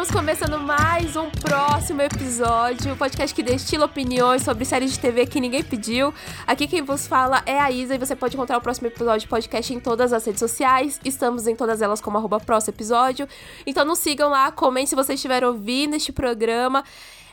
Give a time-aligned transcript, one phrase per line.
[0.00, 5.26] estamos começando mais um próximo episódio, o podcast que destila opiniões sobre séries de TV
[5.26, 6.14] que ninguém pediu.
[6.46, 9.26] Aqui quem vos fala é a Isa e você pode encontrar o próximo episódio de
[9.26, 11.00] podcast em todas as redes sociais.
[11.04, 13.26] Estamos em todas elas como arroba próximo episódio.
[13.66, 16.84] Então nos sigam lá, comentem se vocês estiverem ouvindo este programa.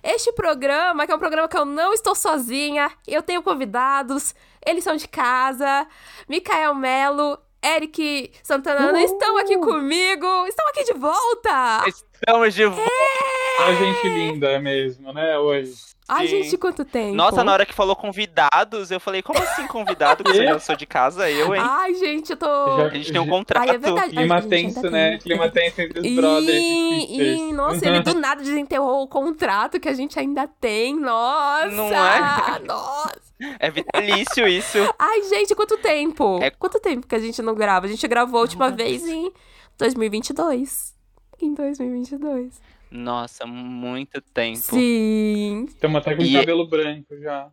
[0.02, 4.34] Este programa, que é um programa que eu não estou sozinha, eu tenho convidados,
[4.66, 5.86] eles são de casa,
[6.28, 8.98] Micael Melo Eric Santana uh!
[8.98, 11.84] estão aqui comigo, estão aqui de volta!
[11.88, 12.92] Estamos de volta!
[12.92, 13.76] É!
[13.76, 15.74] gente linda é mesmo, né, hoje.
[16.08, 17.16] Ai, gente, quanto tempo.
[17.16, 20.24] Nossa, na hora que falou convidados, eu falei, como assim convidado?
[20.24, 21.62] Porque eu sou de casa, eu, hein?
[21.64, 22.46] Ai, gente, eu tô.
[22.78, 23.68] Já, a gente tem um contrato.
[23.68, 24.10] Ai, é verdade.
[24.12, 25.18] Clima Ai, tenso, né?
[25.18, 26.64] Clima tenso entre os brothers.
[26.64, 30.96] E, nossa, ele do nada desenterrou o contrato que a gente ainda tem.
[30.96, 31.72] Nossa!
[31.72, 32.60] Não é?
[32.60, 33.25] Nossa!
[33.60, 34.78] É vitalício isso.
[34.98, 36.40] Ai, gente, quanto tempo?
[36.42, 36.50] É...
[36.50, 37.86] Quanto tempo que a gente não grava?
[37.86, 39.32] A gente gravou a última vez em
[39.78, 40.96] 2022.
[41.42, 42.62] Em 2022.
[42.90, 44.58] Nossa, muito tempo.
[44.58, 45.66] Sim.
[45.68, 46.34] Estamos até com e...
[46.34, 47.52] cabelo branco já.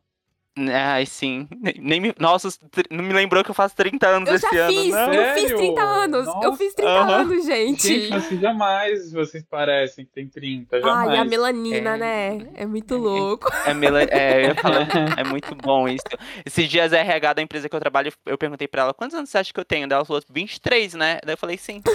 [0.59, 1.49] Ai, sim.
[1.79, 2.15] Nem me...
[2.19, 2.49] Nossa,
[2.91, 4.73] não me lembrou que eu faço 30 anos eu esse ano.
[4.73, 5.13] Fiz, não.
[5.15, 6.27] Eu fiz 30 anos.
[6.27, 6.47] Nossa.
[6.47, 7.11] Eu fiz 30 uhum.
[7.11, 7.89] anos, gente.
[7.89, 10.81] Gente, vocês jamais vocês parecem que tem 30.
[10.81, 11.09] Jamais.
[11.09, 11.97] Ai, a melanina, é...
[11.97, 12.49] né?
[12.55, 13.51] É muito louco.
[13.65, 13.97] É, é, mel...
[13.97, 14.53] é,
[15.17, 16.05] é muito bom isso.
[16.45, 19.31] Esses dias a RH da empresa que eu trabalho, eu perguntei pra ela, quantos anos
[19.31, 19.89] você acha que eu tenho?
[19.89, 21.19] Daí ela falou, 23, né?
[21.25, 21.83] Daí eu falei, sim.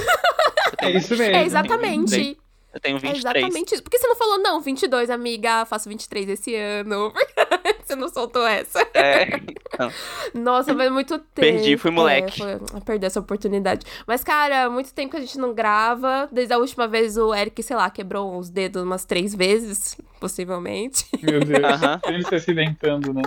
[0.82, 1.36] Eu é isso mesmo.
[1.36, 2.38] É exatamente.
[2.78, 3.25] Eu tenho 23.
[3.25, 3.83] É exatamente isso.
[3.83, 7.11] Por que você não falou, não, 22, amiga, faço 23 esse ano?
[7.83, 8.80] você não soltou essa.
[8.94, 9.25] É.
[9.78, 9.92] Não.
[10.33, 11.42] Nossa, mas muito tempo.
[11.42, 12.42] Perdi, fui moleque.
[12.42, 13.86] É, foi, perdi essa oportunidade.
[14.08, 16.28] Mas, cara, muito tempo que a gente não grava.
[16.31, 21.05] Desde a última vez o Eric, sei lá, quebrou os dedos umas três vezes, possivelmente.
[21.22, 21.59] Meu Deus.
[21.59, 22.11] Uhum.
[22.11, 23.22] Ele se acidentando, né?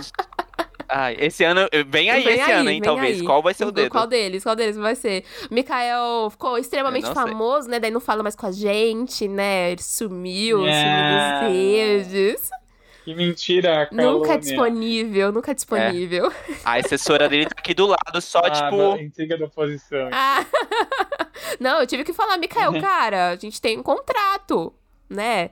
[0.93, 3.21] Ai, esse ano, vem aí vem esse aí, ano, hein, talvez.
[3.21, 3.25] Aí.
[3.25, 3.89] Qual vai ser o dedo?
[3.89, 4.43] Qual deles?
[4.43, 5.23] Qual deles vai ser?
[5.49, 7.71] Mikael ficou extremamente famoso, sei.
[7.71, 7.79] né?
[7.79, 9.71] Daí não fala mais com a gente, né?
[9.71, 11.47] Ele sumiu, yeah.
[11.47, 12.49] sumiu dos redes.
[13.05, 14.11] Que mentira, calúnia.
[14.11, 16.27] Nunca disponível, nunca disponível.
[16.27, 16.53] É.
[16.63, 18.97] A assessora dele tá aqui do lado, só, ah, tipo...
[18.97, 20.09] Intriga da oposição.
[20.11, 20.45] Ah.
[21.59, 24.73] não, eu tive que falar, Mikael, cara, a gente tem um contrato
[25.11, 25.49] né?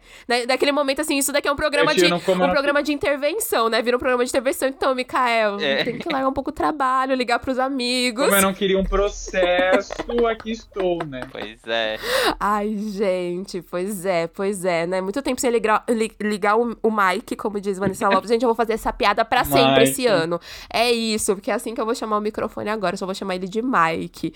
[0.48, 3.82] Daquele momento, assim, isso daqui é um programa de um programa de intervenção, né?
[3.82, 4.68] Vira um programa de intervenção.
[4.68, 5.84] Então, Mikael, é.
[5.84, 8.26] tem que largar um pouco o trabalho, ligar pros amigos.
[8.26, 9.94] Como eu não queria um processo,
[10.30, 11.22] aqui estou, né?
[11.32, 11.98] Pois é.
[12.40, 15.02] Ai, gente, pois é, pois é, né?
[15.02, 15.84] Muito tempo sem ligar,
[16.20, 18.30] ligar o, o Mike, como diz Vanessa Lopes.
[18.30, 19.84] gente, eu vou fazer essa piada pra sempre Mike.
[19.84, 20.40] esse ano.
[20.72, 22.94] É isso, porque é assim que eu vou chamar o microfone agora.
[22.94, 24.34] Eu só vou chamar ele de Mike.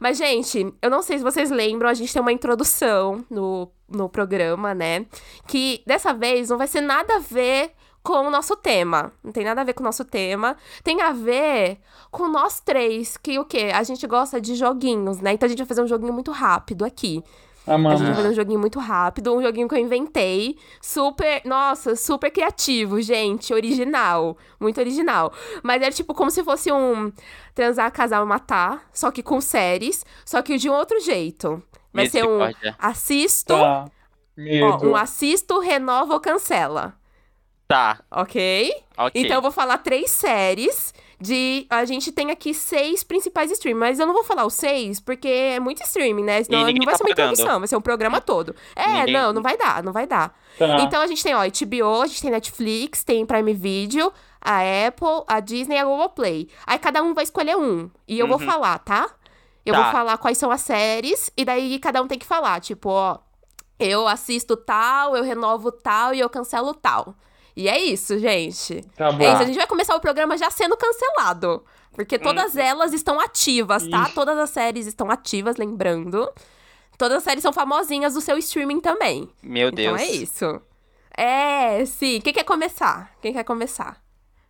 [0.00, 4.08] Mas, gente, eu não sei se vocês lembram, a gente tem uma introdução no no
[4.08, 5.06] programa, né?
[5.46, 7.72] Que dessa vez não vai ser nada a ver
[8.02, 9.12] com o nosso tema.
[9.24, 10.56] Não tem nada a ver com o nosso tema.
[10.82, 11.78] Tem a ver
[12.10, 13.70] com nós três, que o quê?
[13.74, 15.32] A gente gosta de joguinhos, né?
[15.32, 17.24] Então a gente vai fazer um joguinho muito rápido aqui.
[17.66, 17.94] Amanda.
[17.94, 20.58] A gente vai fazer um joguinho muito rápido, um joguinho que eu inventei.
[20.82, 23.54] Super, nossa, super criativo, gente.
[23.54, 24.36] Original.
[24.60, 25.32] Muito original.
[25.62, 27.10] Mas era tipo como se fosse um
[27.54, 28.86] transar, casar, matar.
[28.92, 30.04] Só que com séries.
[30.26, 31.62] Só que de um outro jeito.
[31.94, 32.40] Vai ser um
[32.78, 33.54] assisto.
[33.54, 33.86] Tá.
[34.36, 36.94] Ó, um assisto, renova ou cancela.
[37.68, 38.00] Tá.
[38.10, 38.74] Ok?
[38.98, 39.22] Ok.
[39.22, 41.66] Então eu vou falar três séries de.
[41.70, 45.28] A gente tem aqui seis principais streams, mas eu não vou falar os seis, porque
[45.28, 46.42] é muito streaming, né?
[46.42, 48.54] Senão não vai tá ser uma introdução, vai ser um programa todo.
[48.76, 49.14] É, ninguém...
[49.14, 50.36] não, não vai dar, não vai dar.
[50.58, 50.80] Tá.
[50.82, 55.24] Então a gente tem, ó, HBO, a gente tem Netflix, tem Prime Video, a Apple,
[55.26, 56.48] a Disney e a Google Play.
[56.66, 57.90] Aí cada um vai escolher um.
[58.06, 58.30] E eu uhum.
[58.30, 59.10] vou falar, tá?
[59.64, 59.82] Eu tá.
[59.82, 63.18] vou falar quais são as séries, e daí cada um tem que falar, tipo, ó,
[63.78, 67.14] eu assisto tal, eu renovo tal e eu cancelo tal.
[67.56, 68.82] E é isso, gente.
[68.96, 69.22] Tá bom.
[69.22, 71.64] É isso, a gente vai começar o programa já sendo cancelado.
[71.92, 72.60] Porque todas hum.
[72.60, 74.02] elas estão ativas, tá?
[74.02, 74.14] Ixi.
[74.14, 76.28] Todas as séries estão ativas, lembrando.
[76.98, 79.28] Todas as séries são famosinhas do seu streaming também.
[79.42, 80.02] Meu então Deus.
[80.02, 80.62] Então é isso.
[81.16, 82.20] É, sim.
[82.20, 83.12] Quem quer começar?
[83.22, 84.02] Quem quer começar?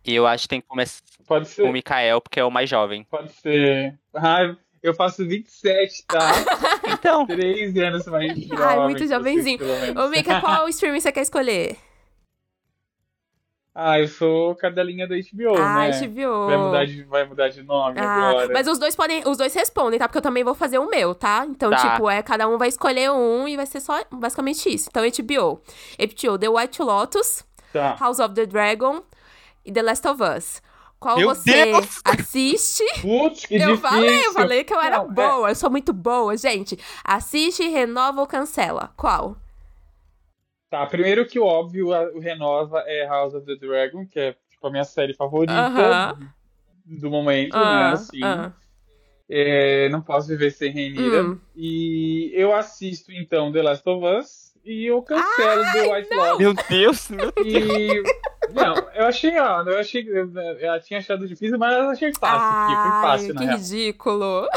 [0.03, 3.03] E eu acho que tem que começar com o Mikael, porque é o mais jovem.
[3.03, 3.97] Pode ser.
[4.13, 4.55] Ah,
[4.87, 6.31] eu faço 27, tá?
[6.93, 7.25] então.
[7.25, 8.65] 13 anos mais jovem.
[8.65, 9.59] Ai, muito jovenzinho.
[9.97, 11.77] Ô, Mika, qual streaming você quer escolher?
[13.73, 16.07] Ah, eu sou cadelinha da HBO, ah, né?
[16.07, 16.45] HBO.
[16.45, 18.53] Vai mudar de, vai mudar de nome ah, agora.
[18.53, 20.07] Mas os dois podem, os dois respondem, tá?
[20.07, 21.45] Porque eu também vou fazer o meu, tá?
[21.49, 21.91] Então, tá.
[21.91, 24.89] tipo, é cada um vai escolher um e vai ser só basicamente isso.
[24.89, 25.61] Então, HBO.
[25.99, 27.43] HBO, The White Lotus,
[27.73, 27.97] tá.
[27.99, 29.03] House of the Dragon
[29.65, 30.61] e The Last of Us
[30.99, 32.01] qual Meu você Deus!
[32.05, 32.83] assiste.
[33.01, 33.77] Putz, que eu difícil.
[33.77, 35.51] falei, eu falei que eu era Não, é boa, é...
[35.51, 36.77] eu sou muito boa, gente.
[37.03, 38.91] Assiste, renova ou cancela.
[38.95, 39.37] Qual?
[40.69, 44.67] Tá, primeiro que o óbvio, o renova é House of the Dragon, que é tipo
[44.67, 46.27] a minha série favorita uh -huh.
[46.99, 47.75] do momento, uh -huh.
[47.75, 47.91] né?
[47.91, 48.23] Assim.
[48.23, 48.53] Uh -huh.
[49.29, 51.23] é, não posso viver sem Rainira.
[51.23, 51.39] Hum.
[51.55, 56.39] E eu assisto então The Last of Us e eu cancelo Ai, The White Lotus.
[56.39, 57.45] Meu Deus, meu Deus.
[57.45, 58.03] E.
[58.53, 60.07] Não, eu achei, ó, eu achei.
[60.07, 62.81] Eu, eu tinha achado difícil, mas eu achei fácil Ai, aqui.
[62.91, 63.57] Foi fácil, que real.
[63.57, 64.47] ridículo.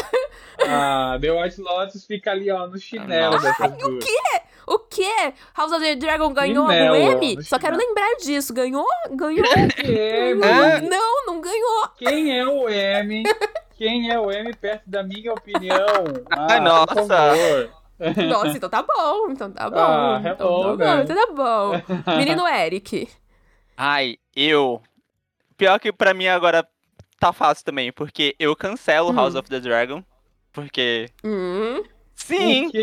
[0.67, 3.95] Ah, The White Lotus fica ali, ó, no chinelo dessas duas.
[3.95, 4.41] O quê?
[4.67, 5.33] O quê?
[5.57, 7.43] House of the Dragon ganhou chinelo, algum M?
[7.43, 8.53] Só quero lembrar disso.
[8.53, 8.85] Ganhou?
[9.13, 9.45] Ganhou?
[9.85, 10.89] M?
[10.89, 11.89] Não, não ganhou.
[11.97, 13.23] Quem é o M?
[13.77, 15.87] Quem é o M perto da minha opinião?
[16.31, 17.71] Ah, Ai, nossa.
[18.29, 19.77] Nossa, então tá bom, então tá bom.
[19.79, 20.97] Ah, é então, bom, tá né?
[20.97, 22.17] bom, então tá bom.
[22.17, 23.09] Menino Eric.
[23.81, 24.83] Ai, eu.
[25.57, 26.67] Pior que pra mim agora
[27.21, 29.15] tá fácil também, porque eu cancelo hum.
[29.15, 30.03] House of the Dragon.
[30.53, 31.09] Porque.
[31.23, 31.85] Hum.
[32.13, 32.71] Sim!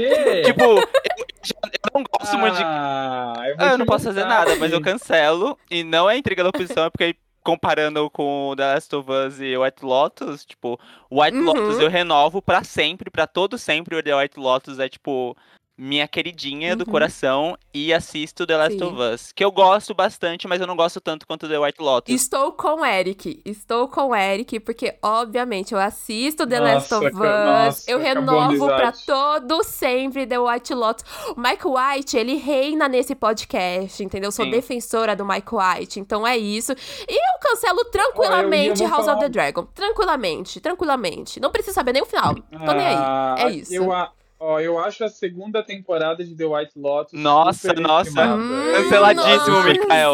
[0.45, 2.63] Tipo, eu, eu, não gosto ah, muito de.
[2.63, 5.59] Ah, eu, eu não posso fazer nada, mas eu cancelo.
[5.69, 9.57] E não é intriga da oposição, é porque comparando com The Last of Us e
[9.57, 10.79] White Lotus, tipo,
[11.11, 11.43] White uhum.
[11.43, 13.97] Lotus eu renovo para sempre, para todo sempre.
[13.97, 15.35] O The White Lotus é tipo
[15.77, 16.77] minha queridinha uhum.
[16.77, 18.85] do coração e assisto The Last Sim.
[18.85, 22.15] of Us, que eu gosto bastante, mas eu não gosto tanto quanto The White Lotus.
[22.15, 26.93] Estou com o Eric, estou com o Eric, porque obviamente eu assisto The nossa, Last
[26.93, 31.05] of Us, nossa, eu renovo para todo sempre The White Lotus.
[31.35, 34.29] O Mike White, ele reina nesse podcast, entendeu?
[34.29, 34.51] Eu sou Sim.
[34.51, 36.71] defensora do Mike White, então é isso.
[36.71, 39.17] E eu cancelo tranquilamente eu House falar...
[39.17, 41.39] of the Dragon, tranquilamente, tranquilamente.
[41.39, 43.73] Não preciso saber nem o final, tô nem aí, ah, é isso.
[43.73, 43.91] Eu,
[44.39, 47.13] Ó, eu acho a segunda temporada de The White Lotus.
[47.13, 48.35] Nossa, nossa.
[48.35, 50.13] Hum, Canceladíssimo, Mikael.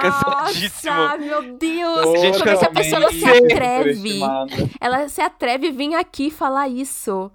[0.00, 1.18] Canceladíssimo.
[1.18, 2.20] meu Deus.
[2.20, 4.20] Gente, Como é que a pessoa não se atreve?
[4.80, 7.30] Ela se atreve a vir aqui falar isso.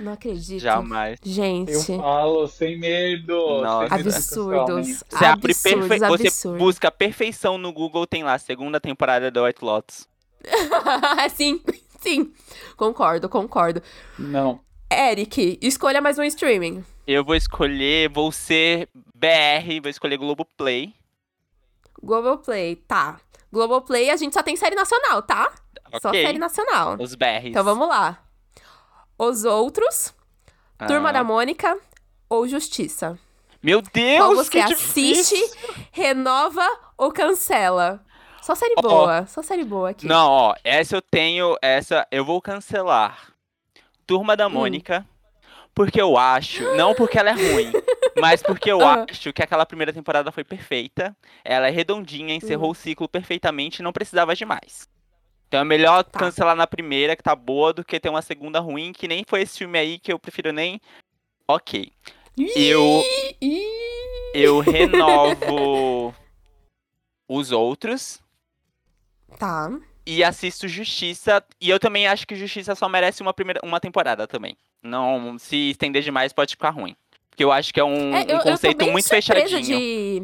[0.00, 0.60] Não acredito.
[0.60, 1.18] Jamais.
[1.22, 1.72] Gente.
[1.72, 3.60] Eu falo sem medo.
[3.62, 3.94] Nossa.
[3.94, 5.04] Absurdos.
[5.08, 6.28] Você, abre perfe...
[6.28, 10.08] você busca perfeição no Google, tem lá, segunda temporada do White Lotus.
[11.34, 11.60] sim,
[12.02, 12.32] sim.
[12.76, 13.82] Concordo, concordo.
[14.18, 14.60] Não.
[14.92, 16.84] Eric, escolha mais um streaming.
[17.06, 20.92] Eu vou escolher, vou ser BR, vou escolher Globoplay.
[22.02, 23.20] Globoplay, tá.
[23.52, 25.52] Globoplay, a gente só tem série nacional, tá?
[25.88, 26.00] Okay.
[26.00, 26.96] Só série nacional.
[26.98, 27.46] Os BRs.
[27.46, 28.22] Então vamos lá.
[29.18, 30.12] Os Outros,
[30.78, 30.86] ah.
[30.86, 31.78] Turma da Mônica
[32.28, 33.18] ou Justiça?
[33.62, 35.76] Meu Deus, Qual você que assiste, difícil.
[35.92, 36.66] renova
[36.98, 38.04] ou cancela?
[38.42, 40.04] Só série boa, só série boa aqui.
[40.04, 43.32] Não, ó, essa eu tenho, essa eu vou cancelar.
[44.04, 44.50] Turma da hum.
[44.50, 45.06] Mônica.
[45.08, 45.12] Hum.
[45.72, 47.72] Porque eu acho, não porque ela é ruim,
[48.20, 49.06] mas porque eu uhum.
[49.08, 51.16] acho que aquela primeira temporada foi perfeita.
[51.42, 52.72] Ela é redondinha, encerrou uhum.
[52.72, 54.86] o ciclo perfeitamente e não precisava de mais.
[55.48, 56.18] Então é melhor tá.
[56.18, 59.42] cancelar na primeira, que tá boa, do que ter uma segunda ruim, que nem foi
[59.42, 60.80] esse filme aí que eu prefiro nem.
[61.48, 61.90] Ok.
[62.56, 63.02] Eu.
[64.34, 66.14] Eu renovo
[67.28, 68.21] os outros.
[69.38, 69.70] Tá
[70.06, 71.42] e assisto Justiça.
[71.60, 74.56] E eu também acho que Justiça só merece uma, primeira, uma temporada também.
[74.82, 76.96] Não, se estender demais pode ficar ruim.
[77.30, 79.62] Porque eu acho que é um, é, eu, um conceito muito fechadinho.
[79.62, 80.22] De...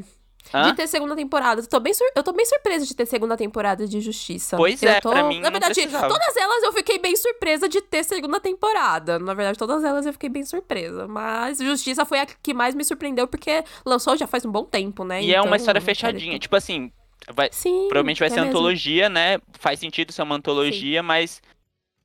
[0.51, 1.61] De ter segunda temporada.
[1.61, 2.07] Eu tô, bem sur...
[2.17, 4.57] eu tô bem surpresa de ter segunda temporada de Justiça.
[4.57, 5.11] Pois eu é, tô...
[5.11, 5.41] pra mim.
[5.41, 9.19] Na verdade, todas elas eu fiquei bem surpresa de ter segunda temporada.
[9.19, 11.07] Na verdade, todas elas eu fiquei bem surpresa.
[11.07, 15.05] Mas Justiça foi a que mais me surpreendeu, porque lançou já faz um bom tempo,
[15.05, 15.21] né?
[15.21, 16.39] E então, é uma então, história fechadinha.
[16.39, 16.91] Tipo assim,
[17.33, 18.51] Vai, Sim, provavelmente vai é ser mesmo.
[18.51, 19.39] antologia, né?
[19.59, 21.07] Faz sentido ser uma antologia, Sim.
[21.07, 21.43] mas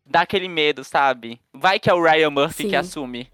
[0.06, 1.40] dá aquele medo, sabe?
[1.54, 2.70] Vai que é o Ryan Murphy Sim.
[2.70, 3.32] que assume.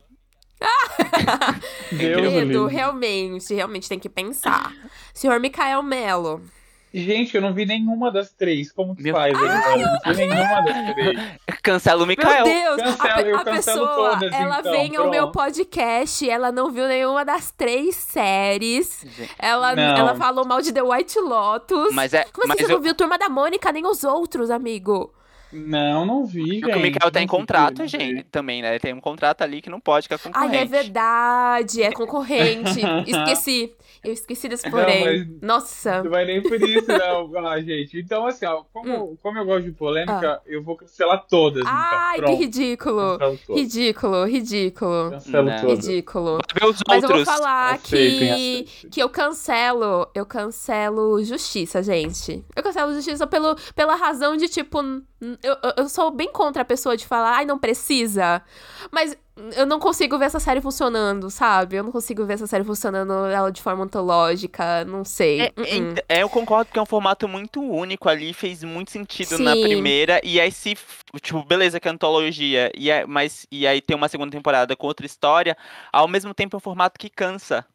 [1.92, 4.74] medo, realmente, realmente tem que pensar.
[5.14, 6.44] Senhor Mikael Melo.
[6.94, 8.72] Gente, eu não vi nenhuma das três.
[8.72, 9.14] Como que Meu...
[9.14, 9.34] faz?
[9.38, 11.20] Ai, eu não vi nenhuma das três.
[11.62, 12.46] Cancela o Mikael.
[12.46, 15.06] Meu Deus, Cancelo, a, a pessoa, todas, ela então, vem pronto.
[15.06, 19.06] ao meu podcast, ela não viu nenhuma das três séries.
[19.38, 21.94] Ela, ela falou mal de The White Lotus.
[21.94, 22.78] Mas é, Como assim você eu...
[22.78, 25.14] não viu Turma da Mônica, nem os outros, amigo?
[25.52, 26.62] Não, não vi, gente.
[26.62, 28.78] Porque o Mikael tem contrato, gente, também, né?
[28.78, 30.56] Tem um contrato ali que não pode, que é concorrente.
[30.56, 32.80] Ai, é verdade, é concorrente.
[33.08, 33.74] Esqueci.
[34.04, 35.26] Eu esqueci desse porém.
[35.42, 36.04] Não, Nossa.
[36.04, 37.30] Não vai nem por isso, não.
[37.46, 38.00] Ah, gente.
[38.00, 39.18] Então, assim, ó, como, hum.
[39.22, 40.42] como eu gosto de polêmica, ah.
[40.46, 41.62] eu vou cancelar todas.
[41.62, 41.74] Então.
[41.74, 42.30] Ai, então.
[42.30, 43.18] que ridículo.
[43.50, 45.12] Ridículo, ridículo.
[45.12, 45.88] Cancelo todas.
[45.88, 46.40] Ridículo.
[46.88, 50.10] Mas eu vou falar que, que eu cancelo.
[50.14, 52.44] Eu cancelo justiça, gente.
[52.56, 54.82] Eu cancelo justiça pelo, pela razão de, tipo,
[55.22, 58.42] eu, eu sou bem contra a pessoa de falar, ai, não precisa.
[58.90, 59.18] Mas
[59.56, 61.76] eu não consigo ver essa série funcionando, sabe?
[61.76, 65.42] Eu não consigo ver essa série funcionando ela de forma ontológica, não sei.
[65.42, 66.04] É, uh -uh.
[66.08, 69.44] é, eu concordo que é um formato muito único ali, fez muito sentido Sim.
[69.44, 70.22] na primeira.
[70.24, 70.78] E aí, se,
[71.22, 74.88] tipo, beleza que é antologia, e é, mas, e aí tem uma segunda temporada com
[74.88, 75.58] outra história,
[75.92, 77.66] ao mesmo tempo é um formato que cansa.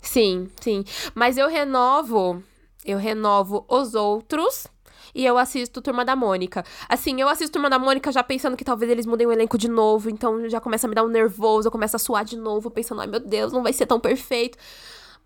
[0.00, 0.84] Sim, sim.
[1.14, 2.42] Mas eu renovo,
[2.84, 4.66] eu renovo os outros
[5.14, 6.64] e eu assisto Turma da Mônica.
[6.88, 9.68] Assim, eu assisto Turma da Mônica já pensando que talvez eles mudem o elenco de
[9.68, 12.70] novo, então já começa a me dar um nervoso, eu começo a suar de novo,
[12.70, 14.58] pensando, ai meu Deus, não vai ser tão perfeito.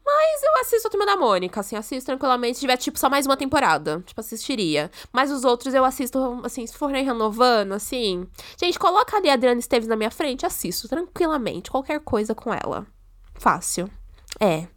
[0.06, 2.54] Mas eu assisto a Turma da Mônica, assim, assisto tranquilamente.
[2.54, 4.88] Se tiver, tipo, só mais uma temporada, tipo, assistiria.
[5.12, 8.24] Mas os outros eu assisto, assim, se forem renovando, assim.
[8.56, 11.72] Gente, coloca ali a Adriana Esteves na minha frente, assisto tranquilamente.
[11.72, 12.86] Qualquer coisa com ela.
[13.34, 13.90] Fácil.
[14.38, 14.68] É.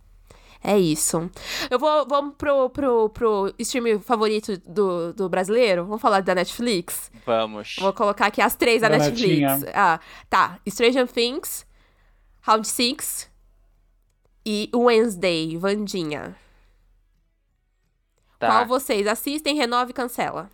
[0.62, 1.30] É isso.
[1.70, 5.86] Eu vou vamos pro, pro, pro stream favorito do, do brasileiro?
[5.86, 7.10] Vamos falar da Netflix?
[7.26, 7.76] Vamos.
[7.80, 9.40] Vou colocar aqui as três da, da Netflix.
[9.40, 9.72] Netinha.
[9.74, 10.00] Ah,
[10.30, 10.60] tá.
[10.68, 11.66] Stranger Things,
[12.42, 13.30] Round Six
[14.46, 16.36] e Wednesday, Vandinha.
[18.38, 18.48] Tá.
[18.48, 20.50] Qual vocês assistem, renova e cancela?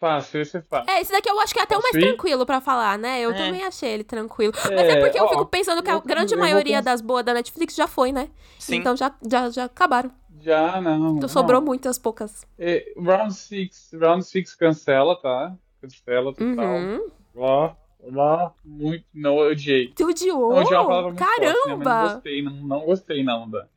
[0.00, 0.90] Fácil, esse é fácil.
[0.90, 3.20] É, esse daqui eu acho que é até o mais tranquilo pra falar, né?
[3.20, 3.34] Eu é.
[3.34, 4.52] também achei ele tranquilo.
[4.70, 7.34] É, Mas é porque ó, eu fico pensando que a grande maioria das boas da
[7.34, 8.30] Netflix já foi, né?
[8.60, 8.76] Sim.
[8.76, 10.12] Então já, já, já acabaram.
[10.40, 11.16] Já, não.
[11.16, 12.46] Então sobrou muitas poucas.
[12.56, 15.56] É, round 6 Round six cancela, tá?
[15.80, 16.76] Cancela total.
[16.76, 17.10] Uhum.
[17.34, 17.74] Ó,
[18.12, 19.04] lá, muito.
[19.12, 19.88] Não, eu odiei.
[19.88, 20.54] Tu odiou?
[20.54, 21.16] Não, odiei Caramba!
[21.16, 21.84] Forte, né?
[21.84, 23.68] não gostei, não, não gostei, não, da.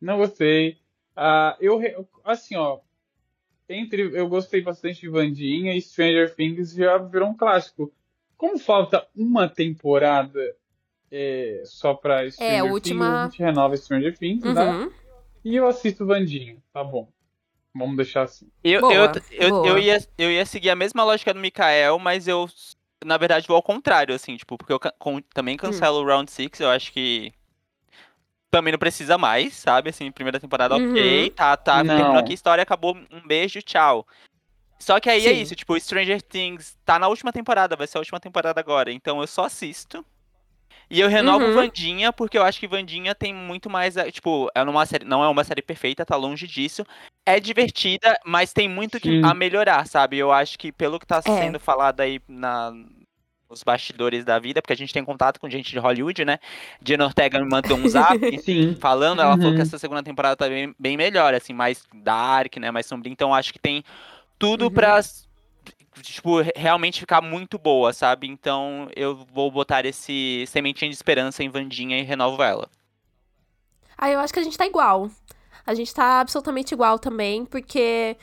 [0.00, 0.78] Não gostei.
[1.16, 2.78] Uh, eu, assim, ó,
[3.68, 7.92] entre eu gostei bastante de Vandinha e Stranger Things já virou um clássico.
[8.36, 10.40] Como falta uma temporada
[11.10, 13.22] é, só pra é, Stranger é, Things, última...
[13.22, 14.64] a gente renova Stranger Things, né?
[14.64, 14.86] uhum.
[14.86, 14.92] né?
[15.44, 17.08] E eu assisto Vandinha, tá bom.
[17.74, 18.48] Vamos deixar assim.
[18.64, 22.26] Eu, boa, eu, eu, eu, ia, eu ia seguir a mesma lógica do Mikael, mas
[22.26, 22.48] eu,
[23.04, 26.02] na verdade, vou ao contrário, assim, tipo, porque eu com, também cancelo hum.
[26.02, 27.32] o Round 6, eu acho que
[28.50, 29.90] também não precisa mais, sabe?
[29.90, 30.90] Assim, primeira temporada, uhum.
[30.90, 34.06] ok, tá, tá, terminou aqui a história, acabou, um beijo, tchau.
[34.78, 35.28] Só que aí é Sim.
[35.28, 38.92] é isso, tipo, Stranger Things tá na última temporada, vai ser a última temporada agora,
[38.92, 40.04] então eu só assisto.
[40.90, 41.54] E eu renovo uhum.
[41.54, 43.96] Vandinha, porque eu acho que Vandinha tem muito mais.
[43.98, 46.82] Eh, tipo, é uma série, não é uma série perfeita, tá longe disso.
[47.26, 50.16] É divertida, mas tem muito que, a melhorar, sabe?
[50.16, 51.20] Eu acho que pelo que tá é.
[51.20, 52.72] sendo falado aí na,
[53.48, 56.38] os bastidores da vida, porque a gente tem contato com gente de Hollywood, né?
[56.84, 58.18] Jenna Ortega me mandou um zap
[58.78, 59.40] falando, ela uhum.
[59.40, 62.70] falou que essa segunda temporada tá bem, bem, melhor, assim, mais dark, né?
[62.70, 63.12] Mais sombria.
[63.12, 63.82] Então acho que tem
[64.38, 64.70] tudo uhum.
[64.70, 65.00] pra
[66.02, 68.28] tipo, realmente ficar muito boa, sabe?
[68.28, 72.68] Então eu vou botar esse sementinha de esperança em Vandinha e renovo ela.
[73.96, 75.10] Ah, eu acho que a gente tá igual.
[75.66, 78.16] A gente tá absolutamente igual também, porque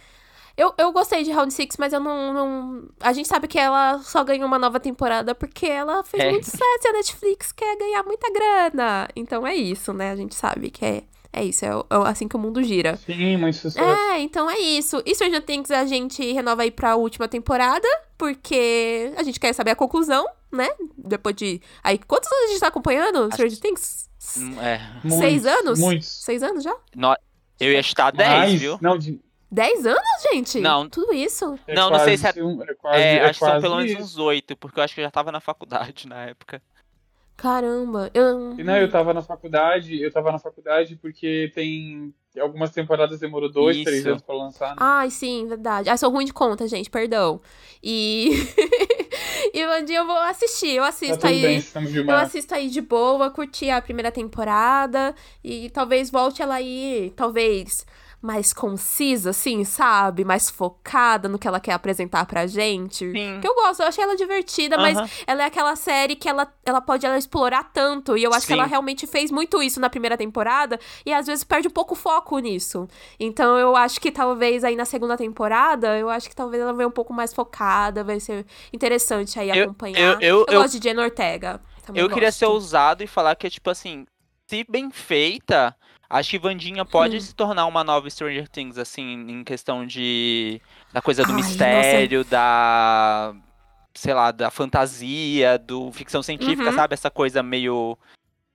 [0.58, 4.00] eu, eu gostei de Round Six, mas eu não, não, A gente sabe que ela
[4.00, 6.32] só ganhou uma nova temporada porque ela fez é.
[6.32, 9.08] muito sucesso e a Netflix quer ganhar muita grana.
[9.16, 10.12] Então é isso, né?
[10.12, 11.04] A gente sabe que é.
[11.38, 12.96] É isso, é, é assim que o mundo gira.
[12.96, 13.86] Sim, muito sucesso.
[13.86, 15.04] É, então é isso.
[15.06, 17.86] E Stranger Things a gente renova aí pra última temporada,
[18.18, 20.70] porque a gente quer saber a conclusão, né?
[20.98, 21.62] Depois de.
[21.84, 24.10] Aí, quantos anos a gente tá acompanhando Stranger Things?
[24.38, 24.80] Hum, é.
[25.10, 25.80] Seis muitos, anos?
[25.80, 26.08] Muitos.
[26.08, 26.76] Seis anos já?
[26.96, 27.14] No...
[27.60, 28.78] Eu ia estar dez, viu?
[28.82, 29.20] Não, de,
[29.56, 30.02] 10 anos,
[30.34, 30.60] gente?
[30.60, 30.90] Não.
[30.90, 31.58] Tudo isso?
[31.66, 32.44] É não, não sei se é.
[32.44, 34.94] Um, é, quase, é, é acho que são pelo menos uns 8, porque eu acho
[34.94, 36.62] que eu já tava na faculdade na época.
[37.38, 38.54] Caramba, eu.
[38.56, 42.14] Não, eu tava na faculdade, eu tava na faculdade porque tem.
[42.38, 43.86] Algumas temporadas demorou dois, Isso.
[43.86, 44.72] três anos pra lançar.
[44.72, 44.76] Né?
[44.78, 45.90] Ai, sim, verdade.
[45.90, 47.40] Ah, sou ruim de conta, gente, perdão.
[47.82, 48.32] E.
[49.54, 51.42] e um dia eu vou assistir, eu assisto tá aí.
[51.42, 51.64] Bem,
[52.08, 55.16] eu assisto aí de boa, curti a primeira temporada.
[55.42, 57.86] E talvez volte ela aí, talvez
[58.26, 60.26] mais concisa, assim, sabe?
[60.26, 63.12] Mais focada no que ela quer apresentar pra gente.
[63.12, 63.40] Sim.
[63.40, 66.82] Que eu gosto, eu achei ela divertida, mas ela é aquela série que ela, ela
[66.82, 68.18] pode ela explorar tanto.
[68.18, 68.48] E eu acho Sim.
[68.48, 70.80] que ela realmente fez muito isso na primeira temporada.
[71.06, 72.88] E às vezes perde um pouco o foco nisso.
[73.20, 76.88] Então eu acho que talvez aí na segunda temporada, eu acho que talvez ela venha
[76.88, 78.04] um pouco mais focada.
[78.04, 80.00] Vai ser interessante aí eu, acompanhar.
[80.00, 81.62] Eu, eu, eu, gosto de Jenna Ortega.
[81.94, 84.08] eu queria ser ousado e falar que, tipo assim,
[84.48, 85.76] se bem feita
[86.10, 87.22] Acho que Vandinha pode hum.
[87.22, 90.62] se tornar uma nova Stranger Things, assim, em questão de.
[90.94, 92.30] da coisa do Ai, mistério, nossa.
[92.30, 93.36] da.
[93.94, 96.76] sei lá, da fantasia, do ficção científica, uhum.
[96.76, 96.94] sabe?
[96.94, 97.98] Essa coisa meio.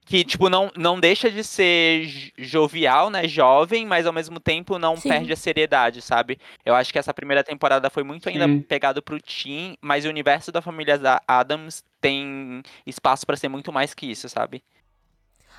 [0.06, 3.28] Que, tipo, não, não deixa de ser jovial, né?
[3.28, 5.08] Jovem, mas ao mesmo tempo não Sim.
[5.08, 6.36] perde a seriedade, sabe?
[6.64, 8.60] Eu acho que essa primeira temporada foi muito ainda Sim.
[8.60, 13.94] pegado pro Teen, mas o universo da família Adams tem espaço para ser muito mais
[13.94, 14.64] que isso, sabe?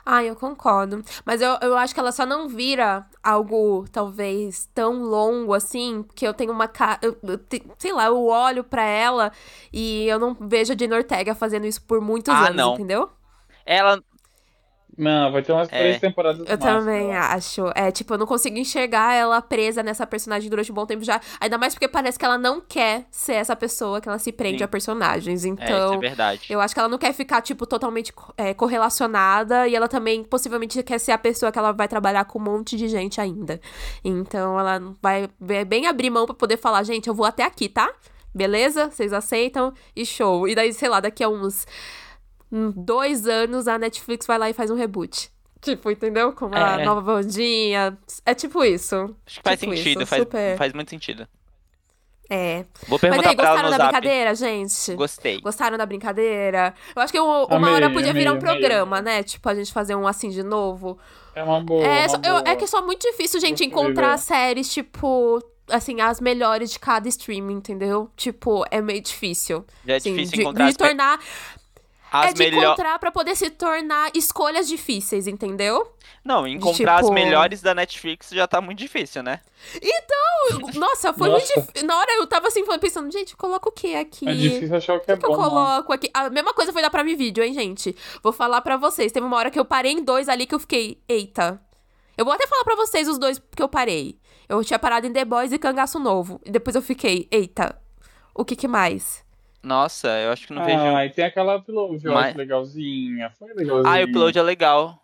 [0.05, 1.03] Ah, eu concordo.
[1.25, 6.25] Mas eu, eu acho que ela só não vira algo, talvez, tão longo assim, que
[6.25, 6.99] eu tenho uma cara.
[7.77, 9.31] Sei lá, eu olho pra ela
[9.71, 12.73] e eu não vejo a Jane Ortega fazendo isso por muitos ah, anos, não.
[12.73, 13.09] entendeu?
[13.65, 14.01] Ela.
[14.97, 15.77] Não, vai ter umas é.
[15.79, 17.71] três temporadas Eu também acho.
[17.75, 21.19] É, tipo, eu não consigo enxergar ela presa nessa personagem durante um bom tempo já.
[21.39, 24.59] Ainda mais porque parece que ela não quer ser essa pessoa, que ela se prende
[24.59, 24.63] Sim.
[24.63, 25.45] a personagens.
[25.45, 26.41] Então, é, isso é então, verdade.
[26.49, 29.67] eu acho que ela não quer ficar, tipo, totalmente é, correlacionada.
[29.67, 32.75] E ela também, possivelmente, quer ser a pessoa que ela vai trabalhar com um monte
[32.75, 33.59] de gente ainda.
[34.03, 35.29] Então, ela vai
[35.65, 37.89] bem abrir mão pra poder falar, gente, eu vou até aqui, tá?
[38.33, 38.89] Beleza?
[38.89, 39.73] Vocês aceitam?
[39.95, 40.47] E show.
[40.47, 41.65] E daí, sei lá, daqui a uns
[42.75, 45.31] dois anos a Netflix vai lá e faz um reboot.
[45.61, 46.33] Tipo, entendeu?
[46.33, 46.85] Com a é.
[46.85, 47.97] nova bandinha.
[48.25, 49.15] É tipo isso.
[49.25, 50.57] Acho que faz tipo sentido, faz, super...
[50.57, 51.27] faz muito sentido.
[52.33, 52.65] É.
[52.87, 53.91] Vou perguntar Mas aí, gostaram da zap.
[53.91, 54.95] brincadeira, gente?
[54.95, 55.41] Gostei.
[55.41, 56.73] Gostaram da brincadeira?
[56.95, 58.49] Eu acho que uma amei, hora podia amei, virar um amei.
[58.49, 59.21] programa, né?
[59.21, 60.97] Tipo, a gente fazer um assim de novo.
[61.35, 61.85] É uma boa.
[61.85, 62.43] É, uma eu, boa.
[62.45, 67.07] é que é só muito difícil, gente, encontrar séries, tipo, assim, as melhores de cada
[67.09, 68.09] streaming, entendeu?
[68.15, 69.65] Tipo, é meio difícil.
[69.85, 70.69] Já é assim, difícil de, encontrar.
[70.69, 71.19] De tornar
[72.11, 72.63] as é de melhor...
[72.63, 75.95] encontrar pra poder se tornar escolhas difíceis, entendeu?
[76.23, 77.07] Não, encontrar tipo...
[77.07, 79.39] as melhores da Netflix já tá muito difícil, né?
[79.81, 81.45] Então, nossa, foi nossa.
[81.45, 81.87] muito difícil.
[81.87, 84.27] Na hora eu tava assim, pensando, gente, coloca o que aqui?
[84.27, 85.33] É difícil achar o que, que é que bom.
[85.33, 86.09] eu coloco aqui?
[86.13, 87.95] A mesma coisa foi dar pra mim vídeo, hein, gente?
[88.21, 89.11] Vou falar pra vocês.
[89.11, 91.61] Teve uma hora que eu parei em dois ali que eu fiquei, eita.
[92.17, 94.19] Eu vou até falar pra vocês os dois que eu parei.
[94.49, 96.41] Eu tinha parado em The Boys e Cangaço Novo.
[96.45, 97.79] E depois eu fiquei, eita,
[98.35, 99.23] o que que mais?
[99.63, 100.79] Nossa, eu acho que não ah, vejo.
[100.79, 102.35] Ah, e tem aquela upload, eu Mas...
[102.35, 103.31] legalzinha.
[103.37, 103.93] Foi legalzinha.
[103.93, 105.00] Ah, o upload é legal.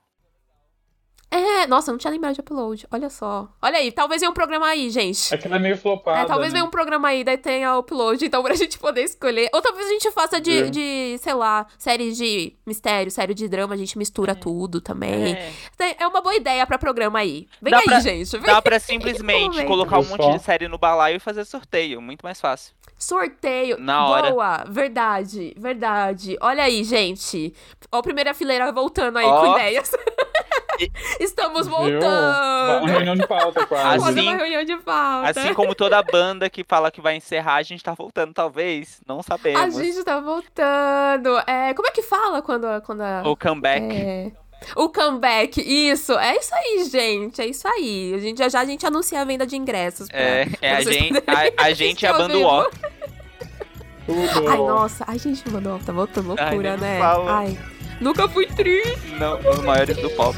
[1.29, 2.88] É, nossa, eu não tinha lembrado de upload.
[2.89, 3.50] Olha só.
[3.62, 5.34] Olha aí, talvez venha um programa aí, gente.
[5.34, 6.19] É que ela é meio flopada.
[6.19, 6.60] É, talvez né?
[6.60, 9.50] venha um programa aí, daí tenha upload, então pra gente poder escolher.
[9.53, 10.69] Ou talvez a gente faça de, é.
[10.69, 14.36] de sei lá, séries de mistério, série de drama, a gente mistura é.
[14.36, 15.34] tudo também.
[15.34, 15.96] É.
[16.00, 16.07] é.
[16.07, 17.48] uma boa ideia pra programa aí.
[17.62, 18.31] Vem dá aí, pra, gente.
[18.31, 22.01] Vem dá pra simplesmente colocar um monte de série no balaio e fazer sorteio.
[22.01, 22.74] Muito mais fácil.
[22.98, 23.77] Sorteio.
[23.79, 24.31] Na hora.
[24.31, 24.63] Boa.
[24.69, 26.38] Verdade, verdade.
[26.39, 27.53] Olha aí, gente.
[27.91, 29.41] Ó, a primeira fileira voltando aí oh.
[29.41, 29.91] com ideias.
[31.19, 32.84] Estamos voltando.
[32.84, 34.10] Uma reunião de pauta, quase.
[34.10, 35.29] Assim, uma reunião de pauta.
[35.29, 39.01] Assim como toda banda que fala que vai encerrar, a gente tá voltando, talvez.
[39.07, 39.62] Não sabemos.
[39.62, 41.38] A gente tá voltando.
[41.48, 43.24] É, como é que fala quando, quando a...
[43.25, 43.96] O comeback.
[43.96, 44.31] É...
[44.75, 46.17] O comeback, isso.
[46.17, 47.41] É isso aí, gente.
[47.41, 48.13] É isso aí.
[48.15, 50.07] A gente, já já a gente anuncia a venda de ingressos.
[50.07, 52.34] Pra, é, é a, gente, a, a gente é a banda.
[54.50, 55.05] Ai, nossa.
[55.07, 56.99] Ai, gente, mano, tá voltando loucura, Ai, né?
[56.99, 57.38] Fala.
[57.38, 57.58] Ai.
[57.99, 59.15] Nunca fui triste.
[59.19, 60.38] Não, os maiores do pop.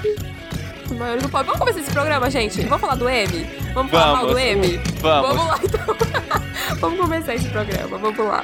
[0.85, 1.43] Os maiores do pop.
[1.43, 2.61] Vamos começar esse programa, gente?
[2.61, 3.47] Vamos falar do M?
[3.73, 4.77] Vamos falar mal do M?
[5.01, 5.35] Vamos.
[5.35, 5.95] Vamos lá, então.
[6.79, 7.97] Vamos começar esse programa.
[7.97, 8.43] Vamos lá.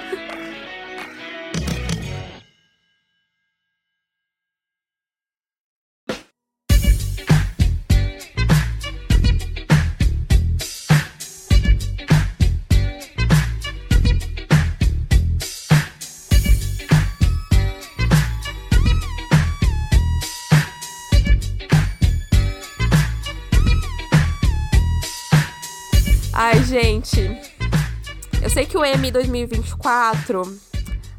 [27.06, 27.56] Gente.
[28.41, 30.60] Eu sei que o M 2024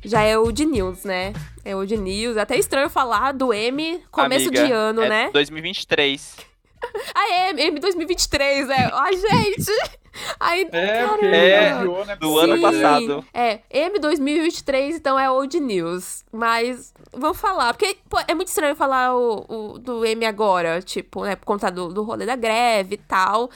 [0.04, 1.32] já é o de news, né?
[1.64, 2.36] É o de news.
[2.36, 5.30] É até estranho falar do M começo Amiga, de ano, é né?
[5.32, 6.36] 2023.
[7.14, 8.90] ah, é, M 2023, é.
[8.92, 9.72] Ai, gente.
[10.40, 11.36] Ai, é, caramba.
[11.36, 13.24] É, do ano passado.
[13.34, 16.24] É, M 2023, então é old news.
[16.32, 21.24] Mas vamos falar, porque pô, é muito estranho falar o, o, do M agora, tipo,
[21.24, 23.50] né, por conta do, do rolê da greve e tal.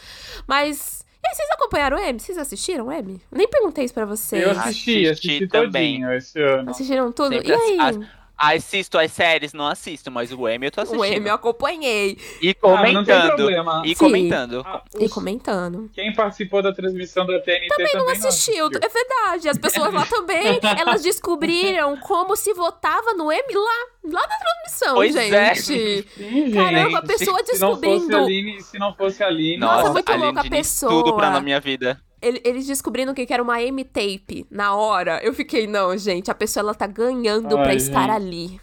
[0.47, 2.19] Mas e aí, vocês acompanharam o M?
[2.19, 3.21] Vocês assistiram o M?
[3.31, 4.43] Nem perguntei isso pra vocês.
[4.43, 6.03] Eu assisti, assisti, assisti também.
[6.15, 6.71] esse ano.
[6.71, 7.35] Assistiram tudo?
[7.35, 7.79] Sempre e aí?
[7.81, 7.99] As,
[8.41, 11.01] assisto as séries, não assisto, mas o M eu tô assistindo.
[11.01, 12.17] O M eu acompanhei.
[12.41, 13.49] E comentando.
[13.69, 14.63] Ah, e comentando.
[14.67, 15.03] Ah, os...
[15.03, 15.91] E comentando.
[15.93, 18.69] Quem participou da transmissão da TNT também, também não, assistiu.
[18.69, 18.81] não assistiu.
[18.83, 19.49] É verdade.
[19.51, 24.95] As pessoas lá também, elas descobriram como se votava no M lá, lá na transmissão,
[24.95, 25.35] pois gente.
[25.35, 25.55] É.
[25.55, 28.07] Sim, Caramba, a pessoa se, descobrindo.
[28.07, 29.57] Se não fosse a Aline, se não fosse a Aline.
[29.59, 30.91] Nossa, Nossa muito louca a pessoa.
[30.91, 35.21] Tudo pra na minha vida eles descobrindo que era uma M-tape na hora.
[35.23, 37.83] Eu fiquei, não, gente, a pessoa ela tá ganhando Ai, pra gente.
[37.83, 38.61] estar ali.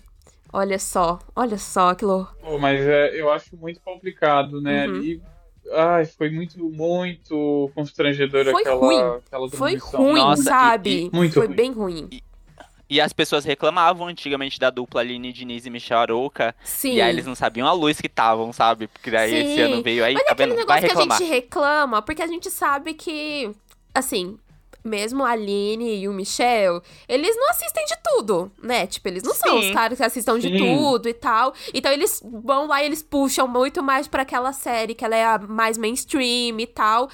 [0.54, 2.28] Olha só, olha só aquilo.
[2.42, 4.88] Pô, mas é, eu acho muito complicado, né?
[4.88, 4.96] Uhum.
[4.96, 5.22] Ali,
[5.74, 9.20] ai, foi muito, muito constrangedor foi aquela, ruim.
[9.26, 10.90] aquela Foi ruim, Nossa, sabe?
[10.90, 11.56] E, e, muito foi ruim.
[11.56, 12.08] bem ruim.
[12.12, 12.24] E,
[12.90, 16.56] e, as pessoas reclamavam antigamente da dupla Aline Diniz e Michel Arouca.
[16.64, 16.96] Sim.
[16.96, 18.88] E aí eles não sabiam a luz que estavam, sabe?
[18.88, 19.52] Porque daí Sim.
[19.52, 20.66] esse ano veio aí, Mas tá é aquele vendo?
[20.68, 21.18] Vai negócio que a reclamar.
[21.20, 23.52] gente reclama, porque a gente sabe que,
[23.94, 24.38] assim,
[24.88, 28.88] mesmo a Aline e o Michel, eles não assistem de tudo, né?
[28.88, 29.40] Tipo, eles não Sim.
[29.40, 30.58] são os caras que assistem de Sim.
[30.58, 31.54] tudo e tal.
[31.74, 35.26] Então eles vão lá e eles puxam muito mais para aquela série que ela é
[35.26, 37.10] a mais mainstream e tal.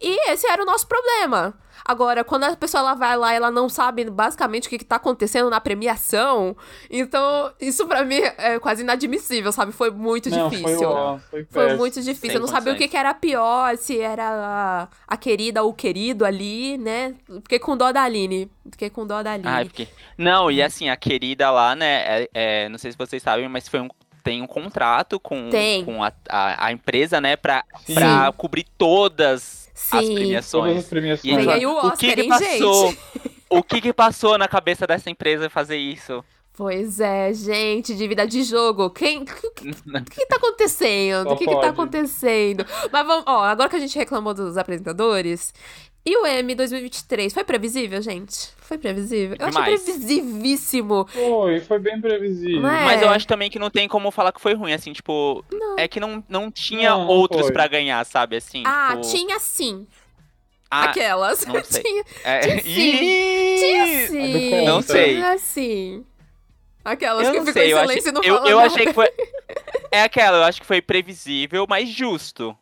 [0.00, 1.58] E esse era o nosso problema.
[1.84, 4.96] Agora, quando a pessoa ela vai lá ela não sabe basicamente o que, que tá
[4.96, 6.56] acontecendo na premiação,
[6.90, 9.70] então isso para mim é quase inadmissível, sabe?
[9.72, 10.78] Foi muito não, difícil.
[10.78, 12.36] Foi, ó, foi, foi, muito difícil.
[12.36, 15.74] Eu não sabia o que, que era pior, se era a, a, querida ou o
[15.74, 17.14] querido ali, né?
[17.42, 18.50] Fiquei com dó da Aline.
[18.70, 19.48] Fiquei com dó da Aline.
[19.48, 19.86] Ai, porque...
[20.16, 22.22] Não, e assim, a querida lá, né?
[22.22, 23.88] É, é, não sei se vocês sabem, mas foi um
[24.22, 25.50] tem um contrato com,
[25.84, 29.98] com a, a, a, empresa, né, pra, pra cobrir todas Sim.
[29.98, 30.64] as premiações.
[30.64, 31.44] Todas as premiações.
[31.44, 32.88] E aí, o, Oscar, o que, que passou?
[32.88, 33.00] Gente?
[33.50, 36.24] O que, que passou na cabeça dessa empresa fazer isso?
[36.56, 38.90] Pois é, gente, de vida de jogo.
[38.90, 39.22] Quem.
[39.22, 39.72] O que,
[40.10, 41.30] que tá acontecendo?
[41.30, 42.66] O que, que tá acontecendo?
[42.92, 45.52] Mas vamos, ó, agora que a gente reclamou dos apresentadores,
[46.06, 48.50] e o M 2023 foi previsível, gente?
[48.58, 49.36] Foi previsível?
[49.40, 49.56] Eu Demais.
[49.56, 51.06] achei previsivíssimo.
[51.06, 52.66] Foi, foi bem previsível.
[52.66, 52.84] É?
[52.84, 55.78] Mas eu acho também que não tem como falar que foi ruim, assim, tipo, não.
[55.78, 58.62] é que não, não tinha não, outros para ganhar, sabe, assim.
[58.66, 59.16] Ah, tipo...
[59.16, 59.86] tinha sim.
[60.70, 61.46] Ah, Aquelas.
[61.46, 61.82] Não sei.
[61.82, 62.40] tinha, é...
[62.40, 63.56] tinha sim.
[63.58, 64.64] Tinha sim.
[64.66, 65.14] Não sei.
[65.14, 66.04] Tinha sim.
[66.84, 69.08] Aquelas eu que ficam em silêncio e não eu, Eu achei que foi...
[69.90, 72.56] É aquela, eu acho que foi previsível, mas justo.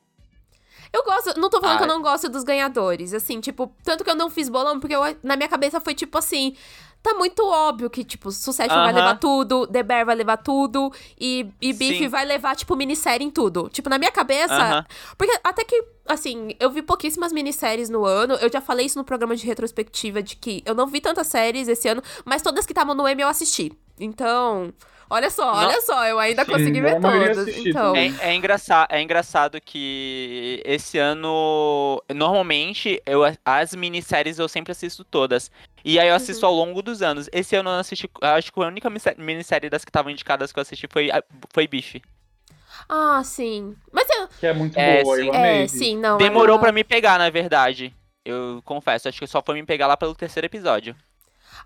[0.92, 1.84] Eu gosto, não tô falando Ai.
[1.84, 4.94] que eu não gosto dos ganhadores, assim, tipo, tanto que eu não fiz bolão, porque
[4.94, 6.54] eu, na minha cabeça foi tipo assim,
[7.02, 8.84] tá muito óbvio que, tipo, Succession uh -huh.
[8.84, 13.26] vai levar tudo, The Bear vai levar tudo, e, e Beef vai levar, tipo, minissérie
[13.26, 13.68] em tudo.
[13.68, 14.54] Tipo, na minha cabeça.
[14.54, 14.86] Uh -huh.
[15.18, 18.34] Porque até que, assim, eu vi pouquíssimas minisséries no ano.
[18.34, 21.66] Eu já falei isso no programa de retrospectiva de que eu não vi tantas séries
[21.66, 23.72] esse ano, mas todas que estavam no M eu assisti.
[23.98, 24.72] Então.
[25.12, 27.46] Olha só, olha só, eu ainda Sim, consegui ver todas.
[27.48, 27.94] Então.
[27.94, 35.04] É, é, engraçado, é engraçado que esse ano, normalmente, eu, as minisséries eu sempre assisto
[35.04, 35.50] todas.
[35.84, 36.52] E aí eu assisto uhum.
[36.52, 37.28] ao longo dos anos.
[37.30, 38.10] Esse ano eu não assisti.
[38.22, 41.10] Acho que a única minissérie das que estavam indicadas que eu assisti foi,
[41.52, 42.00] foi Bife.
[42.88, 43.76] Ah, sim.
[43.92, 44.28] Mas eu.
[44.40, 45.26] Que é muito é, boa, sim.
[45.26, 45.62] eu amei.
[45.64, 46.16] É, sim, não.
[46.16, 47.94] Demorou para me pegar, na verdade.
[48.24, 50.96] Eu confesso, acho que só foi me pegar lá pelo terceiro episódio.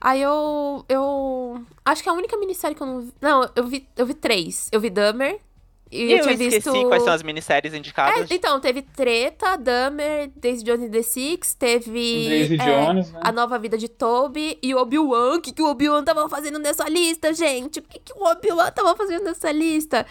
[0.01, 0.85] Aí eu.
[0.89, 1.65] Eu.
[1.85, 3.15] Acho que a única minissérie que eu não vi.
[3.21, 4.69] Não, eu vi, eu vi três.
[4.73, 5.41] Eu vi Dummer,
[5.91, 6.89] e eu, eu tinha esqueci visto...
[6.89, 8.29] quais são as minisséries indicadas.
[8.29, 13.21] É, então, teve Treta, Dahmer, Daisy Jones and the Six, teve Daisy é, Jones, né?
[13.23, 15.37] A Nova Vida de Toby e Obi-Wan.
[15.37, 17.79] O que, que o Obi-Wan tava fazendo nessa lista, gente?
[17.79, 20.05] O que, que o Obi-Wan tava fazendo nessa lista?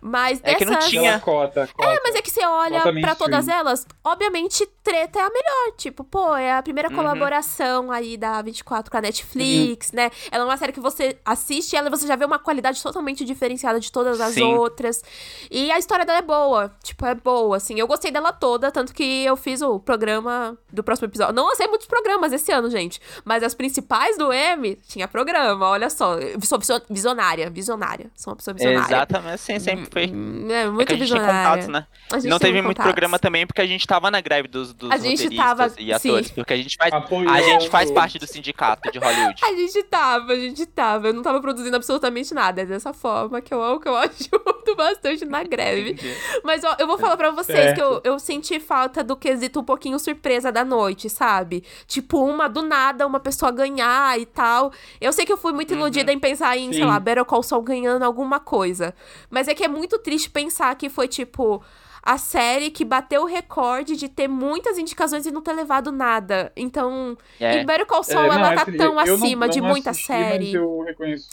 [0.00, 0.58] Mas é dessas...
[0.58, 1.20] que não tinha.
[1.20, 1.88] Cota, cota.
[1.88, 5.76] É, mas é que você olha para todas elas, obviamente Treta é a melhor.
[5.76, 6.96] Tipo, pô, é a primeira uhum.
[6.96, 9.96] colaboração aí da 24 com a Netflix, uhum.
[9.96, 10.10] né?
[10.30, 13.24] Ela é uma série que você assiste ela e você já vê uma qualidade totalmente
[13.24, 14.42] diferenciada de todas as Sim.
[14.54, 15.02] outras.
[15.50, 16.74] E a história dela é boa.
[16.82, 17.78] Tipo, é boa, assim.
[17.78, 21.34] Eu gostei dela toda, tanto que eu fiz o programa do próximo episódio.
[21.34, 22.98] Não lancei muitos programas esse ano, gente.
[23.22, 26.18] Mas as principais do M tinha programa, olha só.
[26.18, 28.10] Eu sou visionária, visionária.
[28.16, 28.96] Sou uma pessoa visionária.
[28.96, 30.06] Exatamente, sim, sempre foi.
[30.06, 31.68] Hum, é, muito é visionária.
[31.68, 31.86] né?
[32.24, 35.36] Não teve muito programa também, porque a gente tava na greve dos, dos a gente
[35.36, 36.28] tava, e atores.
[36.28, 36.34] Sim.
[36.34, 36.92] Porque a gente faz.
[36.94, 39.40] A gente faz parte do sindicato de Hollywood.
[39.44, 41.08] a gente tava, a gente tava.
[41.08, 42.62] Eu não tava produzindo absolutamente nada.
[42.62, 45.96] É dessa forma que eu, que eu ajudo bastante na greve.
[46.44, 47.74] Mas ó, eu vou falar pra vocês certo.
[47.74, 51.64] que eu, eu senti falta do quesito um pouquinho surpresa da noite, sabe?
[51.86, 54.72] Tipo, uma do nada, uma pessoa ganhar e tal.
[55.00, 56.16] Eu sei que eu fui muito iludida uhum.
[56.16, 56.78] em pensar em, Sim.
[56.78, 58.94] sei lá, Better Call Saul ganhando alguma coisa.
[59.30, 61.62] Mas é que é muito triste pensar que foi, tipo,
[62.02, 66.52] a série que bateu o recorde de ter muitas indicações e não ter levado nada.
[66.56, 67.58] Então, é.
[67.58, 70.52] em Better Call Saul, é, ela tá tão acima não, não de muita assisti, série.
[70.52, 71.28] eu reconheço.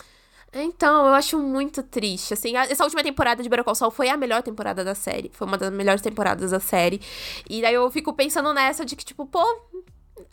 [0.54, 2.56] Então, eu acho muito triste, assim.
[2.58, 5.30] Essa última temporada de Better Saul foi a melhor temporada da série.
[5.34, 7.00] Foi uma das melhores temporadas da série.
[7.50, 9.44] E daí eu fico pensando nessa de que, tipo, pô,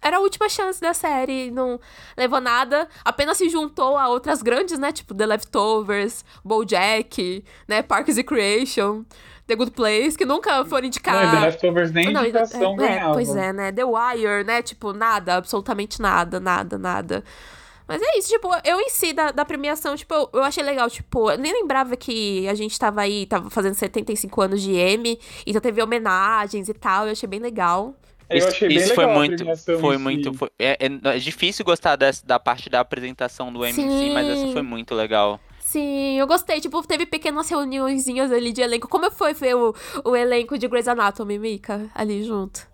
[0.01, 1.81] era a última chance da série, não
[2.17, 8.17] levou nada, apenas se juntou a outras grandes, né, tipo The Leftovers, BoJack, né, Parks
[8.17, 9.05] and Recreation,
[9.47, 11.33] The Good Place, que nunca foram indicados.
[11.33, 14.93] Não, The Leftovers nem não, indicação é, é, Pois é, né, The Wire, né, tipo,
[14.93, 17.25] nada, absolutamente nada, nada, nada.
[17.89, 20.91] Mas é isso, tipo, eu em si da, da premiação, tipo, eu, eu, achei legal,
[20.91, 25.19] tipo, eu nem lembrava que a gente tava aí, tava fazendo 75 anos de M,
[25.47, 27.95] então teve homenagens e tal, eu achei bem legal.
[28.29, 31.65] Eu isso, achei bem isso legal foi muito, foi muito, foi, é, é, é, difícil
[31.65, 35.39] gostar dessa, da parte da apresentação do MC, mas essa foi muito legal.
[35.61, 36.61] Sim, eu gostei.
[36.61, 38.87] Tipo, teve pequenas reuniõezinhas ali de elenco.
[38.87, 42.69] Como foi ver o, o elenco de Grey's Anatomy, Mika, ali junto?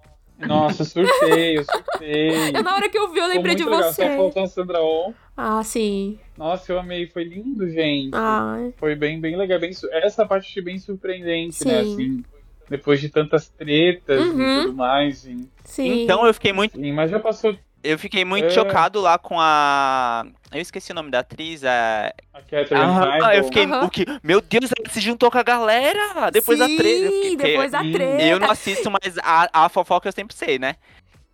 [0.46, 2.52] Nossa, surtei, eu surtei.
[2.52, 3.83] na hora que eu vi, eu lembrei de legal.
[3.83, 4.09] você.
[4.09, 5.12] Só faltou a Sandra On.
[5.37, 6.18] Ah, sim.
[6.37, 8.14] Nossa, eu amei, foi lindo, gente.
[8.14, 8.72] Ai.
[8.76, 9.59] Foi bem, bem legal.
[9.59, 11.87] Bem, essa parte achei bem surpreendente, né, sim.
[11.87, 11.92] né?
[11.92, 12.24] Assim,
[12.68, 14.40] depois de tantas tretas uhum.
[14.40, 15.18] e tudo mais.
[15.18, 15.48] Sim.
[15.64, 16.02] sim.
[16.02, 16.76] Então eu fiquei muito.
[16.76, 18.50] Sim, mas já passou eu fiquei muito é...
[18.50, 20.24] chocado lá com a.
[20.52, 21.64] Eu esqueci o nome da atriz.
[21.64, 22.86] A, a Catherine
[23.22, 23.66] ah, eu fiquei.
[23.66, 24.04] O que...
[24.22, 27.10] Meu Deus, ela se juntou com a galera depois Sim, da treta.
[27.10, 28.22] Sim, depois da treta.
[28.22, 30.76] Eu não assisto, mas a, a fofoca eu sempre sei, né?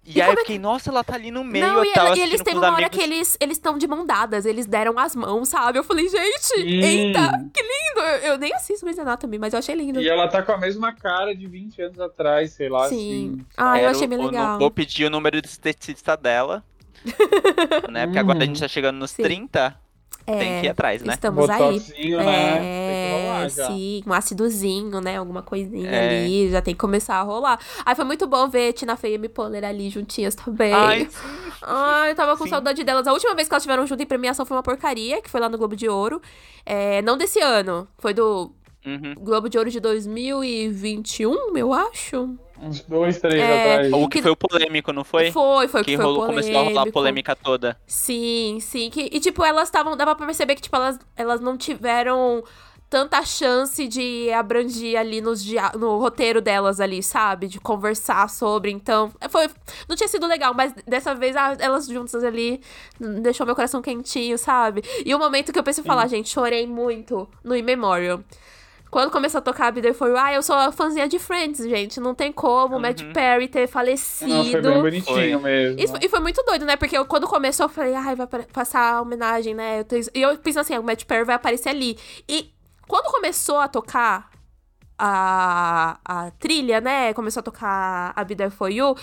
[0.08, 1.66] E, e aí eu fiquei, nossa, ela tá ali no meio.
[1.66, 4.64] Não, e, ela, e eles têm uma hora que eles estão de mão dadas, eles
[4.64, 5.78] deram as mãos, sabe?
[5.78, 6.80] Eu falei, gente, Sim.
[6.80, 7.20] eita,
[7.52, 8.00] que lindo!
[8.00, 10.00] Eu, eu nem assisto Grey's Anatomy, mas eu achei lindo.
[10.00, 12.88] E ela tá com a mesma cara de 20 anos atrás, sei lá.
[12.88, 13.34] Sim.
[13.34, 13.46] Assim.
[13.54, 14.58] Ah, eu achei bem legal.
[14.58, 16.64] Vou pedir o número de esteticista dela.
[17.90, 18.06] né?
[18.06, 19.22] Porque agora a gente tá chegando nos Sim.
[19.22, 19.78] 30.
[20.28, 21.14] É, tem que ir atrás, né?
[21.14, 21.82] Estamos aí.
[22.10, 23.44] Né?
[23.44, 25.16] É, sim, um ácidozinho, né?
[25.16, 26.20] Alguma coisinha é.
[26.20, 27.58] ali, já tem que começar a rolar.
[27.84, 30.74] Aí foi muito bom ver Tina Fey e Amy Poehler ali juntinhas também.
[30.74, 31.08] Ai,
[31.62, 32.50] Ai eu tava com sim.
[32.50, 33.06] saudade delas.
[33.06, 35.48] A última vez que elas estiveram juntas em premiação foi uma porcaria, que foi lá
[35.48, 36.20] no Globo de Ouro.
[36.66, 38.52] É, não desse ano, foi do
[38.84, 39.14] uhum.
[39.18, 42.36] Globo de Ouro de 2021, eu acho.
[42.60, 43.92] Uns dois, três é, atrás.
[43.92, 45.30] O que, foi o polêmico, não foi?
[45.30, 46.46] Foi, foi que, que foi rolou, polêmico.
[46.46, 47.80] começou a rolar a polêmica toda.
[47.86, 48.90] Sim, sim.
[48.90, 49.96] Que, e, tipo, elas estavam.
[49.96, 52.42] Dava pra perceber que, tipo, elas, elas não tiveram
[52.90, 55.44] tanta chance de abranger ali nos
[55.78, 57.46] no roteiro delas ali, sabe?
[57.46, 58.70] De conversar sobre.
[58.70, 59.48] Então, foi.
[59.88, 62.60] Não tinha sido legal, mas dessa vez ah, elas juntas ali
[62.98, 64.82] deixou meu coração quentinho, sabe?
[65.04, 68.24] E o momento que eu pensei em falar, gente, chorei muito no In Memoriam.
[68.90, 72.00] Quando começou a tocar a Vida foi, ah, eu sou a fãzinha de Friends, gente.
[72.00, 72.80] Não tem como uhum.
[72.80, 74.32] Matt Perry ter falecido.
[74.32, 75.50] Não, foi bem bonitinho foi.
[75.50, 75.96] mesmo.
[75.98, 76.76] E, e, foi muito doido, né?
[76.76, 79.84] Porque eu, quando começou, eu falei, ai, vai passar a homenagem, né?
[80.14, 81.98] E eu, eu pensei assim, ah, o Matt Perry vai aparecer ali.
[82.28, 82.50] E
[82.86, 84.27] quando começou a tocar
[84.98, 87.14] a, a trilha, né?
[87.14, 88.96] Começou a tocar a Vida For You.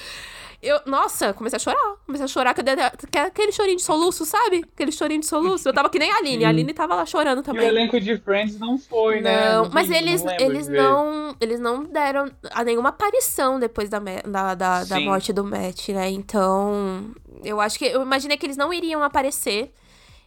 [0.62, 1.96] Eu, nossa, comecei a chorar.
[2.06, 2.64] Comecei a chorar, que,
[3.12, 4.66] que, aquele chorinho de soluço, sabe?
[4.74, 5.70] Aquele chorinho de soluço.
[5.70, 6.44] Eu tava que nem a Aline.
[6.44, 7.64] A Aline tava lá chorando também.
[7.64, 9.54] E o elenco de Friends não foi, né?
[9.54, 14.56] Não, mas eles não, eles não eles não deram a nenhuma aparição depois da, da,
[14.56, 16.10] da, da morte do Matt, né?
[16.10, 17.12] Então,
[17.44, 17.86] eu acho que.
[17.86, 19.72] Eu imaginei que eles não iriam aparecer.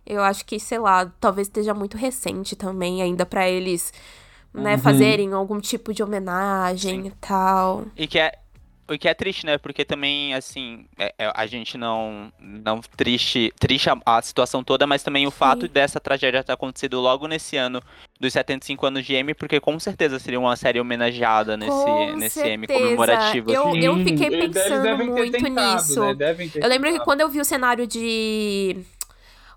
[0.07, 3.93] Eu acho que, sei lá, talvez esteja muito recente também, ainda para eles,
[4.59, 4.79] né, uhum.
[4.79, 7.09] fazerem algum tipo de homenagem Sim.
[7.09, 7.87] e tal.
[7.97, 8.33] E que é
[8.89, 9.59] o que é triste, né?
[9.59, 12.33] Porque também, assim, é, é, a gente não.
[12.41, 15.37] Não triste, triste a, a situação toda, mas também o Sim.
[15.37, 17.83] fato dessa tragédia ter acontecido logo nesse ano
[18.19, 22.67] dos 75 anos de M, porque com certeza seria uma série homenageada nesse, nesse M
[22.67, 23.53] comemorativo.
[23.53, 26.01] Eu, eu fiquei pensando muito tentado, nisso.
[26.15, 26.51] Né?
[26.55, 28.79] Eu lembro que quando eu vi o cenário de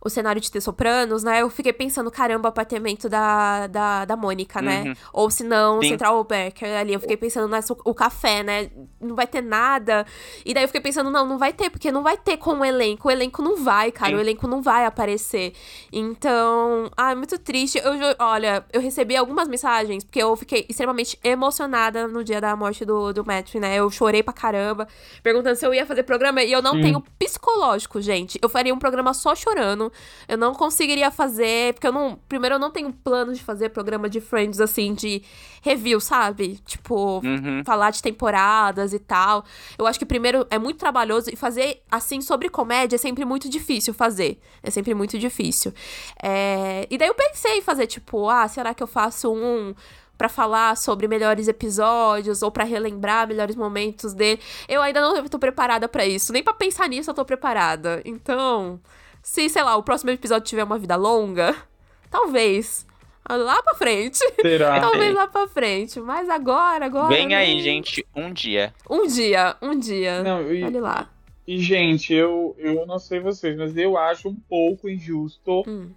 [0.03, 1.43] o cenário de ter sopranos, né?
[1.43, 4.83] Eu fiquei pensando, caramba, apartamento da, da, da Mônica, né?
[4.83, 4.93] Uhum.
[5.13, 6.93] Ou se não, Central Becker ali.
[6.93, 8.71] Eu fiquei pensando nessa, o café, né?
[8.99, 10.05] Não vai ter nada.
[10.43, 12.65] E daí eu fiquei pensando, não, não vai ter, porque não vai ter com o
[12.65, 13.07] elenco.
[13.07, 14.11] O elenco não vai, cara.
[14.11, 14.17] Sim.
[14.17, 15.53] O elenco não vai aparecer.
[15.93, 17.77] Então, ah, é muito triste.
[17.77, 22.83] Eu, olha, eu recebi algumas mensagens, porque eu fiquei extremamente emocionada no dia da morte
[22.83, 23.75] do, do Matt, né?
[23.75, 24.87] Eu chorei pra caramba,
[25.21, 26.41] perguntando se eu ia fazer programa.
[26.41, 26.81] E eu não Sim.
[26.81, 28.39] tenho psicológico, gente.
[28.41, 29.90] Eu faria um programa só chorando
[30.27, 32.19] eu não conseguiria fazer, porque eu não.
[32.27, 35.21] Primeiro, eu não tenho plano de fazer programa de Friends, assim, de
[35.61, 36.59] review, sabe?
[36.65, 37.63] Tipo, uhum.
[37.65, 39.45] falar de temporadas e tal.
[39.77, 43.49] Eu acho que primeiro é muito trabalhoso e fazer assim sobre comédia é sempre muito
[43.49, 44.39] difícil fazer.
[44.63, 45.73] É sempre muito difícil.
[46.21, 46.87] É...
[46.89, 49.73] E daí eu pensei em fazer, tipo, ah, será que eu faço um
[50.21, 54.39] para falar sobre melhores episódios ou para relembrar melhores momentos dele.
[54.69, 58.03] Eu ainda não tô preparada para isso, nem para pensar nisso eu tô preparada.
[58.05, 58.79] Então,
[59.21, 61.55] se, sei lá, o próximo episódio tiver uma vida longa,
[62.09, 62.85] talvez.
[63.29, 64.17] Lá pra frente.
[64.41, 64.79] Será?
[64.81, 65.99] Talvez lá pra frente.
[66.01, 67.07] Mas agora, agora.
[67.07, 67.35] Vem né?
[67.35, 68.73] aí, gente, um dia.
[68.89, 70.23] Um dia, um dia.
[70.23, 71.09] Não, e, Olha lá.
[71.47, 75.91] E, gente, eu, eu não sei vocês, mas eu acho um pouco injusto hum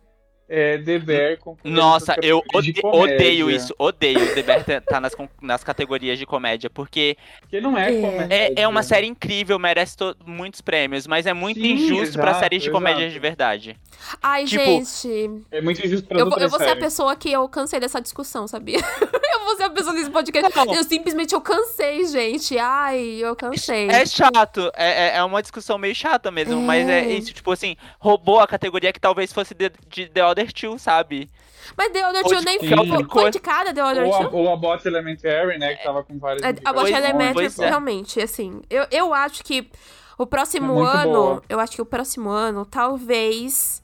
[0.48, 5.64] é, The Bear Nossa, eu ode odeio isso, odeio The Bear tá, tá nas, nas
[5.64, 7.16] categorias de comédia, porque.
[7.40, 8.34] Porque não é, é comédia.
[8.34, 12.34] É, é uma série incrível, merece muitos prêmios, mas é muito Sim, injusto exato, pra
[12.34, 13.78] séries de comédia de verdade.
[14.22, 15.44] Ai, tipo, gente.
[15.50, 18.46] É muito injusto pra Eu, eu vou ser a pessoa que eu cansei dessa discussão,
[18.46, 18.78] sabia?
[19.00, 20.54] eu vou ser a pessoa desse podcast.
[20.56, 20.74] Não.
[20.74, 22.58] Eu simplesmente eu cansei, gente.
[22.58, 23.88] Ai, eu cansei.
[23.88, 27.50] É chato, é, é, é uma discussão meio chata mesmo, mas é, é isso, tipo
[27.50, 31.30] assim, roubou a categoria que talvez fosse de, de The Other Two, sabe?
[31.76, 34.36] Mas The Other Two nem foi, foi indicada The Other Two?
[34.36, 37.68] Ou a Bot Elementary, né, que tava com várias é, A Bot Elementary, é.
[37.68, 39.70] realmente, assim, eu, eu acho que
[40.18, 41.42] o próximo é ano, boa.
[41.48, 43.82] eu acho que o próximo ano, talvez,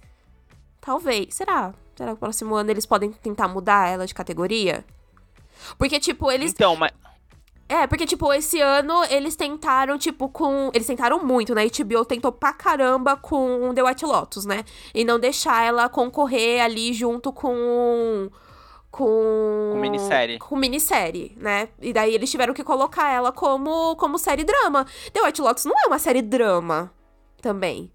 [0.80, 1.72] talvez, será?
[1.96, 4.84] Será que o próximo ano eles podem tentar mudar ela de categoria?
[5.76, 6.52] Porque, tipo, eles...
[6.52, 6.92] Então, mas...
[7.70, 10.72] É, porque, tipo, esse ano eles tentaram, tipo, com.
[10.74, 11.62] Eles tentaram muito, né?
[11.62, 14.64] A HBO tentou pra caramba com The White Lotus, né?
[14.92, 18.28] E não deixar ela concorrer ali junto com.
[18.90, 19.70] Com.
[19.72, 20.38] Com minissérie.
[20.40, 21.68] Com minissérie, né?
[21.80, 24.84] E daí eles tiveram que colocar ela como, como série drama.
[25.12, 26.92] The White Lotus não é uma série drama
[27.40, 27.92] também.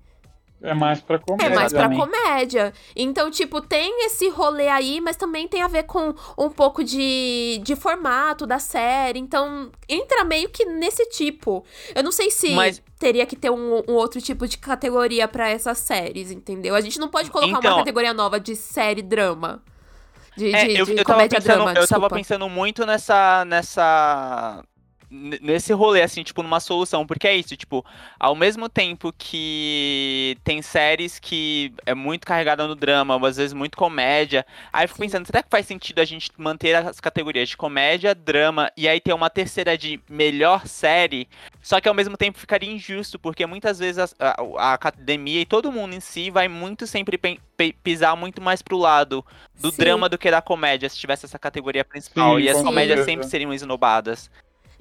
[0.66, 1.46] É mais pra comédia.
[1.46, 2.74] É mais pra comédia.
[2.96, 7.62] Então, tipo, tem esse rolê aí, mas também tem a ver com um pouco de,
[7.64, 9.20] de formato da série.
[9.20, 11.64] Então, entra meio que nesse tipo.
[11.94, 12.82] Eu não sei se mas...
[13.00, 16.74] teria que ter um, um, outro tipo de categoria para essas séries, entendeu?
[16.74, 17.72] A gente não pode colocar então...
[17.72, 19.62] uma categoria nova de série drama.
[20.36, 24.64] De, é, de, eu, de eu tava pensando, drama, eu tava pensando muito nessa, nessa
[25.10, 27.06] nesse rolê, assim, tipo, numa solução.
[27.06, 27.86] Porque é isso, tipo,
[28.20, 33.78] ao mesmo tempo que tem séries que é muito carregada no drama, às vezes muito
[33.78, 34.46] comédia.
[34.72, 38.14] Aí eu fico pensando, será que faz sentido a gente manter as categorias de comédia,
[38.16, 41.28] drama, e aí ter uma terceira de melhor série?
[41.62, 45.46] Só que ao mesmo tempo ficaria injusto, porque muitas vezes a, a, a academia e
[45.46, 47.20] todo mundo em si vai muito sempre
[47.84, 49.26] pisar muito mais pro lado
[49.60, 49.78] do Sim.
[49.78, 52.38] drama do que da comédia, se tivesse essa categoria principal.
[52.38, 54.30] Sim, e as comédias sempre seriam esnobadas.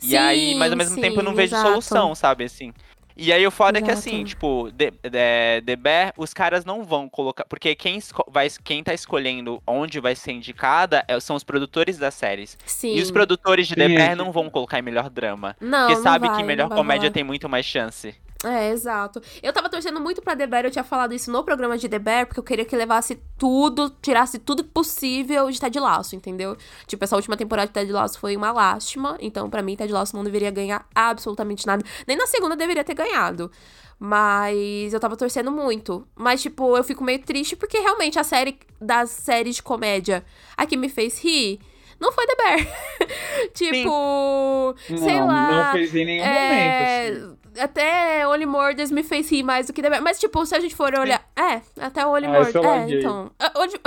[0.02, 1.68] E sim, aí, mas ao mesmo sim, tempo eu não vejo exato.
[1.68, 2.72] solução, sabe, assim.
[3.16, 3.90] E aí o foda exato.
[3.90, 7.44] é que assim, tipo, The, The, The Bear, os caras não vão colocar.
[7.44, 12.14] Porque quem, vai, quem tá escolhendo onde vai ser indicada é, são os produtores das
[12.14, 12.58] séries.
[12.66, 12.96] Sim.
[12.96, 15.56] E os produtores de The Bear não vão colocar em melhor drama.
[15.60, 15.86] Não.
[15.86, 18.14] Porque não sabe vai, que melhor comédia tem muito mais chance.
[18.44, 19.22] É, exato.
[19.42, 21.98] Eu tava torcendo muito pra The Bear, eu tinha falado isso no programa de The
[21.98, 26.56] Bear, porque eu queria que levasse tudo, tirasse tudo possível de Ted Laço, entendeu?
[26.86, 30.14] Tipo, essa última temporada de Ted Laço foi uma lástima, então para mim Ted Laço
[30.14, 31.82] não deveria ganhar absolutamente nada.
[32.06, 33.50] Nem na segunda deveria ter ganhado.
[33.98, 36.06] Mas eu tava torcendo muito.
[36.14, 40.24] Mas, tipo, eu fico meio triste porque realmente a série das séries de comédia
[40.56, 41.60] a que me fez rir
[42.00, 42.68] não foi The Bear.
[43.54, 44.98] tipo, Sim.
[44.98, 45.64] sei não, lá.
[45.66, 47.10] Não fez em nenhum é...
[47.12, 47.26] momento.
[47.32, 50.60] Assim até Only Murders me fez rir mais do que The Mas, tipo, se a
[50.60, 51.24] gente for olhar.
[51.36, 52.54] É, até o Only ah, Murders.
[52.64, 53.30] É, então.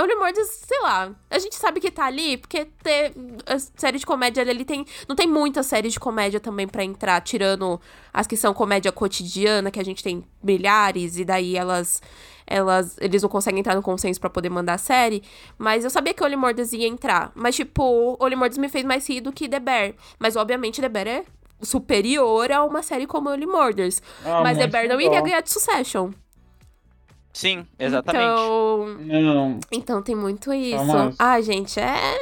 [0.00, 1.14] Only Murders, sei lá.
[1.30, 3.12] A gente sabe que tá ali, porque ter
[3.46, 4.86] a série de comédia ali tem.
[5.08, 7.80] Não tem muita série de comédia também para entrar, tirando
[8.12, 12.00] as que são comédia cotidiana, que a gente tem milhares, e daí elas.
[12.50, 15.22] Elas, eles não conseguem entrar no consenso para poder mandar a série.
[15.58, 17.30] Mas eu sabia que Only Murders ia entrar.
[17.34, 19.92] Mas, tipo, Only Murders me fez mais rir do que The Bear.
[20.18, 21.24] Mas, obviamente, The Bear é
[21.60, 24.02] superior a uma série como Only Murders.
[24.24, 26.12] Ah, Mas The Bear não iria ganhar de Succession.
[27.32, 28.24] Sim, exatamente.
[28.24, 29.60] Então, não.
[29.70, 31.14] então tem muito isso.
[31.18, 32.16] Ah, gente, é.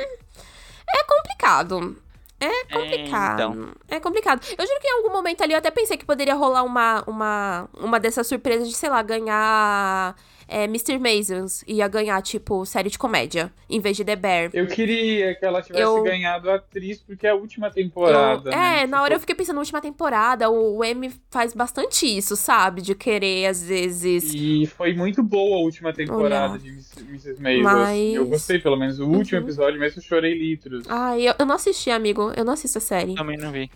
[0.89, 1.97] É complicado.
[2.39, 3.41] É complicado.
[3.41, 3.69] É, então.
[3.89, 4.47] é complicado.
[4.59, 7.69] Eu juro que em algum momento ali eu até pensei que poderia rolar uma, uma,
[7.79, 10.15] uma dessas surpresas de, sei lá, ganhar
[10.49, 10.99] é, Mr.
[10.99, 14.51] Masons ia ganhar, tipo, série de comédia, em vez de The Bear.
[14.53, 16.03] Eu queria que ela tivesse eu...
[16.03, 18.51] ganhado a atriz, porque é a última temporada.
[18.51, 18.57] Eu...
[18.57, 18.83] Né?
[18.83, 22.81] É, na hora eu fiquei pensando, última temporada, o, o M faz bastante isso, sabe?
[22.81, 24.33] De querer, às vezes.
[24.35, 26.59] E foi muito boa a última temporada Olha.
[26.59, 27.41] de Mrs.
[27.41, 27.63] Masons.
[27.63, 28.15] Mas...
[28.15, 29.01] Eu gostei, pelo menos.
[29.01, 29.47] O último uhum.
[29.47, 30.85] episódio mesmo eu chorei litros.
[30.89, 32.33] Ah, eu, eu não assisti, amigo.
[32.37, 33.15] Eu não assisto a série.
[33.15, 33.71] Também não vi.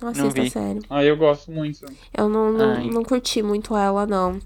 [0.00, 0.80] Não assisto não a série.
[0.90, 1.86] Ah, eu gosto muito.
[2.16, 4.38] Eu não, não, não curti muito ela, não.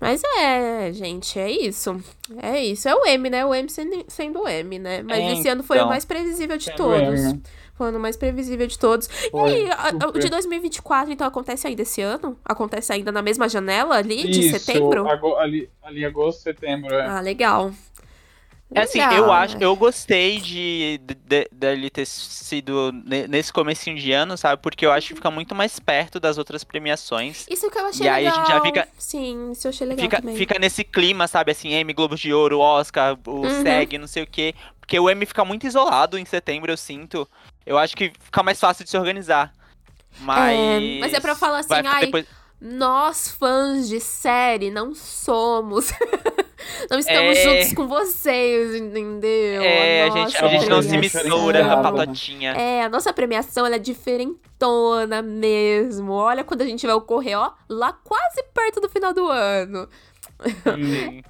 [0.00, 2.00] Mas é, gente, é isso.
[2.42, 2.88] É isso.
[2.88, 3.44] É o M, né?
[3.44, 3.68] O M
[4.08, 5.02] sendo o M, né?
[5.02, 7.20] Mas é, esse ano foi então, o mais previsível de todos.
[7.20, 7.42] M.
[7.74, 9.06] Foi o ano mais previsível de todos.
[9.30, 12.36] Foi, e aí, o de 2024, então, acontece ainda esse ano?
[12.44, 15.06] Acontece ainda na mesma janela ali, de Isso, setembro?
[15.38, 17.06] Ali, ali agosto, setembro, é.
[17.06, 17.70] Ah, legal.
[18.74, 21.00] É assim, eu acho, eu gostei de
[21.52, 22.90] dele ter sido
[23.28, 24.60] nesse comecinho de ano, sabe?
[24.60, 27.46] Porque eu acho que fica muito mais perto das outras premiações.
[27.48, 28.20] Isso que eu achei e legal.
[28.20, 30.36] E aí a gente já fica Sim, isso eu achei legal fica, também.
[30.36, 31.52] Fica nesse clima, sabe?
[31.52, 33.62] Assim, M, Globo de Ouro, Oscar, o uhum.
[33.62, 34.52] SEG, não sei o quê.
[34.80, 37.28] Porque o M fica muito isolado em setembro, eu sinto.
[37.64, 39.52] Eu acho que fica mais fácil de se organizar.
[40.20, 40.58] Mas.
[40.58, 42.26] É, mas é pra falar assim, ai, depois...
[42.60, 45.92] nós fãs de série não somos.
[46.90, 47.42] não estamos é...
[47.42, 49.62] juntos com vocês, entendeu?
[49.62, 52.52] É, a, a gente, a gente não se mistura com a patotinha.
[52.52, 56.12] É, a nossa premiação ela é diferentona mesmo.
[56.12, 59.88] Olha quando a gente vai ocorrer, ó, lá quase perto do final do ano.
[60.64, 61.22] Sim.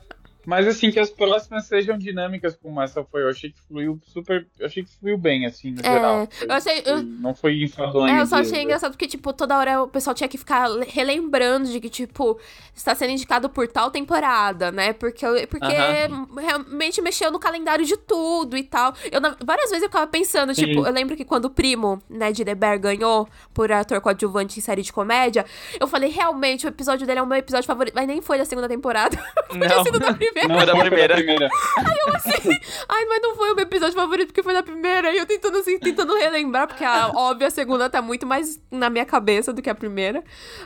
[0.47, 3.25] Mas assim, que as próximas sejam dinâmicas como essa foi.
[3.25, 4.47] Eu achei que fluiu super.
[4.59, 6.29] Eu achei que fluiu bem, assim, no é, geral.
[6.41, 6.83] Eu achei.
[6.87, 8.15] Eu, não foi enfadonho.
[8.15, 11.69] É, eu só achei engraçado porque, tipo, toda hora o pessoal tinha que ficar relembrando
[11.69, 12.39] de que, tipo,
[12.73, 14.93] está sendo indicado por tal temporada, né?
[14.93, 16.41] Porque, porque uh -huh.
[16.41, 18.95] realmente mexeu no calendário de tudo e tal.
[19.11, 20.67] Eu, várias vezes eu ficava pensando, Sim.
[20.67, 24.61] tipo, eu lembro que quando o primo, né, de The Bear ganhou por ator coadjuvante
[24.61, 25.45] em série de comédia,
[25.81, 27.95] eu falei, realmente, o episódio dele é o meu episódio favorito.
[27.97, 29.17] Mas nem foi da segunda temporada.
[29.53, 29.85] Não.
[29.85, 30.49] sido da primeira primeira.
[30.49, 31.15] Não, foi da primeira.
[31.15, 31.49] primeira.
[31.77, 35.13] Aí eu assim, ai, mas não foi o meu episódio favorito porque foi da primeira.
[35.13, 39.05] E eu tentando assim, tentando relembrar, porque a óbvia segunda tá muito mais na minha
[39.05, 40.23] cabeça do que a primeira.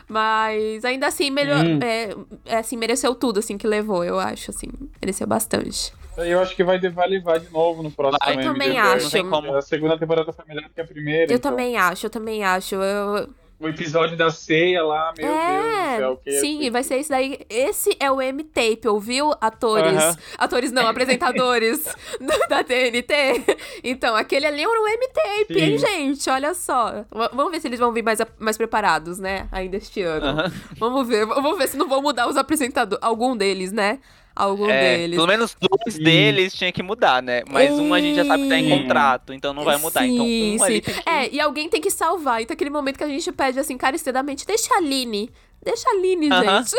[0.07, 1.63] Mas ainda assim, melhor.
[1.63, 1.79] Hum.
[1.81, 4.67] É, é, assim, mereceu tudo, assim, que levou, eu acho, assim.
[5.01, 5.93] Mereceu bastante.
[6.17, 8.19] Eu acho que vai, levar de novo no próximo.
[8.29, 9.17] Eu também acho.
[9.55, 11.31] A segunda temporada foi melhor que a primeira.
[11.31, 11.51] Eu então.
[11.51, 12.75] também acho, eu também acho.
[12.75, 13.29] Eu,
[13.61, 16.21] o episódio da ceia lá, meu é, Deus do céu.
[16.23, 17.37] Que sim, vai ser isso daí.
[17.47, 19.31] Esse é o M-Tape, ouviu?
[19.39, 19.93] Atores.
[19.93, 20.17] Uh -huh.
[20.37, 21.83] Atores não, apresentadores
[22.49, 23.57] da TNT.
[23.83, 26.27] Então, aquele ali é um M-Tape, hein, gente?
[26.29, 27.05] Olha só.
[27.11, 29.47] Vamos ver se eles vão vir mais, mais preparados, né?
[29.51, 30.25] Ainda este ano.
[30.25, 30.53] Uh -huh.
[30.79, 31.25] Vamos ver.
[31.27, 33.03] Vamos ver se não vão mudar os apresentadores.
[33.03, 33.99] Algum deles, né?
[34.43, 35.15] Algum é, deles.
[35.15, 36.03] Pelo menos dois sim.
[36.03, 37.43] deles tinha que mudar, né?
[37.49, 40.05] Mas um a gente já sabe que tá em contrato, então não vai mudar.
[40.05, 40.81] Então, sim, então um sim.
[40.81, 41.09] Que...
[41.09, 42.41] É, e alguém tem que salvar.
[42.41, 45.31] Então aquele momento que a gente pede assim, encarecidamente, deixa a Aline
[45.63, 46.63] Deixa a Aline, uh -huh.
[46.63, 46.75] gente.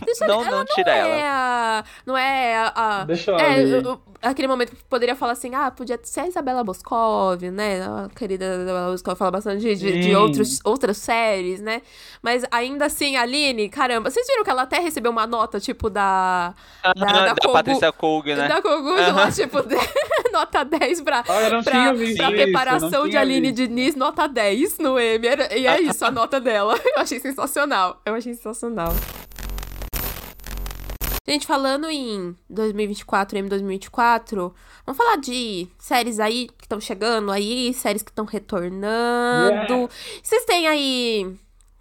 [0.06, 1.80] Deixa não, não, não tira é ela.
[1.80, 2.72] A, não é a.
[2.74, 3.42] a Deixa ela.
[3.42, 3.62] É,
[4.24, 7.82] aquele momento que poderia falar assim, ah, podia ser a Isabela Boscov, né?
[7.82, 11.82] A querida Isabela Boscov fala bastante de, de, de, outros, outras séries, né?
[12.22, 15.90] Mas ainda assim, a Aline, caramba, vocês viram que ela até recebeu uma nota, tipo,
[15.90, 16.54] da.
[16.84, 18.48] Uh -huh, da, da, da Kogu, Patrícia Kogu, né?
[18.48, 19.14] Da Kogu, uh -huh.
[19.14, 19.76] lá, tipo, de,
[20.32, 23.68] nota 10 pra, ah, pra, pra preparação de Aline visto.
[23.68, 25.26] Diniz, nota 10 no M.
[25.56, 26.78] E é isso, a nota dela.
[26.84, 28.00] Eu achei sensacional.
[28.04, 28.94] Eu achei sensacional.
[31.26, 34.54] Gente, falando em 2024, M 2024,
[34.84, 39.74] vamos falar de séries aí que estão chegando aí, séries que estão retornando.
[39.74, 39.88] Yeah.
[40.22, 41.34] Vocês têm aí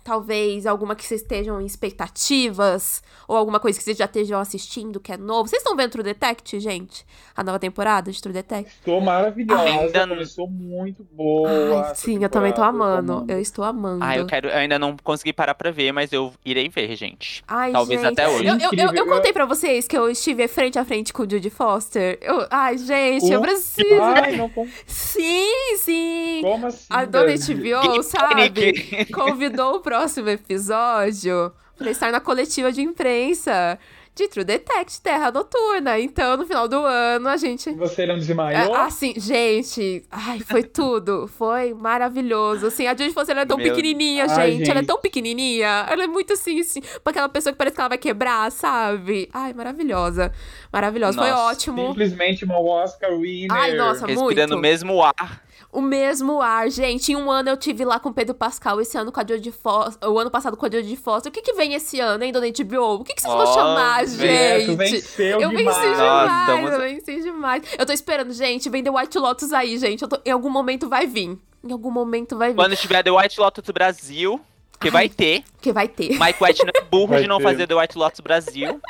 [0.03, 4.99] talvez alguma que vocês estejam em expectativas, ou alguma coisa que vocês já estejam assistindo
[4.99, 5.47] que é novo.
[5.47, 7.05] Vocês estão vendo True Detect, gente?
[7.35, 8.69] A nova temporada de True Detect?
[8.69, 11.87] Estou maravilhosa, ainda começou muito boa.
[11.87, 13.13] Ai, sim, eu também tô amando.
[13.13, 13.31] amando.
[13.31, 14.03] Eu estou amando.
[14.03, 17.43] Ah, eu quero, eu ainda não consegui parar pra ver, mas eu irei ver, gente.
[17.47, 18.11] Ai, Talvez gente.
[18.11, 18.47] até hoje.
[18.47, 21.29] Eu, eu, eu, eu, contei pra vocês que eu estive frente a frente com o
[21.29, 22.17] Judy Foster.
[22.21, 24.01] Eu, ai, gente, eu preciso.
[24.01, 24.51] Ai, não...
[24.85, 26.39] Sim, sim.
[26.41, 26.87] Como assim?
[26.89, 29.05] A dona HBO, sabe?
[29.13, 33.77] Convidou o próximo episódio pra estar na coletiva de imprensa
[34.15, 35.99] de True Detect Terra Noturna.
[35.99, 37.71] Então, no final do ano, a gente.
[37.73, 38.75] Você não desmaiou?
[38.75, 40.03] É, assim, gente.
[40.09, 41.27] Ai, foi tudo.
[41.27, 42.65] Foi maravilhoso.
[42.65, 43.69] Assim, a Judy Foster é tão Meu...
[43.69, 44.39] pequenininha, gente.
[44.39, 44.71] Ai, gente.
[44.71, 45.85] Ela é tão pequenininha.
[45.87, 49.29] Ela é muito assim, assim, pra aquela pessoa que parece que ela vai quebrar, sabe?
[49.31, 50.31] Ai, maravilhosa.
[50.71, 51.17] Maravilhosa.
[51.17, 51.87] Nossa, foi ótimo.
[51.89, 53.51] Simplesmente uma Oscar winner.
[53.51, 54.37] Ai, nossa, Respirando muito.
[54.37, 55.43] Respirando o mesmo ar
[55.73, 57.11] o mesmo ar, gente.
[57.11, 59.51] Em um ano eu tive lá com o Pedro Pascal, esse ano com a Jodie
[59.51, 61.31] Foster, o ano passado com a Jodie Foster.
[61.31, 63.01] O que que vem esse ano, hein, dona HBO?
[63.01, 64.69] O que que vocês oh, vão chamar, gente?
[64.69, 67.63] eu venci demais, demais eu venci demais.
[67.77, 70.07] Eu tô esperando, gente, vem The White Lotus aí, gente.
[70.07, 70.19] Tô...
[70.23, 71.37] Em algum momento vai vir.
[71.63, 72.55] Em algum momento vai vir.
[72.55, 74.39] Quando tiver The White Lotus Brasil,
[74.79, 75.43] que vai ter.
[75.61, 76.19] Que vai ter.
[76.19, 77.43] Mike White não é burro vai de não ter.
[77.43, 78.81] fazer The White Lotus Brasil.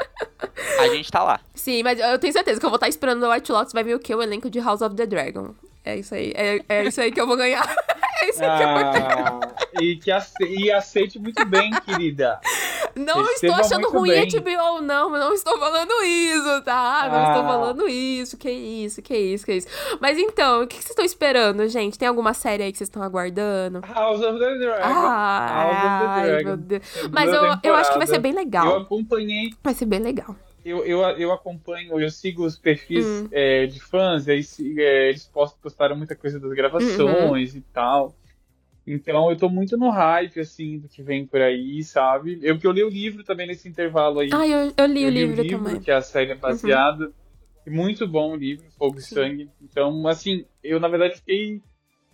[0.79, 1.39] A gente tá lá.
[1.53, 3.73] Sim, mas eu tenho certeza que eu vou estar esperando The White Lotus.
[3.73, 4.13] Vai vir o quê?
[4.13, 5.53] O elenco de House of the Dragon.
[5.85, 6.33] É isso aí.
[6.35, 7.63] É, é isso aí que eu vou ganhar.
[8.21, 9.39] É isso aí ah, que eu vou ganhar.
[9.81, 12.39] E, que ace e aceite muito bem, querida.
[12.95, 14.29] Não Receba estou achando ruim bem.
[14.29, 15.09] HBO, não.
[15.09, 17.09] Não estou falando isso, tá?
[17.11, 17.27] Não ah.
[17.29, 18.37] estou falando isso.
[18.37, 19.67] Que isso, que isso, que isso.
[19.99, 21.99] Mas então, o que vocês estão esperando, gente?
[21.99, 23.81] Tem alguma série aí que vocês estão aguardando?
[23.81, 24.83] House of the Dragon.
[24.83, 26.47] Ah, House of the Dragon.
[26.49, 26.83] Meu Deus.
[27.11, 28.67] Mas eu, eu acho que vai ser bem legal.
[28.67, 29.53] Eu acompanhei.
[29.61, 30.33] Vai ser bem legal
[30.65, 33.27] eu, eu, eu acompanho, eu sigo os perfis hum.
[33.31, 34.45] é, de fãs, e aí
[34.77, 35.29] é, eles
[35.61, 37.59] postaram muita coisa das gravações uhum.
[37.59, 38.15] e tal.
[38.85, 42.39] Então eu tô muito no hype, assim, do que vem por aí, sabe?
[42.41, 44.29] Eu que eu li o livro também nesse intervalo aí.
[44.33, 45.81] Ah, eu, eu li eu o livro, li o livro também.
[45.81, 47.05] Que é a série é baseada.
[47.05, 47.73] Uhum.
[47.73, 49.05] Muito bom o livro, Fogo Sim.
[49.05, 49.49] e Sangue.
[49.61, 51.61] Então, assim, eu na verdade fiquei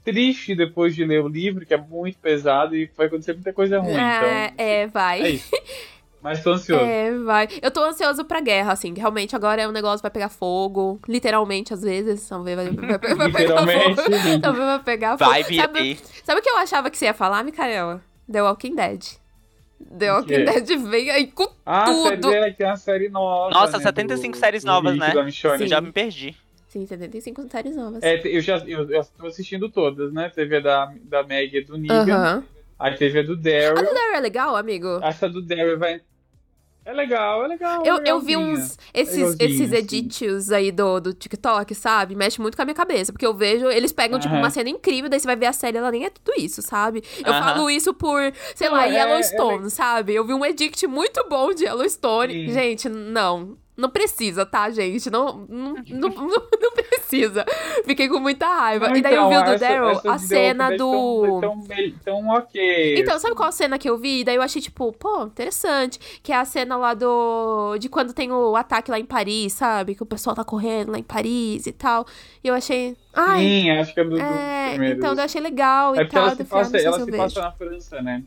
[0.03, 3.79] triste depois de ler o livro, que é muito pesado e vai acontecer muita coisa
[3.79, 3.93] ruim.
[3.93, 5.21] É, então, é, vai.
[5.21, 5.49] É isso.
[6.21, 6.83] Mas tô ansioso.
[6.83, 7.47] É, vai.
[7.61, 8.93] Eu tô ansioso pra guerra, assim.
[8.93, 10.99] Realmente agora é um negócio vai pegar fogo.
[11.07, 12.27] Literalmente, às vezes.
[12.27, 14.41] Talvez vai, vai, vai, vai pegar fogo.
[14.41, 15.29] Talvez vai pegar fogo.
[15.29, 18.01] Vai, sabe, sabe o que eu achava que você ia falar, Micaela?
[18.31, 19.03] The Walking Dead.
[19.97, 22.29] The Walking Dead vem aí com ah, tudo.
[22.29, 23.51] Ah, tem uma série nova.
[23.51, 25.13] Nossa, né, 75 do, séries novas, né?
[25.15, 26.35] Eu já me perdi.
[26.67, 28.03] Sim, 75 séries novas.
[28.03, 30.29] É, eu já eu, eu tô assistindo todas, né?
[30.29, 32.03] Teve a da, da Meg e do Negan.
[32.03, 32.43] Uh -huh.
[32.77, 33.77] Aí teve a do Daryl.
[33.77, 34.99] A do Daryl é legal, amigo?
[35.03, 35.99] Essa do Daryl vai,
[36.85, 37.85] é legal, é legal.
[37.85, 38.77] Eu, eu vi uns.
[38.93, 42.15] Esses, esses edits aí do, do TikTok, sabe?
[42.15, 43.11] Mexe muito com a minha cabeça.
[43.11, 45.77] Porque eu vejo, eles pegam, tipo, uma cena incrível, daí você vai ver a série,
[45.77, 47.03] ela nem é tudo isso, sabe?
[47.19, 50.15] Eu falo isso por, sei lá, é, Yellowstone, é, sabe?
[50.15, 52.47] Eu vi um edit muito bom de Yellowstone.
[52.47, 52.53] Sim.
[52.53, 53.57] Gente, não.
[53.79, 55.09] Não precisa, tá, gente?
[55.09, 57.45] Não, não, não, não precisa.
[57.85, 58.89] Fiquei com muita raiva.
[58.89, 61.39] Não, e daí então, eu vi o do Daryl, a cena do.
[61.39, 61.61] Tão,
[62.03, 62.99] tão, ok.
[62.99, 64.19] Então, sabe qual cena que eu vi?
[64.19, 66.19] E daí eu achei, tipo, pô, interessante.
[66.21, 67.77] Que é a cena lá do.
[67.77, 69.95] De quando tem o ataque lá em Paris, sabe?
[69.95, 72.05] Que o pessoal tá correndo lá em Paris e tal.
[72.43, 72.97] E eu achei.
[73.13, 76.23] Ai, Sim, acho que é do, é, do Então, eu achei legal é e tal.
[76.23, 78.23] Ela se passa, ela se passa na França, né?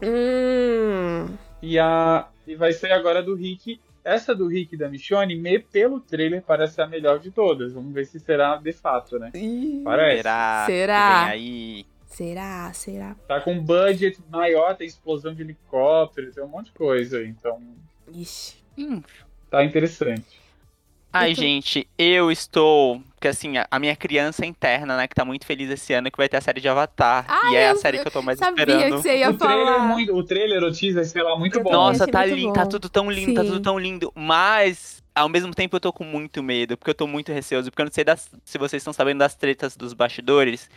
[0.00, 1.26] Hum.
[1.60, 5.58] E, a, e vai ser agora do Rick essa do Rick e da Michonne, me,
[5.58, 7.72] pelo trailer, parece a melhor de todas.
[7.72, 9.30] Vamos ver se será de fato, né?
[9.34, 10.16] Ih, parece.
[10.18, 10.62] Será?
[10.66, 11.24] Será?
[11.26, 11.86] aí.
[12.06, 12.72] Será?
[12.74, 13.16] Será?
[13.26, 17.60] Tá com budget maior, tem explosão de helicóptero, tem um monte de coisa, então.
[18.12, 18.56] Ixi.
[18.78, 19.02] Hum.
[19.50, 20.40] Tá interessante.
[21.12, 23.00] Ai, Então- gente, eu estou.
[23.24, 26.18] Porque assim, a- a minha criança interna, né, que tá muito feliz esse ano, que
[26.18, 27.24] vai ter a série de Avatar.
[27.26, 28.96] Ai, e é a série que eu tô mais Sabia esperando.
[28.96, 29.88] que você ia o trailer, é falar.
[29.88, 31.72] muito, o trailer, o teaser, sei lá, muito bom.
[31.72, 32.68] Nossa, achei tá lindo, tá bom.
[32.68, 33.46] tudo tão lindo, tá Sim.
[33.46, 34.12] tudo tão lindo.
[34.14, 37.70] Mas, ao mesmo tempo, eu tô com muito medo, porque eu tô muito receoso.
[37.70, 40.68] Porque eu não sei das- se vocês estão sabendo das tretas dos bastidores,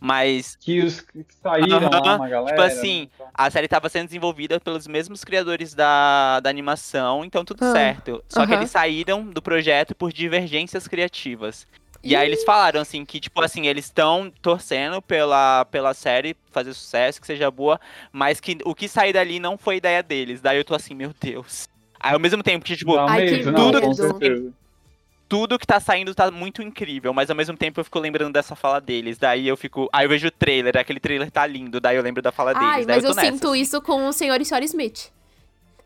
[0.00, 2.46] mas Que os que saíram lá, Aham, uma galera.
[2.56, 3.26] tipo assim, né?
[3.32, 8.24] a série tava sendo desenvolvida pelos mesmos criadores da, da animação, então tudo Ah, certo.
[8.28, 11.64] Só que eles saíram do projeto por divergências criativas.
[12.02, 16.74] E aí eles falaram assim que, tipo assim, eles estão torcendo pela, pela série fazer
[16.74, 17.80] sucesso, que seja boa,
[18.10, 20.40] mas que o que sair dali não foi ideia deles.
[20.40, 21.68] Daí eu tô assim, meu Deus.
[22.00, 24.52] Aí ao mesmo tempo que, tipo, Ai, que medo, não, certeza.
[25.28, 28.56] tudo que tá saindo tá muito incrível, mas ao mesmo tempo eu fico lembrando dessa
[28.56, 29.18] fala deles.
[29.18, 29.88] Daí eu fico.
[29.92, 32.68] Aí eu vejo o trailer, aquele trailer tá lindo, daí eu lembro da fala deles.
[32.68, 33.60] Ai, mas eu eu, tô nessa, sinto assim.
[33.60, 35.12] isso com o senhor e senhora Smith.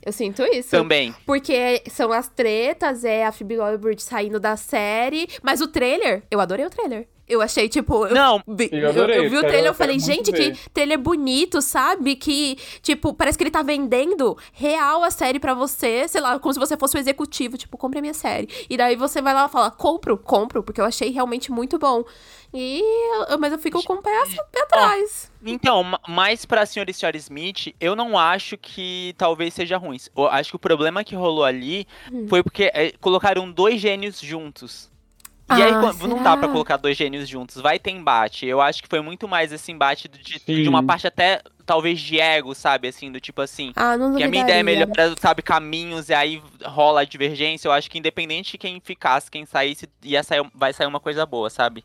[0.06, 0.70] Eu sinto isso.
[0.70, 1.12] Também.
[1.26, 5.28] Porque são as tretas, é a Phoebe Waller-Bridge saindo da série.
[5.42, 7.08] Mas o trailer, eu adorei o trailer.
[7.28, 8.06] Eu achei, tipo...
[8.06, 10.52] Eu, Não, vi, Eu eu, adorei, eu vi o trailer, eu quero falei, gente, ver.
[10.56, 12.14] que trailer bonito, sabe?
[12.14, 16.52] Que, tipo, parece que ele tá vendendo real a série pra você, sei lá, como
[16.54, 18.48] se você fosse o executivo, tipo, compre a minha série.
[18.70, 22.04] E daí você vai lá e fala, compro, compro, porque eu achei realmente muito bom.
[22.54, 22.80] E,
[23.28, 24.10] eu- mas eu fico com o pé,
[24.52, 25.30] pé atrás.
[25.44, 29.98] Então, ma- mais pra senhora e senhora Smith, eu não acho que talvez seja ruim.
[30.16, 32.26] Eu acho que o problema que rolou ali Hum.
[32.28, 34.90] foi porque é, colocaram dois gênios juntos.
[35.48, 36.36] E aí, Ah, quando- não dá será?
[36.38, 38.46] pra colocar dois gênios juntos, vai ter embate.
[38.46, 42.18] Eu acho que foi muito mais esse embate de, de uma parte até, talvez, de
[42.18, 42.88] ego, sabe?
[42.88, 43.72] Assim, do tipo assim.
[43.76, 44.88] Ah, não Que a minha ideia é melhor,
[45.20, 47.68] sabe, caminhos, e aí rola a divergência.
[47.68, 51.24] Eu acho que independente de quem ficasse, quem saísse, ia sair, vai sair uma coisa
[51.24, 51.84] boa, sabe?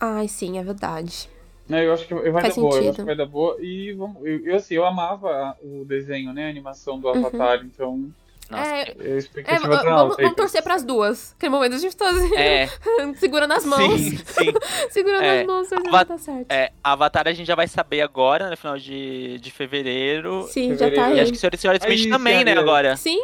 [0.00, 1.28] Ai, sim, é verdade.
[1.68, 2.88] Né, eu acho que vai Faz dar boa, eu sentido.
[2.90, 3.56] acho que vai dar boa.
[3.60, 6.46] E vamos, eu, eu, assim, eu amava o desenho, né?
[6.46, 7.16] A animação do Uhum.
[7.24, 8.10] Avatar, então
[8.50, 10.14] Nossa, É, É, v- tá vamos, alta.
[10.18, 11.32] aí vamos torcer pras duas.
[11.36, 12.68] Aquele momento a gente tá assim, é,
[13.18, 14.00] segurando as mãos.
[14.00, 14.52] sim, sim.
[14.90, 16.46] Segurando É, as mãos, Ava- dar certo.
[16.50, 20.46] É, Avatar a gente já vai saber agora, no final de, de fevereiro.
[20.50, 21.10] Sim, já tá fevereiro.
[21.10, 21.20] E aí.
[21.20, 22.96] acho que Senhora e Senhora Smith Aí, também, né, agora.
[22.96, 23.20] Sim,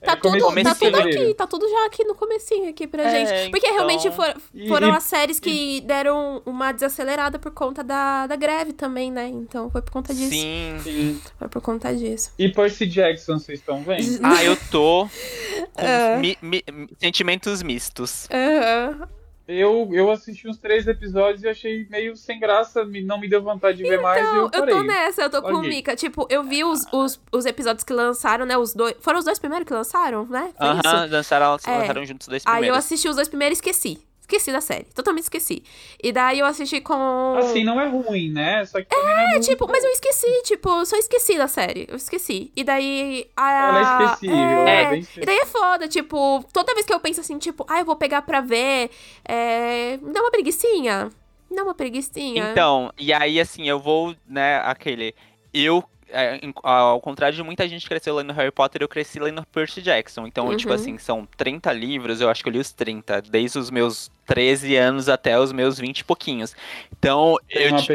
[0.00, 3.10] É, tá tudo, tá tudo aqui, tá tudo já aqui no comecinho aqui pra É,
[3.26, 3.50] gente.
[3.50, 4.34] Porque então- realmente for-
[4.68, 9.26] foram e- as séries que deram uma desacelerada por conta da, da greve também, né?
[9.28, 10.30] Então foi por conta disso.
[10.30, 10.76] Sim.
[10.82, 11.20] Sim.
[11.38, 12.30] Foi por conta disso.
[12.38, 14.20] E Percy Jackson, vocês estão vendo?
[14.22, 15.08] Ah, eu tô
[15.74, 16.18] com É.
[16.18, 16.64] mi- mi-
[17.00, 18.28] sentimentos mistos.
[18.30, 19.08] Aham.
[19.48, 23.40] Eu, eu assisti uns três episódios e achei meio sem graça, me- não me deu
[23.40, 25.60] vontade de ver mais e Então, eu eu tô nessa, eu tô com o.
[25.60, 25.94] Mika.
[25.94, 28.58] Tipo, eu vi os, os, os episódios que lançaram, né?
[28.58, 28.94] Os dois.
[29.00, 30.52] Foram os dois primeiros que lançaram, né?
[30.58, 30.80] Foi isso?
[30.88, 31.78] Aham, dançaram, É.
[31.78, 32.78] lançaram juntos os dois Aí eu primeiros.
[32.78, 34.00] assisti os dois primeiros e esqueci.
[34.28, 34.86] Esqueci da série.
[34.92, 35.62] Totalmente esqueci.
[36.02, 37.36] E daí eu assisti com.
[37.38, 38.64] Assim, não é ruim, né?
[38.64, 41.86] Só que é, É, tipo, mas eu esqueci, tipo, eu só esqueci da série.
[41.88, 42.50] Eu esqueci.
[42.56, 43.30] E daí.
[43.36, 43.52] A...
[43.52, 46.98] Ela é esquecível, é É, bem E daí é foda, tipo, toda vez que eu
[46.98, 48.90] penso assim, tipo, ah, eu vou pegar pra ver.
[49.24, 49.96] É...
[50.02, 51.08] Me dá uma preguicinha.
[51.48, 52.50] Me dá uma preguicinha.
[52.50, 55.14] Então, e aí, assim, eu vou, né, aquele.
[55.54, 59.46] Eu, é, ao contrário de muita gente que cresceu lendo Harry Potter, eu cresci lendo
[59.46, 60.26] Percy Jackson.
[60.26, 60.74] Então, tipo Uhum.
[60.74, 64.76] assim, são 30 livros, eu acho que eu li os 30, desde os meus 13
[64.76, 66.54] anos até os meus 20 e pouquinhos.
[66.98, 67.92] Então, Tem eu, nossa,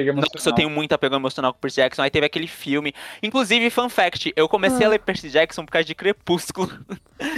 [0.50, 2.02] eu tenho muito apego emocional com Percy Jackson.
[2.02, 2.94] Aí teve aquele filme.
[3.22, 4.88] Inclusive, fun fact, eu comecei Ah.
[4.88, 6.72] a ler Percy Jackson por causa de Crepúsculo.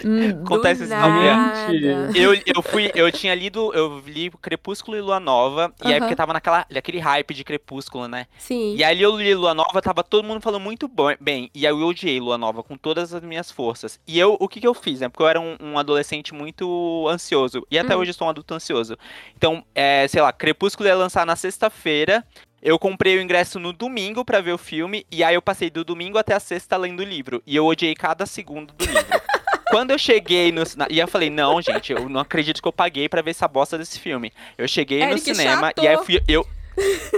[0.06, 0.84] Hum, acontece.
[0.86, 2.10] Mentira.
[2.16, 6.00] Eu, eu fui, eu tinha lido, eu li Crepúsculo e Lua Nova, e aí Aham.
[6.02, 8.28] porque tava naquela, naquele hype de Crepúsculo, né?
[8.38, 8.76] Sim.
[8.76, 10.90] E aí eu li Lua Nova, tava todo mundo falando muito
[11.20, 14.00] bem, e aí eu odiei Lua Nova com todas as minhas forças.
[14.08, 15.10] E eu, o que que eu fiz, né?
[15.10, 18.00] Porque eu era um, um adolescente muito ansioso, e até Hum.
[18.00, 18.83] hoje eu sou um adulto ansioso.
[19.38, 22.24] Então, é, sei lá, Crepúsculo ia lançar na sexta-feira,
[22.62, 25.84] eu comprei o ingresso no domingo pra ver o filme, e aí eu passei do
[25.84, 29.04] domingo até a sexta lendo o livro, e eu odiei cada segundo do livro.
[29.70, 30.62] Quando eu cheguei no.
[30.78, 33.48] na- E eu falei, não, gente, eu não acredito que eu paguei pra ver essa
[33.48, 34.32] bosta desse filme.
[34.56, 35.84] Eu cheguei no Eric cinema chato.
[35.84, 36.22] e aí eu fui.
[36.28, 36.48] Eu...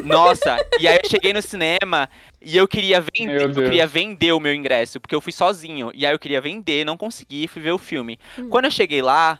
[0.03, 2.09] Nossa, e aí eu cheguei no cinema
[2.41, 5.91] e eu queria vender, eu queria vender o meu ingresso, porque eu fui sozinho.
[5.93, 8.19] E aí eu queria vender, não consegui, fui ver o filme.
[8.37, 8.49] Hum.
[8.49, 9.39] Quando eu cheguei lá,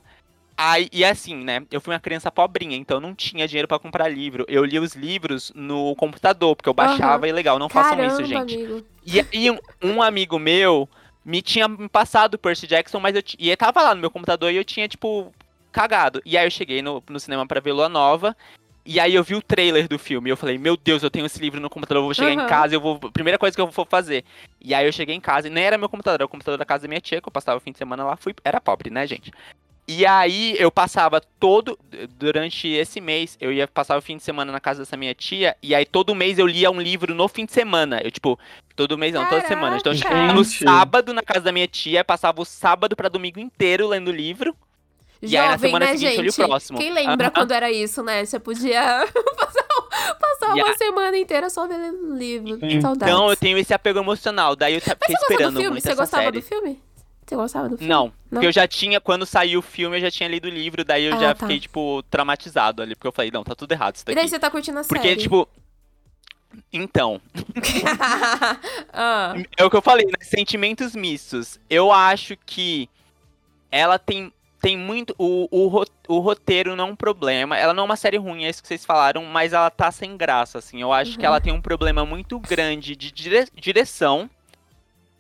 [0.58, 1.66] aí, e assim, né?
[1.72, 4.46] Eu fui uma criança pobrinha, então eu não tinha dinheiro pra comprar livro.
[4.48, 8.24] Eu li os livros no computador, porque eu baixava e legal, não façam Caramba, isso,
[8.24, 8.56] gente.
[8.56, 8.86] amigo.
[9.06, 10.90] E aí um, um amigo meu
[11.24, 14.52] me tinha passado o Percy Jackson, mas eu e ele tava lá no meu computador
[14.52, 15.34] e eu tinha, tipo,
[15.72, 16.22] cagado.
[16.26, 18.36] E aí eu cheguei no, no cinema pra ver Lua Nova.
[18.88, 20.30] E aí eu vi o trailer do filme.
[20.30, 22.44] E eu falei, meu Deus, eu tenho esse livro no computador, eu vou chegar Aham.
[22.44, 23.00] em casa, eu vou.
[23.00, 24.24] Primeira coisa que eu vou fazer.
[24.62, 26.66] E aí eu cheguei em casa, e nem era meu computador, era o computador da
[26.66, 28.36] casa da minha tia, que eu passava o fim de semana lá, fui.
[28.44, 29.32] Era pobre, né, gente?
[29.88, 31.78] E aí eu passava todo.
[32.18, 35.56] Durante esse mês, eu ia passar o fim de semana na casa dessa minha tia.
[35.62, 38.02] E aí todo mês eu lia um livro no fim de semana.
[38.04, 38.40] Eu, tipo,
[38.76, 39.42] todo mês não, Caraca.
[39.42, 39.78] toda semana.
[39.78, 43.40] Então eu chegava no sábado na casa da minha tia, passava o sábado para domingo
[43.40, 44.56] inteiro lendo livro.
[45.22, 46.18] Jovem, e aí na semana né, seguinte gente?
[46.18, 46.78] eu li o próximo.
[46.78, 48.26] Quem lembra quando era isso, né?
[48.26, 49.08] Você podia
[49.38, 49.64] passar,
[50.20, 52.60] passar uma semana inteira só lendo livro.
[52.64, 54.56] Então eu tenho esse apego emocional.
[54.56, 55.82] Daí eu fiquei esperando muito.
[55.82, 56.72] Você gostava do filme?
[56.72, 56.95] Você gostava do filme?
[57.82, 60.52] Não, não, porque eu já tinha, quando saiu o filme, eu já tinha lido o
[60.52, 61.46] livro, daí eu ah, já tá.
[61.46, 64.18] fiquei, tipo, traumatizado ali, porque eu falei, não, tá tudo errado isso daqui.
[64.18, 65.16] E daí você tá curtindo a porque, série?
[65.16, 65.50] Porque, tipo,
[66.72, 67.22] então.
[68.94, 69.34] ah.
[69.58, 70.14] É o que eu falei, né?
[70.22, 71.60] Sentimentos mistos.
[71.70, 72.90] Eu acho que
[73.72, 75.16] ela tem, tem muito.
[75.18, 77.58] O, o, o roteiro não é um problema.
[77.58, 80.16] Ela não é uma série ruim, é isso que vocês falaram, mas ela tá sem
[80.16, 80.82] graça, assim.
[80.82, 81.18] Eu acho uhum.
[81.18, 84.30] que ela tem um problema muito grande de dire, direção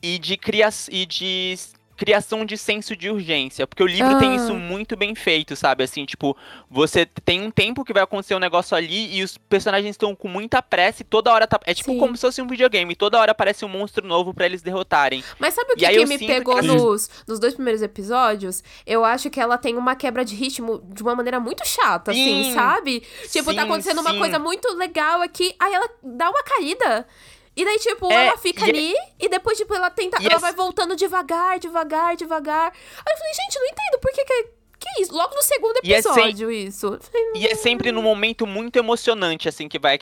[0.01, 1.55] e de criação e de
[1.95, 4.19] criação de senso de urgência, porque o livro ah.
[4.19, 5.83] tem isso muito bem feito, sabe?
[5.83, 6.35] Assim, tipo,
[6.69, 10.27] você tem um tempo que vai acontecer um negócio ali e os personagens estão com
[10.27, 11.59] muita pressa e toda hora tá.
[11.65, 11.99] É tipo Sim.
[11.99, 15.23] como se fosse um videogame, toda hora aparece um monstro novo para eles derrotarem.
[15.39, 16.67] Mas sabe o que, que me pegou que...
[16.67, 18.63] nos, nos dois primeiros episódios?
[18.85, 22.23] Eu acho que ela tem uma quebra de ritmo de uma maneira muito chata, assim,
[22.23, 22.41] sim.
[22.41, 22.99] assim, sabe?
[23.31, 27.07] Tipo, tá sim, tá acontecendo uma coisa muito legal aqui, aí ela dá uma caída.
[27.55, 29.11] E daí, tipo, é, ela fica e é ali é...
[29.19, 30.21] e depois, tipo, ela tenta.
[30.21, 30.39] E ela é...
[30.39, 32.71] vai voltando devagar, devagar, devagar.
[32.71, 34.55] Aí eu falei, gente, não entendo por que que.
[34.77, 35.15] Que isso?
[35.15, 36.99] Logo no segundo episódio, e isso.
[37.33, 39.97] E é sempre num momento muito emocionante, assim, que vai.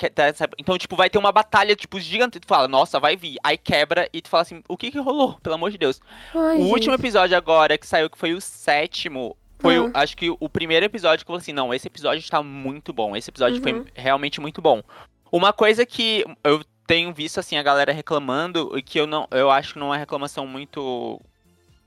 [0.58, 2.40] Então, tipo, vai ter uma batalha, tipo, gigante.
[2.40, 3.38] Tu fala, nossa, vai vir.
[3.44, 5.38] Aí quebra e tu fala assim, o que que rolou?
[5.44, 6.02] Pelo amor de Deus.
[6.34, 6.72] Ai, o gente.
[6.72, 9.92] último episódio agora, que saiu, que foi o sétimo, foi, uhum.
[9.94, 13.16] acho que o primeiro episódio que eu falei assim, não, esse episódio está muito bom.
[13.16, 13.64] Esse episódio uhum.
[13.64, 14.82] foi realmente muito bom.
[15.32, 19.50] Uma coisa que eu tenho visto assim a galera reclamando e que eu não, eu
[19.50, 21.20] acho que não é reclamação muito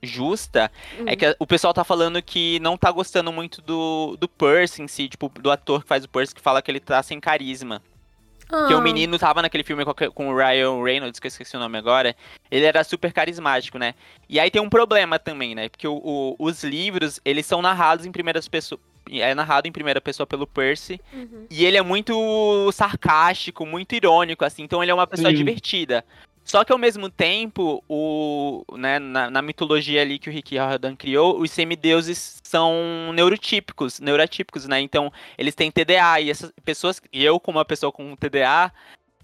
[0.02, 0.70] justa,
[1.06, 4.82] é é que o pessoal tá falando que não tá gostando muito do, do Percy
[4.82, 7.18] em si, tipo, do ator que faz o Percy, que fala que ele tá sem
[7.18, 7.82] carisma.
[8.48, 8.66] Ah.
[8.68, 8.80] Que o ah.
[8.80, 9.84] menino tava naquele filme
[10.14, 12.14] com, o Ryan Reynolds, que eu esqueci o nome agora.
[12.50, 13.94] Ele era super carismático, né?
[14.28, 15.68] E aí tem um problema também, né?
[15.68, 18.80] Porque o, o, os livros, eles são narrados em primeiras pessoas
[19.10, 21.00] é narrado em primeira pessoa pelo Percy.
[21.12, 21.46] Uhum.
[21.50, 24.62] E ele é muito sarcástico, muito irônico, assim.
[24.62, 25.36] Então ele é uma pessoa Sim.
[25.36, 26.04] divertida.
[26.46, 30.94] Só que ao mesmo tempo, o, né, na, na, mitologia ali que o Rick Riordan
[30.94, 34.80] criou, os semideuses são neurotípicos, neurotípicos, né?
[34.80, 38.72] Então, eles têm TDA e essas pessoas, e eu como uma pessoa com TDA,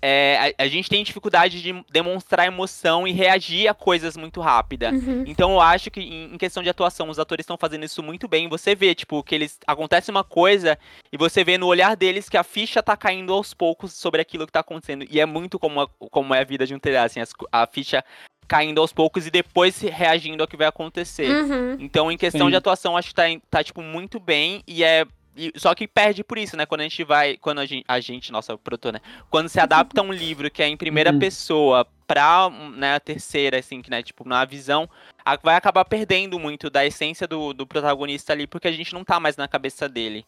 [0.05, 4.90] é, a, a, gente tem dificuldade de demonstrar emoção e reagir a coisas muito rápida.
[4.90, 5.22] Uhum.
[5.26, 8.26] Então eu acho que em, em, questão de atuação, os atores estão fazendo isso muito
[8.26, 8.48] bem.
[8.48, 10.76] Você vê, tipo, que eles acontece uma coisa
[11.12, 14.44] e você vê no olhar deles que a ficha tá caindo aos poucos sobre aquilo
[14.44, 15.07] que tá acontecendo.
[15.09, 17.64] E é muito como, a, como é a vida de um TDA, assim, as, a
[17.64, 18.05] ficha
[18.48, 21.30] caindo aos poucos e depois reagindo ao que vai acontecer.
[21.30, 21.76] Uhum.
[21.78, 22.50] Então, em questão Sim.
[22.50, 25.07] de atuação, acho que tá, tá, tipo, muito bem e é
[25.37, 26.66] e, só que perde por isso, né?
[26.66, 27.37] Quando a gente vai.
[27.37, 29.01] Quando a gente, a gente nossa, produtor, né?
[29.30, 31.18] Quando se adapta um livro que é em primeira uhum.
[31.18, 34.03] pessoa pra né, a terceira, assim, que, né?
[34.03, 34.89] Tipo, na visão,
[35.24, 39.05] a, vai acabar perdendo muito da essência do, do protagonista ali, porque a gente não
[39.05, 40.26] tá mais na cabeça dele.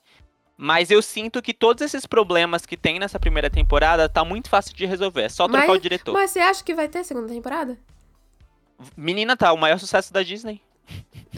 [0.57, 4.75] Mas eu sinto que todos esses problemas que tem nessa primeira temporada tá muito fácil
[4.75, 5.23] de resolver.
[5.23, 6.13] É só trocar mas, o diretor.
[6.13, 7.77] Mas você acha que vai ter segunda temporada?
[8.97, 10.61] Menina, tá, o maior sucesso da Disney.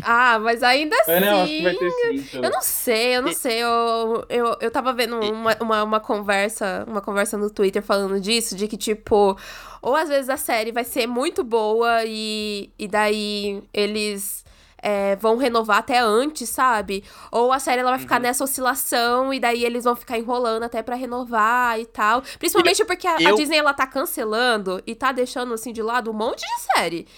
[0.03, 1.13] Ah, mas ainda assim.
[1.13, 3.59] Eu não, acho que vai ter sim, eu não sei, eu não sei.
[3.59, 8.55] Eu, eu, eu tava vendo uma, uma, uma, conversa, uma conversa no Twitter falando disso,
[8.57, 9.37] de que, tipo,
[9.81, 14.45] ou às vezes a série vai ser muito boa e, e daí eles.
[14.79, 17.03] É, vão renovar até antes, sabe?
[17.33, 18.23] Ou a série ela vai ficar uhum.
[18.23, 22.23] nessa oscilação e daí eles vão ficar enrolando até para renovar e tal.
[22.39, 23.33] Principalmente porque a, eu...
[23.33, 27.09] a, Disney ela tá cancelando e tá deixando assim de lado um monte de série.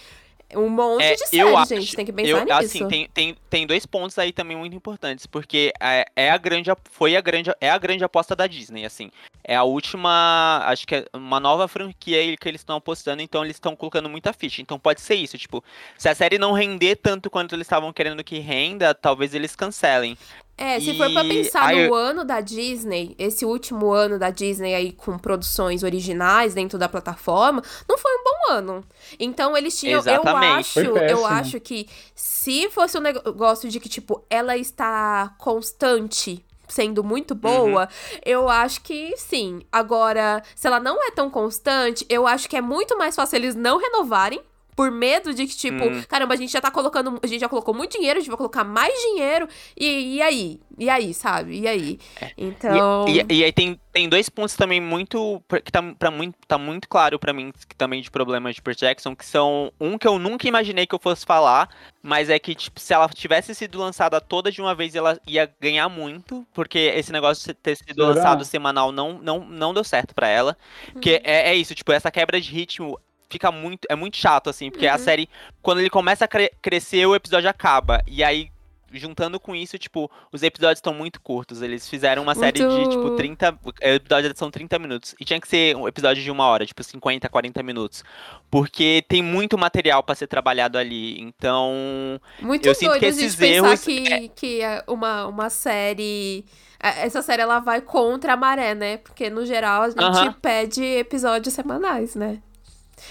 [0.55, 1.95] Um monte é, de séries, gente.
[1.95, 2.53] Tem que pensar eu, nisso.
[2.53, 6.71] Assim, tem, tem, tem dois pontos aí também muito importantes, porque é, é, a grande,
[6.91, 9.11] foi a grande, é a grande aposta da Disney, assim.
[9.43, 13.57] É a última, acho que é uma nova franquia que eles estão apostando, então eles
[13.57, 14.61] estão colocando muita ficha.
[14.61, 15.63] Então pode ser isso, tipo,
[15.97, 20.17] se a série não render tanto quanto eles estavam querendo que renda, talvez eles cancelem.
[20.59, 20.97] É, se e...
[20.97, 25.83] for pra pensar no ano da Disney, esse último ano da Disney aí com produções
[25.83, 28.83] originais dentro da plataforma, não foi um bom ano.
[29.17, 30.77] Então eles tinham, Exatamente.
[30.77, 36.43] eu acho, eu acho que se fosse um negócio de que tipo ela está constante
[36.67, 38.19] sendo muito boa, uhum.
[38.25, 39.61] eu acho que sim.
[39.71, 43.55] Agora, se ela não é tão constante, eu acho que é muito mais fácil eles
[43.55, 44.41] não renovarem
[44.79, 46.01] por medo de que, tipo, hum.
[46.07, 47.19] caramba, a gente já tá colocando.
[47.21, 49.45] A gente já colocou muito dinheiro, a gente vai colocar mais dinheiro.
[49.77, 50.61] E, e aí?
[50.77, 51.59] E aí, sabe?
[51.59, 51.99] E aí?
[52.21, 52.31] É.
[52.37, 53.05] Então.
[53.05, 55.43] E, e, e, aí tem, tem dois pontos também muito.
[55.65, 59.13] que tá, pra muito, tá muito claro para mim também de problemas de Percy Jackson,
[59.13, 61.67] que são um que eu nunca imaginei que eu fosse falar,
[62.01, 65.53] mas é que, tipo, se ela tivesse sido lançada toda de uma vez, ela ia
[65.59, 68.07] ganhar muito, porque esse negócio de ter sido Será?
[68.07, 70.57] lançado semanal não, não, não deu certo para ela.
[70.93, 71.21] Porque uhum.
[71.25, 72.97] é, é isso, tipo, essa quebra de ritmo
[73.29, 73.85] fica muito.
[73.89, 74.93] É muito chato, assim, porque uhum.
[74.93, 75.29] a série,
[75.61, 78.01] quando ele começa a cre crescer, o episódio acaba.
[78.07, 78.51] E aí
[78.91, 81.61] juntando com isso, tipo, os episódios estão muito curtos.
[81.61, 82.45] Eles fizeram uma muito...
[82.45, 83.59] série de, tipo, 30.
[83.81, 85.15] Episódios são 30 minutos.
[85.19, 88.03] E tinha que ser um episódio de uma hora, tipo, 50, 40 minutos.
[88.49, 91.19] Porque tem muito material para ser trabalhado ali.
[91.21, 92.19] Então.
[92.39, 93.81] Muito eu sinto que esses erros.
[93.81, 94.27] que, é...
[94.27, 96.45] que é uma, uma série.
[96.81, 98.97] É, essa série ela vai contra a maré, né?
[98.97, 102.41] Porque no geral a gente pede episódios semanais, né?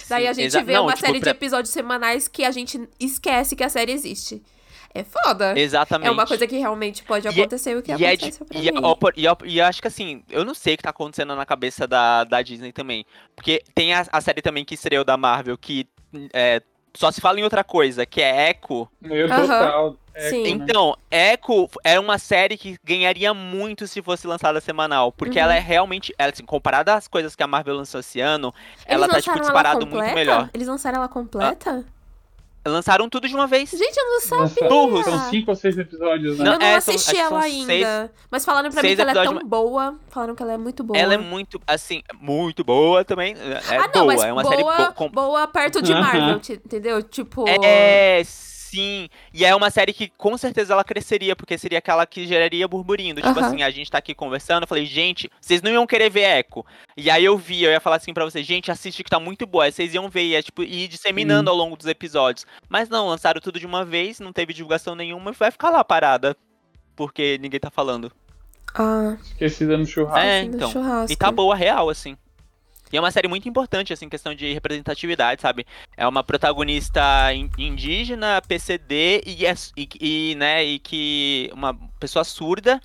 [0.08, 3.54] Daí a gente vê Não, uma tipo, série de episódios semanais que a gente esquece
[3.56, 4.42] que a série existe
[4.94, 5.58] é foda.
[5.58, 6.08] Exatamente.
[6.08, 9.22] É uma coisa que realmente pode é acontecer e, o que e aconteceu é, e,
[9.22, 12.24] e, e, acho que assim, eu não sei o que tá acontecendo na cabeça da,
[12.24, 13.04] da Disney também.
[13.34, 15.86] Porque tem a, a série também que estreou da Marvel, que
[16.32, 16.62] é,
[16.94, 18.88] só se fala em outra coisa, que é Echo.
[19.02, 19.96] Eu total.
[20.14, 20.48] Echo, Sim.
[20.48, 25.12] Então, Echo é uma série que ganharia muito se fosse lançada semanal.
[25.12, 25.44] Porque uhum.
[25.44, 28.86] ela é realmente, ela, assim, comparada às coisas que a Marvel lançou esse ano, Eles
[28.88, 30.50] ela tá, tipo, disparado muito melhor.
[30.52, 31.84] Eles lançaram ela completa?
[31.86, 31.97] Ah.
[32.68, 33.70] Lançaram tudo de uma vez.
[33.70, 34.68] Gente, eu não sabia.
[34.68, 35.04] Burros.
[35.04, 36.44] São cinco ou seis episódios, né?
[36.44, 37.66] Não, eu não é, assisti são, ela ainda.
[37.66, 39.98] Seis, mas falaram pra mim que ela é tão boa.
[40.08, 40.98] Falaram que ela é muito boa.
[40.98, 43.34] Ela é muito, assim, muito boa também.
[43.34, 44.06] É ah, não, boa.
[44.06, 44.92] Mas é uma boa, série boa.
[44.92, 45.08] Com...
[45.08, 47.02] Boa perto de Marvel, entendeu?
[47.02, 47.44] Tipo.
[47.48, 48.22] É,
[48.70, 52.68] Sim, e é uma série que com certeza ela cresceria, porque seria aquela que geraria
[52.68, 53.14] burburinho.
[53.14, 56.38] Tipo assim, a gente tá aqui conversando, eu falei, gente, vocês não iam querer ver
[56.40, 56.66] Echo.
[56.94, 59.46] E aí eu vi, eu ia falar assim pra vocês, gente, assiste que tá muito
[59.46, 59.64] boa.
[59.64, 62.44] Aí vocês iam ver, e é, tipo, ir disseminando ao longo dos episódios.
[62.68, 65.82] Mas não, lançaram tudo de uma vez, não teve divulgação nenhuma e vai ficar lá
[65.82, 66.36] parada.
[66.94, 68.12] Porque ninguém tá falando.
[68.74, 69.16] Ah.
[69.22, 70.18] Esquecida no churrasco.
[70.18, 70.70] É, então.
[71.08, 72.18] E tá boa, real, assim.
[72.92, 75.66] E é uma série muito importante, assim, questão de representatividade, sabe?
[75.96, 77.02] É uma protagonista
[77.58, 81.50] indígena, PCD e, é, e, e, né, e que.
[81.52, 82.80] uma pessoa surda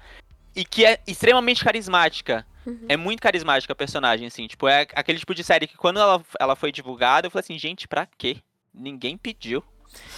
[0.56, 2.45] e que é extremamente carismática.
[2.66, 2.86] Uhum.
[2.88, 4.47] É muito carismática a personagem, assim.
[4.47, 7.58] Tipo, é aquele tipo de série que quando ela, ela foi divulgada, eu falei assim,
[7.58, 8.38] gente, pra quê?
[8.74, 9.64] Ninguém pediu.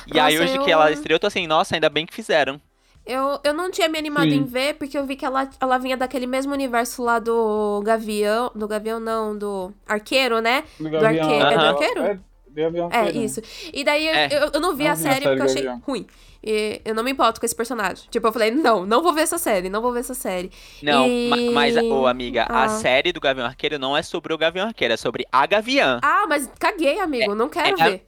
[0.08, 0.64] E nossa, aí hoje eu...
[0.64, 2.62] que ela estreou, eu tô assim, nossa, ainda bem que fizeram.
[3.06, 4.38] Eu, eu não tinha me animado Sim.
[4.38, 8.52] em ver, porque eu vi que ela, ela vinha daquele mesmo universo lá do Gavião.
[8.56, 10.64] Do Gavião, não, do Arqueiro, né?
[10.80, 11.46] Do, do Arqueiro.
[11.46, 12.02] É do Arqueiro?
[12.92, 13.42] É, é, isso.
[13.74, 14.28] E daí é.
[14.32, 16.08] eu, eu não vi não a série porque eu achei ruim.
[16.46, 18.06] E eu não me importo com esse personagem.
[18.12, 20.52] Tipo, eu falei, não, não vou ver essa série, não vou ver essa série.
[20.84, 21.50] Não, e...
[21.52, 22.66] mas, ô amiga, ah.
[22.66, 26.00] a série do Gavião Arqueiro não é sobre o Gavião Arqueiro, é sobre a Gaviã.
[26.04, 28.06] Ah, mas caguei, amigo, é, não quero é, ver.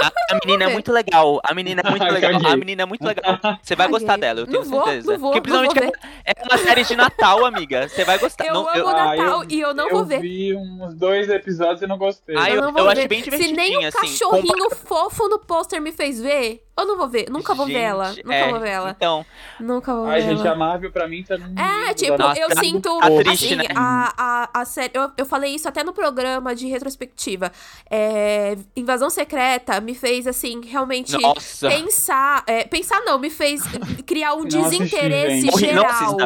[0.00, 3.04] A, a, menina é muito legal, a menina é muito legal, a menina é muito
[3.04, 3.40] legal.
[3.60, 5.06] Você vai gostar dela, eu tenho não certeza.
[5.06, 8.04] Vou, não vou, Porque principalmente não vou é, é uma série de Natal, amiga, você
[8.04, 8.46] vai gostar.
[8.46, 8.86] Eu não, amo eu...
[8.86, 10.16] Natal ah, eu, e eu não eu vou ver.
[10.16, 12.36] Eu vi uns dois episódios e não gostei.
[12.38, 15.80] Ah, eu, eu, eu achei bem divertidinho, Se nem o assim, cachorrinho fofo no pôster
[15.80, 18.08] me fez ver, eu não vou ver, nunca vou gente, ver ela.
[18.10, 18.90] Nunca é, vou ver ela.
[18.90, 19.26] Então.
[19.58, 20.52] Nunca vou Ai, ver gente, ela.
[20.52, 21.54] a Marvel pra mim tá num.
[21.58, 22.98] É, tipo, Nossa, eu tá sinto.
[22.98, 23.64] Tá triste, assim, né?
[23.74, 24.90] a, a, a série.
[24.94, 27.50] Eu, eu falei isso até no programa de retrospectiva.
[27.90, 31.68] É, Invasão Secreta me fez, assim, realmente Nossa.
[31.68, 32.42] pensar.
[32.46, 33.62] É, pensar não, me fez
[34.06, 36.16] criar um desinteresse assisti, geral.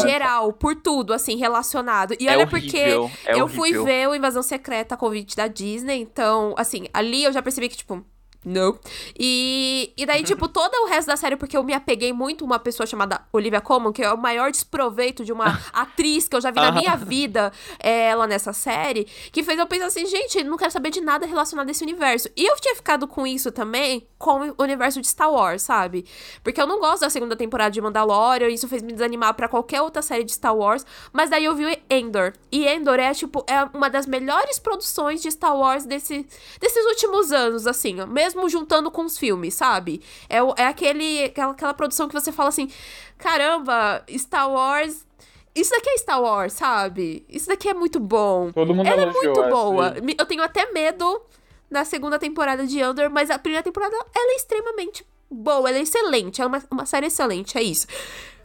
[0.00, 2.14] Geral, por tudo, assim, relacionado.
[2.18, 6.00] E é olha, horrível, porque é eu fui ver o Invasão Secreta convite da Disney,
[6.00, 8.04] então, assim, ali eu já percebi que, tipo
[8.46, 8.78] não.
[9.18, 12.46] E, e daí, tipo, todo o resto da série, porque eu me apeguei muito a
[12.46, 16.40] uma pessoa chamada Olivia Colman, que é o maior desproveito de uma atriz que eu
[16.40, 20.56] já vi na minha vida, ela nessa série, que fez eu pensar assim, gente, não
[20.56, 22.28] quero saber de nada relacionado a esse universo.
[22.36, 26.06] E eu tinha ficado com isso também com o universo de Star Wars, sabe?
[26.44, 29.82] Porque eu não gosto da segunda temporada de Mandalorian, isso fez me desanimar para qualquer
[29.82, 32.32] outra série de Star Wars, mas daí eu vi Endor.
[32.52, 36.24] E Endor é, tipo, é uma das melhores produções de Star Wars desse,
[36.60, 40.00] desses últimos anos, assim, mesmo mesmo juntando com os filmes, sabe?
[40.28, 42.70] É, é aquele, aquela, aquela produção que você fala assim:
[43.18, 45.04] caramba, Star Wars
[45.54, 47.24] isso daqui é Star Wars, sabe?
[47.30, 48.52] Isso daqui é muito bom.
[48.52, 49.94] Todo mundo Ela é muito boa.
[50.18, 51.22] Eu tenho até medo
[51.70, 55.82] na segunda temporada de Under, mas a primeira temporada ela é extremamente boa, ela é
[55.82, 57.86] excelente, é uma, uma série excelente, é isso.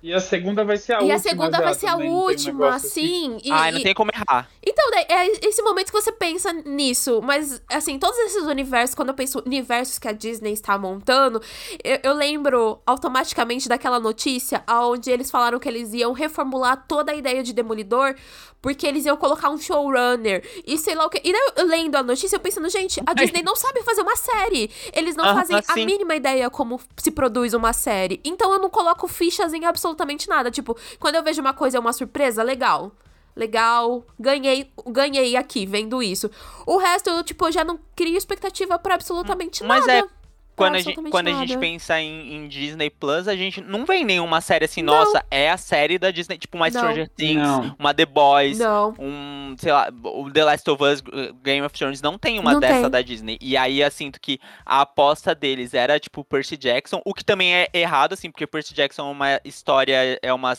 [0.04, 1.14] E a segunda vai ser a e última.
[1.14, 3.38] E a segunda vai ser a última, um assim.
[3.44, 4.50] E, ah, não tem como errar.
[4.66, 7.22] Então, é esse momento que você pensa nisso.
[7.22, 11.42] Mas, assim, todos esses universos, quando eu penso universos que a Disney está montando,
[11.84, 17.16] eu, eu lembro automaticamente daquela notícia onde eles falaram que eles iam reformular toda a
[17.16, 18.16] ideia de Demolidor
[18.62, 21.20] porque eles iam colocar um showrunner e sei lá o que.
[21.24, 24.70] E eu, lendo a notícia, eu pensando, gente, a Disney não sabe fazer uma série.
[24.94, 28.22] Eles não fazem a mínima ideia como se produz uma série.
[28.24, 29.91] Então eu não coloco fichas em absolutamente
[30.30, 30.52] nada.
[30.52, 32.92] Tipo, quando eu vejo uma coisa é uma surpresa, legal
[33.36, 36.30] legal, ganhei, ganhei aqui vendo isso.
[36.66, 40.02] O resto, eu, tipo, eu já não crio expectativa para absolutamente Mas nada.
[40.02, 40.21] Mas é
[40.62, 44.06] quando, a gente, quando a gente pensa em, em, Disney Plus, a gente não vem
[44.06, 44.94] nenhuma série assim, não.
[44.94, 47.10] nossa, é a série da Disney, tipo uma Stranger.
[47.10, 47.76] Things, não.
[47.78, 48.94] uma The Boys, não.
[49.00, 51.02] um, sei lá, o The Last of Us,
[51.44, 52.90] Game of Thrones, não tem uma dessa tem.
[52.90, 53.38] da Disney.
[53.42, 57.54] E aí eu sinto que a aposta deles era, tipo, Percy Jackson, o que também
[57.54, 60.54] é errado, assim, porque Percy Jackson é uma história, é uma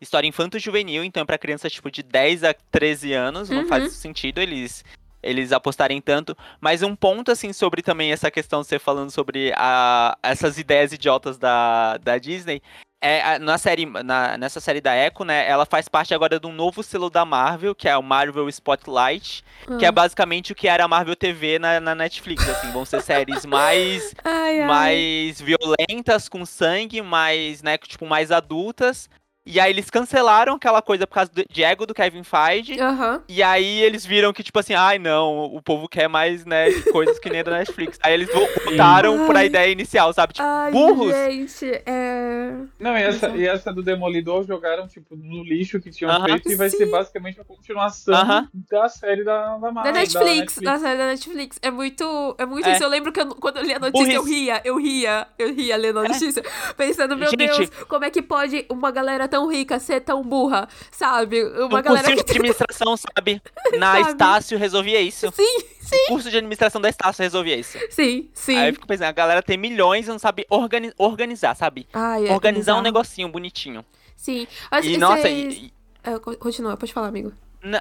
[0.00, 3.90] história infanto-juvenil, então é pra crianças, tipo, de 10 a 13 anos, não faz uhum.
[3.90, 4.84] sentido eles
[5.22, 6.36] eles apostarem tanto.
[6.60, 11.38] Mas um ponto, assim, sobre também essa questão, você falando sobre a, essas ideias idiotas
[11.38, 12.62] da, da Disney,
[13.00, 16.52] é na série, na, nessa série da Echo, né, ela faz parte agora de um
[16.52, 19.44] novo selo da Marvel, que é o Marvel Spotlight,
[19.78, 19.92] que é ah.
[19.92, 24.14] basicamente o que era a Marvel TV na, na Netflix, assim, vão ser séries mais
[24.24, 24.66] ai, ai.
[24.66, 29.08] mais violentas, com sangue, mais, né, tipo, mais adultas,
[29.50, 32.74] e aí eles cancelaram aquela coisa por causa do, de ego do Kevin Feige.
[32.74, 33.20] Uhum.
[33.26, 37.18] E aí eles viram que, tipo assim, ai não, o povo quer mais, né, coisas
[37.18, 37.98] que nem da Netflix.
[38.02, 40.34] aí eles voltaram pra ideia inicial, sabe?
[40.34, 41.14] Tipo, ai, burros.
[41.14, 42.52] Gente, é.
[42.78, 46.54] Não, e essa, e essa do Demolidor jogaram, tipo, no lixo que tinham feito e
[46.54, 46.76] vai Sim.
[46.76, 49.92] ser basicamente a continuação da série da, da Marvel.
[49.92, 50.62] Da Netflix, da, Netflix.
[50.62, 51.58] da série da Netflix.
[51.62, 52.34] É muito.
[52.36, 52.74] É muito é.
[52.74, 52.82] isso.
[52.82, 55.76] Eu lembro que eu, quando eu li a notícia, eu ria, eu ria, eu ria
[55.76, 56.08] lendo a é.
[56.08, 56.40] notícia.
[56.40, 56.72] É.
[56.76, 60.22] Pensando, meu Gente, Deus, como é que pode uma galera tão tão rica, ser tão
[60.22, 61.44] burra, sabe?
[61.44, 63.40] Uma um galera curso de administração, sabe?
[63.78, 64.10] Na sabe?
[64.10, 65.30] Estácio resolvia isso.
[65.32, 65.96] Sim, sim.
[66.06, 67.78] O curso de administração da Estácio resolvia isso.
[67.90, 68.56] Sim, sim.
[68.56, 71.86] Aí eu fico pensando, a galera tem milhões e não sabe organi organizar, sabe?
[71.92, 73.84] Ai, é organizar um negocinho bonitinho.
[74.16, 74.48] Sim.
[74.70, 75.72] Mas, e, nossa, e...
[76.02, 77.32] É, continua, pode falar, amigo.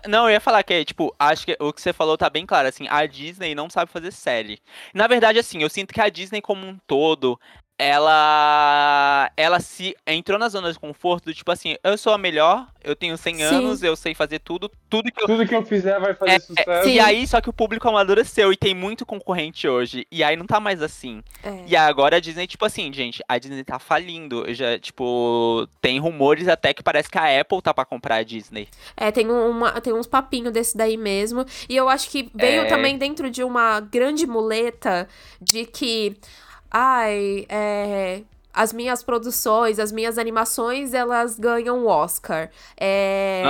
[0.07, 2.67] Não, eu ia falar que, tipo, acho que o que você falou tá bem claro,
[2.67, 4.59] assim, a Disney não sabe fazer série.
[4.93, 7.39] Na verdade, assim, eu sinto que a Disney como um todo,
[7.79, 12.95] ela ela se entrou na zona de conforto, tipo assim, eu sou a melhor, eu
[12.95, 13.43] tenho 100 Sim.
[13.43, 16.39] anos, eu sei fazer tudo, tudo que eu, tudo que eu fizer vai fazer é,
[16.39, 16.89] sucesso.
[16.89, 20.47] e aí só que o público amadureceu e tem muito concorrente hoje, e aí não
[20.47, 21.21] tá mais assim.
[21.43, 21.65] É.
[21.67, 26.47] E agora a Disney tipo assim, gente, a Disney tá falindo, já tipo, tem rumores
[26.47, 28.67] até que parece que a Apple tá para comprar a Disney.
[28.95, 32.65] É, tem uma tem uns papinhos desse daí mesmo, e eu acho que veio é...
[32.65, 35.07] também dentro de uma grande muleta
[35.39, 36.17] de que
[36.71, 38.23] ai, é, eh,
[38.57, 42.49] as minhas produções, as minhas animações, elas ganham o Oscar.
[42.75, 43.43] É,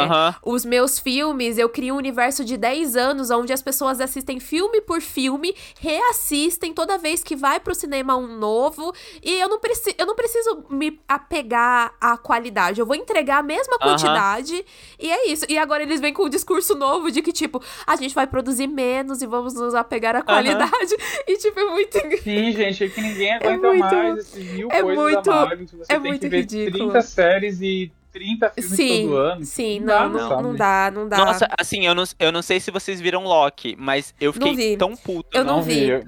[0.46, 4.82] Os meus filmes, eu crio um universo de 10 anos onde as pessoas assistem filme
[4.82, 8.94] por filme, reassistem toda vez que vai pro cinema um novo.
[9.24, 12.82] E eu não, preci eu não preciso me apegar à qualidade.
[12.82, 14.66] Eu vou entregar a mesma quantidade.
[15.00, 15.46] E é isso.
[15.48, 18.68] E agora eles vêm com um discurso novo de que, tipo, a gente vai produzir
[18.68, 20.68] menos e vamos nos apegar à qualidade.
[21.28, 22.00] E, tipo, é muito.
[22.24, 23.96] Sim, gente, é que ninguém aguenta é muito...
[23.96, 25.68] mais esses mil é coisas muito, Marvel.
[25.82, 26.92] É tem muito que ver ridículo.
[26.92, 29.46] 30 séries e 30 filmes sim, todo ano.
[29.46, 31.18] Sim, não, não, não, não, dá, não dá.
[31.18, 34.96] Nossa, assim, eu não, eu não sei se vocês viram Loki, mas eu fiquei tão
[34.96, 35.38] puto.
[35.38, 35.90] Eu não, vi.
[35.90, 36.04] Eu,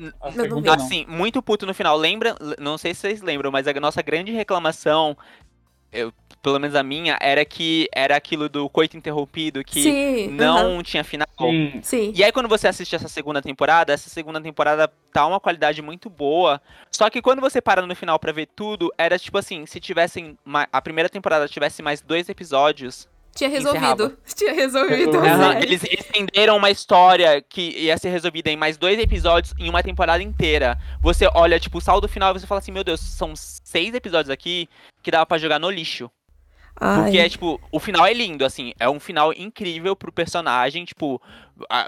[0.48, 0.70] não vi.
[0.70, 1.96] Assim, muito puto no final.
[1.96, 5.16] Lembra, não sei se vocês lembram, mas a nossa grande reclamação
[5.92, 10.76] eu, pelo menos a minha, era que era aquilo do coito interrompido, que Sim, não
[10.76, 10.84] uhum.
[10.84, 11.28] tinha final.
[11.38, 11.80] Sim.
[11.82, 12.14] Sim.
[12.16, 16.10] E aí, quando você assiste essa segunda temporada, essa segunda temporada tá uma qualidade muito
[16.10, 16.62] boa.
[16.92, 20.38] Só que quando você para no final para ver tudo, era tipo assim, se tivessem.
[20.72, 23.08] A primeira temporada tivesse mais dois episódios,
[23.40, 24.04] tinha resolvido.
[24.04, 24.18] Encerrava.
[24.36, 25.18] Tinha resolvido.
[25.18, 25.52] Uhum.
[25.62, 30.22] Eles estenderam uma história que ia ser resolvida em mais dois episódios em uma temporada
[30.22, 30.78] inteira.
[31.02, 34.30] Você olha, tipo, o saldo final e você fala assim, meu Deus, são seis episódios
[34.30, 34.68] aqui
[35.02, 36.12] que dava para jogar no lixo.
[36.80, 37.04] Ai.
[37.04, 41.22] Porque é, tipo, o final é lindo, assim, é um final incrível pro personagem, tipo,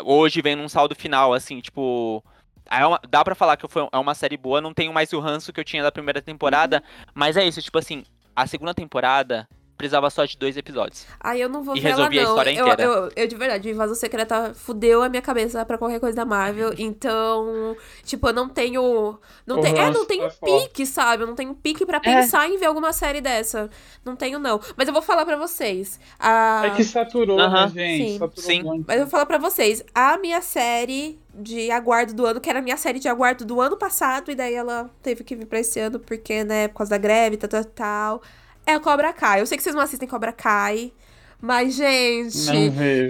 [0.04, 2.24] hoje vem num saldo final, assim, tipo.
[2.70, 5.20] É uma, dá para falar que foi, é uma série boa, não tenho mais o
[5.20, 7.12] ranço que eu tinha da primeira temporada, uhum.
[7.14, 9.48] mas é isso, tipo assim, a segunda temporada
[9.82, 11.08] precisava só de dois episódios.
[11.20, 12.20] Aí eu não vou e ver ela, não.
[12.20, 12.84] a história eu, inteira.
[12.84, 16.72] Eu, eu, de verdade, Invasão Secreta fudeu a minha cabeça pra qualquer coisa da Marvel.
[16.78, 19.20] Então, tipo, eu não tenho.
[19.46, 21.24] Não tem, é, não tenho pique, sabe?
[21.24, 22.00] Eu não tenho pique pra é.
[22.00, 22.54] pensar é.
[22.54, 23.70] em ver alguma série dessa.
[24.06, 24.60] Não tenho, não.
[24.78, 26.00] Mas eu vou falar pra vocês.
[26.20, 26.64] A...
[26.66, 27.74] É que saturou, uh -huh.
[27.74, 28.12] né, gente?
[28.12, 28.20] Sim.
[28.20, 28.64] Saturou Sim.
[28.64, 28.86] Muito.
[28.88, 29.84] Mas eu vou falar pra vocês.
[29.96, 33.60] A minha série de aguardo do ano, que era a minha série de aguardo do
[33.60, 36.92] ano passado, e daí ela teve que vir pra esse ano, porque, né, por causa
[36.92, 38.22] da greve, tal, tal, tal
[38.66, 39.42] é Cobra Kai.
[39.42, 40.94] Eu sei que vocês não assistem Cobra Kai,
[41.42, 42.50] Mas, gente,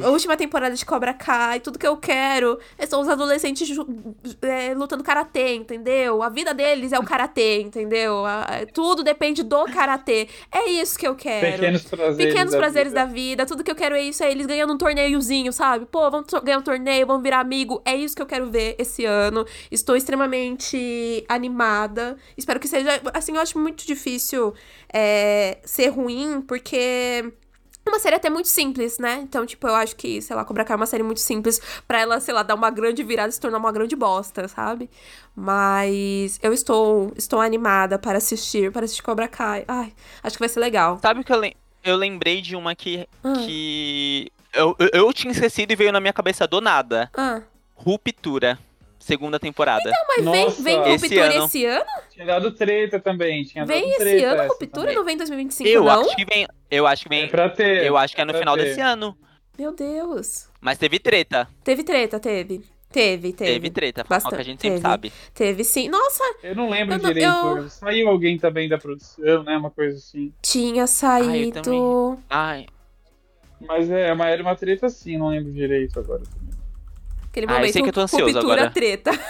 [0.01, 2.57] a última temporada de Cobra Kai, tudo que eu quero
[2.87, 3.77] são os adolescentes
[4.41, 6.23] é, lutando karatê, entendeu?
[6.23, 8.25] A vida deles é o karatê, entendeu?
[8.25, 10.29] A, tudo depende do karatê.
[10.49, 11.57] É isso que eu quero.
[11.57, 12.33] Pequenos prazeres.
[12.33, 13.05] Pequenos da prazeres vida.
[13.05, 13.45] da vida.
[13.45, 15.85] Tudo que eu quero é isso, é eles ganhando um torneiozinho, sabe?
[15.85, 17.81] Pô, vamos ganhar um torneio, vamos virar amigo.
[17.83, 19.45] É isso que eu quero ver esse ano.
[19.69, 22.15] Estou extremamente animada.
[22.37, 23.01] Espero que seja.
[23.13, 24.53] Assim, eu acho muito difícil
[24.93, 27.33] é, ser ruim, porque
[27.89, 29.19] uma série até muito simples, né?
[29.23, 31.99] Então, tipo, eu acho que, sei lá, Cobra Kai é uma série muito simples pra
[31.99, 34.89] ela, sei lá, dar uma grande virada e se tornar uma grande bosta, sabe?
[35.35, 39.63] Mas eu estou estou animada para assistir, para assistir Cobra Kai.
[39.67, 40.99] Ai, acho que vai ser legal.
[41.01, 41.41] Sabe o que eu,
[41.83, 43.33] eu lembrei de uma que, ah.
[43.33, 47.09] que eu, eu, eu, tinha esquecido e veio na minha cabeça do nada.
[47.15, 47.41] Ah.
[47.75, 48.59] Ruptura.
[49.01, 49.81] Segunda temporada.
[49.89, 50.61] Então, mas Nossa.
[50.61, 51.45] vem, vem Ruptura Esse ano.
[51.45, 51.85] esse ano?
[52.09, 53.43] Tinha dado treta também.
[53.43, 54.71] Tinha Vem dado esse treta ano essa Ruptura?
[54.71, 54.95] também.
[54.95, 56.01] Não vem em 2025, Eu não?
[56.01, 56.47] acho que vem.
[56.69, 57.23] Eu acho que vem.
[57.23, 57.83] É pra ter.
[57.85, 58.63] Eu acho que é no pra final ter.
[58.63, 59.17] desse ano.
[59.57, 60.47] Meu Deus.
[60.61, 61.47] Mas teve treta.
[61.63, 62.63] Teve treta, teve.
[62.91, 63.53] Teve, teve.
[63.53, 64.03] Teve treta.
[64.07, 64.87] Bastante, que a gente sempre teve.
[64.89, 65.13] sabe.
[65.33, 65.87] Teve sim.
[65.89, 67.27] Nossa, Eu não lembro Eu não- direito.
[67.29, 69.55] eu- Saiu alguém também da produção, né?
[69.57, 70.33] Uma coisa assim.
[70.41, 71.61] tinha saído.
[71.61, 72.17] também.
[72.29, 72.65] Ai.
[73.61, 76.23] Mas é, mas era uma treta assim, não lembro direito agora.
[77.31, 78.69] Aquele Ah, eu momento, sei que eu tô ansioso ruptura agora.
[78.71, 79.11] treta.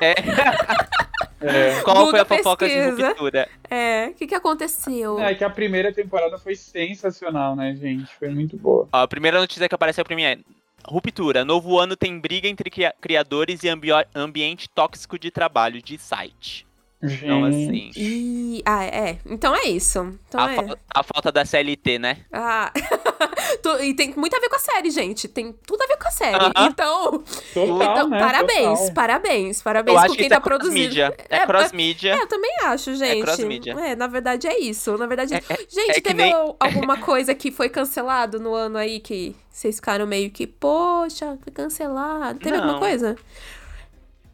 [0.00, 0.14] É.
[1.40, 1.80] É.
[1.82, 3.08] Qual foi a fofoca de pesquisa.
[3.10, 3.48] ruptura?
[3.70, 5.20] É, o que que aconteceu?
[5.20, 8.12] É que a primeira temporada foi sensacional, né, gente?
[8.18, 8.88] Foi muito boa.
[8.92, 10.38] Ó, a primeira notícia que apareceu pra mim é.
[10.84, 11.44] Ruptura.
[11.44, 16.66] Novo ano tem briga entre cria- criadores e ambi- ambiente tóxico de trabalho de site.
[17.00, 17.24] Gente.
[17.24, 17.90] Então, assim.
[17.96, 19.18] Ih, ah, é.
[19.24, 20.12] Então é isso.
[20.28, 20.56] Então A, é.
[20.56, 22.18] fa- a falta da CLT, né?
[22.32, 22.72] Ah.
[23.62, 25.28] Tu- e tem muito a ver com a série, gente.
[25.28, 26.36] Tem tudo a ver com a série.
[26.36, 26.52] Aham.
[26.66, 27.24] Então,
[27.54, 28.18] Total, então né?
[28.18, 28.94] parabéns, Total.
[28.94, 30.74] parabéns, parabéns Eu por acho que quem isso tá é produzindo.
[30.94, 31.16] cross-mídia.
[31.30, 32.12] É, É, cross-mídia.
[32.14, 33.22] É, eu também acho, gente.
[33.22, 33.72] cross-mídia.
[33.78, 34.96] É, na verdade é isso.
[34.98, 38.38] Na verdade, É- é- gente, é que teve nem- al- alguma coisa que foi cancelado
[38.40, 42.38] no ano aí que vocês ficaram meio que, poxa, foi cancelado.
[42.40, 42.80] Teve alguma Não.
[42.80, 43.16] coisa?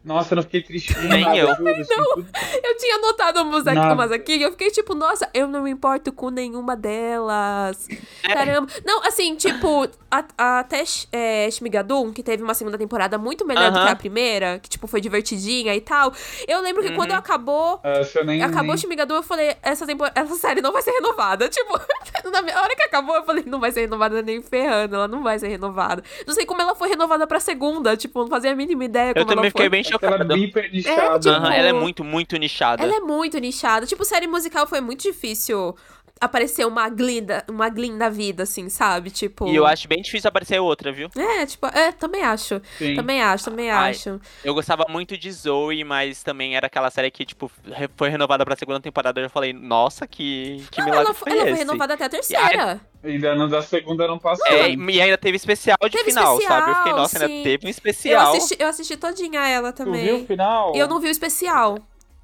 [0.05, 1.47] Nossa, eu não fiquei triste com Nem nada, eu.
[1.57, 2.27] juro, assim, tudo-
[2.63, 3.95] Eu tinha anotado umas aqui, Nada.
[3.95, 7.89] umas aqui e eu fiquei tipo, nossa, eu não me importo com nenhuma delas.
[8.23, 8.35] É.
[8.35, 8.71] Caramba.
[8.85, 13.71] Não, assim, tipo, a- a- até é, Shmigadun, que teve uma segunda temporada muito melhor
[13.71, 16.13] do que a primeira, que, tipo, foi divertidinha e tal.
[16.47, 17.17] Eu lembro que quando Uhum.
[17.17, 17.81] acabou.
[18.15, 18.77] Eu nem, Acabou nem...
[18.79, 21.49] Shmigadun, eu falei, essa, tempo- essa série não vai ser renovada.
[21.55, 21.79] Tipo,
[22.31, 25.39] na hora que acabou, eu falei, não vai ser renovada nem ferrando, ela não vai
[25.39, 26.03] ser renovada.
[26.27, 29.15] Não sei como ela foi renovada pra segunda, tipo, não fazia a mínima ideia Eu
[29.15, 29.51] como também ela foi.
[29.51, 30.35] fiquei bem Aquela chocado.
[30.35, 31.19] biper nichada.
[31.19, 32.83] tipo, Aham, ela é muito, muito nichada.
[32.83, 33.87] Ela é muito nichada.
[33.87, 35.75] Tipo, série musical foi muito difícil
[36.21, 39.11] aparecer uma glinda, uma glin da vida, assim, sabe?
[39.11, 39.49] Tipo.
[39.49, 41.11] E eu acho bem difícil aparecer outra, viu?
[41.17, 42.61] É, tipo, é, também acho.
[42.79, 42.95] Sim.
[42.95, 44.21] Também acho, também Ai, acho.
[44.45, 47.51] Eu gostava muito de Zoe, mas também era aquela série que, tipo,
[47.97, 49.21] foi renovada pra segunda temporada.
[49.21, 52.09] Eu já falei, nossa, que, que Não, milagre ela, foi ela foi renovada até a
[52.09, 52.81] terceira.
[53.05, 54.47] Ainda não da segunda não passou.
[54.47, 56.71] É, e ainda teve especial de Teve final, sabe?
[56.71, 57.43] Eu fiquei, especial, nossa, ainda sim.
[57.43, 58.35] teve um Eu especial.
[58.35, 60.05] assisti, eu assisti todinha ela tu também.
[60.05, 60.75] viu o final?
[60.75, 61.79] Eu não vi o especial.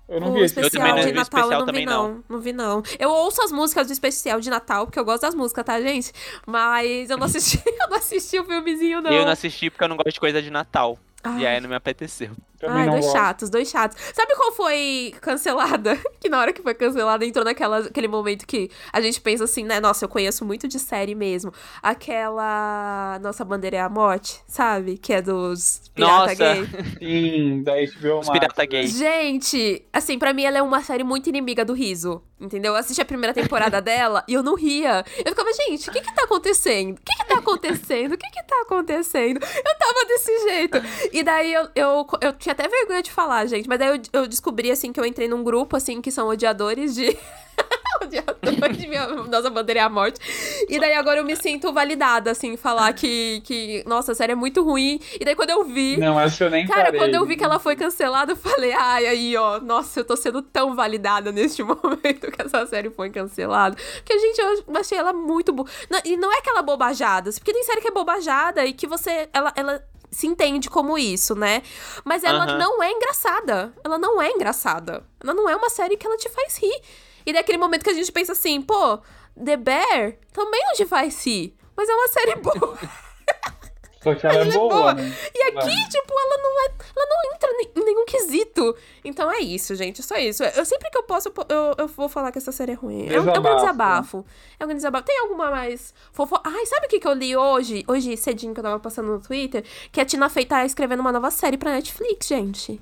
[0.09, 1.87] Eu não o vi especial também não de vi Natal eu especial não vi, também,
[1.87, 2.25] não.
[2.29, 2.83] Não vi, não.
[2.99, 6.13] Eu ouço as músicas do especial de Natal, porque eu gosto das músicas, tá, gente?
[6.47, 9.11] Mas eu não assisti, eu não assisti o filmezinho, não.
[9.13, 10.99] Eu não assisti porque eu não gosto de coisa de Natal.
[11.23, 11.43] Ai.
[11.43, 12.31] E aí não me apeteceu.
[12.61, 13.17] Também Ai, não dois gosto.
[13.17, 13.97] chatos, dois chatos.
[14.15, 15.99] Sabe qual foi cancelada?
[16.21, 19.65] Que na hora que foi cancelada entrou naquela, aquele momento que a gente pensa assim,
[19.65, 19.81] né?
[19.81, 21.51] Nossa, eu conheço muito de série mesmo.
[21.83, 24.99] Aquela Nossa Bandeira é a Morte, sabe?
[24.99, 26.35] Que é dos pirata Nossa.
[26.35, 26.69] gay.
[26.99, 28.39] Sim, da HBO Os Max.
[28.39, 28.87] pirata gay.
[28.87, 32.23] Gente, assim, pra mim ela é uma série muito inimiga do riso.
[32.39, 32.73] Entendeu?
[32.73, 35.05] Eu assisti a primeira temporada dela e eu não ria.
[35.19, 36.97] Eu ficava, gente, o que que tá acontecendo?
[36.97, 38.13] O que que tá acontecendo?
[38.15, 39.41] O que que tá acontecendo?
[39.43, 40.79] Eu tava desse jeito.
[41.13, 43.69] E daí eu, eu, eu tinha até vergonha de falar, gente.
[43.69, 46.95] Mas daí eu, eu descobri, assim, que eu entrei num grupo, assim, que são odiadores
[46.95, 47.17] de.
[48.03, 50.21] odiadores de minha, Nossa Bandeira é a Morte.
[50.69, 54.35] E daí agora eu me sinto validada, assim, falar que, que, nossa, a série é
[54.35, 55.01] muito ruim.
[55.21, 55.97] E daí quando eu vi.
[55.97, 57.01] Não, essa eu nem Cara, parei.
[57.01, 60.17] quando eu vi que ela foi cancelada, eu falei, ai, aí, ó, nossa, eu tô
[60.17, 63.77] sendo tão validada neste momento que essa série foi cancelada.
[63.97, 65.69] Porque, gente, eu achei ela muito boa.
[66.05, 69.29] E não é aquela bobajada, porque tem série que é bobajada e que você.
[69.33, 71.63] Ela, ela se entende como isso, né?
[72.05, 72.59] Mas ela Aham.
[72.59, 73.73] não é engraçada.
[73.85, 75.05] Ela não é engraçada.
[75.23, 76.81] Ela não é uma série que ela te faz rir.
[77.25, 78.99] E daquele momento que a gente pensa assim, pô,
[79.43, 81.55] The Bear também não te faz rir.
[81.77, 82.79] Mas é uma série boa.
[84.03, 84.95] Só que ela é Ela é boa, boa.
[84.95, 85.15] né?
[85.35, 85.89] E aqui, Vai.
[85.89, 86.73] tipo, ela não é.
[86.97, 88.75] Ela não entra em nenhum quesito.
[89.05, 90.01] Então é isso, gente.
[90.01, 90.43] É só isso.
[90.43, 93.07] Eu sempre que eu posso, eu, eu, vou falar que essa série é ruim.
[93.09, 93.61] É, um- é um grande Desabafo.
[93.61, 94.27] desabafo.
[94.59, 95.05] É um grande desabafo.
[95.05, 96.41] Tem alguma mais fofo...
[96.43, 97.85] Ai, sabe o que, que eu li hoje?
[97.87, 99.65] Hoje, cedinho, que eu tava passando no Twitter?
[99.93, 102.81] Que a Tina Fey tá escrevendo uma nova série pra Netflix, gente.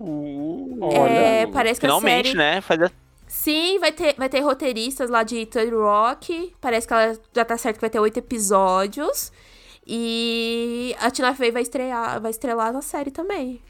[0.00, 1.08] Uh, Olha.
[1.10, 2.60] É, parece que a Finalmente, série- né?
[2.60, 2.90] Fazia,
[3.26, 6.54] Sim, vai ter, vai ter roteiristas lá de Third Rock.
[6.60, 9.32] Parece que ela já tá certo que vai ter oito episódios.
[9.86, 13.60] E a Tina Fey vai estrear, vai estrelar na série também.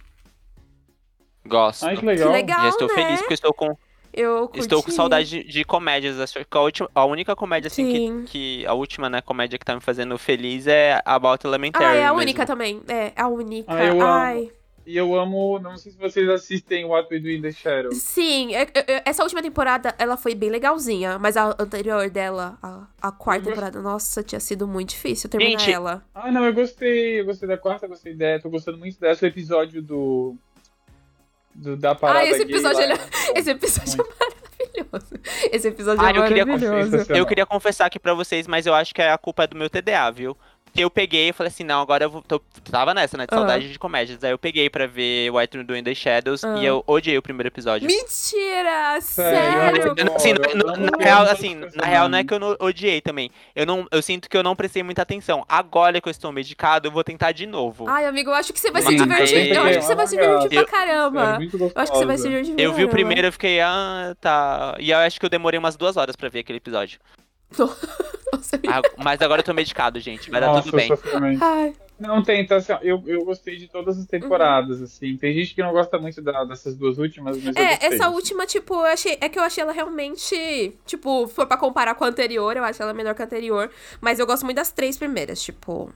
[1.46, 1.84] Gosto.
[1.86, 2.28] Ai, que legal.
[2.28, 2.94] Que legal, Já estou né?
[2.94, 3.76] feliz porque estou com,
[4.12, 4.96] Eu estou com curti.
[4.96, 6.18] saudade de, de comédias.
[6.18, 8.24] Acho que a, última, a única comédia, assim, Sim.
[8.24, 8.66] que, que.
[8.66, 11.84] A última, né, comédia que tá me fazendo feliz é About Elementary.
[11.84, 12.20] Ah, é a mesmo.
[12.20, 12.80] única também.
[12.88, 13.72] É, a única.
[13.74, 14.50] Ah, eu amo.
[14.86, 17.96] E eu amo, não sei se vocês assistem What We Do in the Shadows.
[18.02, 22.58] Sim, é- é- é- essa última temporada ela foi bem legalzinha, mas a anterior dela,
[22.62, 26.04] a, a quarta temporada, nossa, tinha sido muito difícil terminar Gente, ela.
[26.14, 27.20] Ah, não, eu gostei.
[27.20, 28.42] Eu gostei da quarta, gostei dessa.
[28.42, 29.24] Tô gostando muito dessa.
[29.24, 30.36] O episódio do.
[31.54, 32.98] do da parada Ah, esse gay episódio, lá, ele- é.
[33.38, 34.12] Esse episódio Muito.
[34.12, 35.14] é maravilhoso.
[35.52, 36.90] Esse episódio Ah, é eu queria maravilhoso.
[36.90, 37.16] confessar.
[37.16, 39.70] Eu queria confessar aqui pra vocês, mas eu acho que a culpa é do meu
[39.70, 40.36] TDA, viu?
[40.74, 42.20] Porque eu peguei e falei assim, não, agora eu vou.
[42.20, 43.26] Tô, tava nessa, né?
[43.28, 44.24] De saudade de comédias.
[44.24, 46.56] Aí eu peguei pra ver White Do in the Shadows Ah.
[46.58, 47.86] e eu odiei o primeiro episódio.
[47.86, 49.00] Mentira!
[49.00, 49.94] Sério?
[49.96, 52.26] Eu Assim, adoro, na, eu real, assim, na real não é personagens.
[52.26, 53.30] que eu não odiei também.
[53.54, 55.44] Eu não, eu sinto que eu não prestei muita atenção.
[55.48, 57.88] Agora que eu estou medicado, eu vou tentar de novo.
[57.88, 59.50] Ai, amigo, eu acho que você vai se Sim, divertir.
[59.50, 61.38] eu Eu acho que você vai se divertir pra Eu- caramba.
[61.40, 63.60] É Eu acho que você vai se divertir eu vi o pra primeiro e fiquei,
[63.60, 64.74] ah, tá.
[64.80, 66.98] E eu acho que eu demorei umas duas horas pra ver aquele episódio.
[68.32, 68.60] Nossa.
[68.66, 70.30] Ah, mas agora eu tô medicado, gente.
[70.30, 71.38] Vai dar Nossa, tudo bem.
[71.98, 75.16] Não, tem, tá, assim, ó, eu, eu gostei de todas as temporadas, assim.
[75.16, 78.74] Tem gente que não gosta muito da- dessas duas últimas, mas É, essa última, tipo,
[78.74, 79.16] eu achei.
[79.20, 80.76] É que eu achei ela realmente.
[80.84, 83.70] Tipo, foi pra comparar com a anterior, eu acho ela melhor que a anterior.
[84.00, 85.92] Mas eu gosto muito das três primeiras, tipo.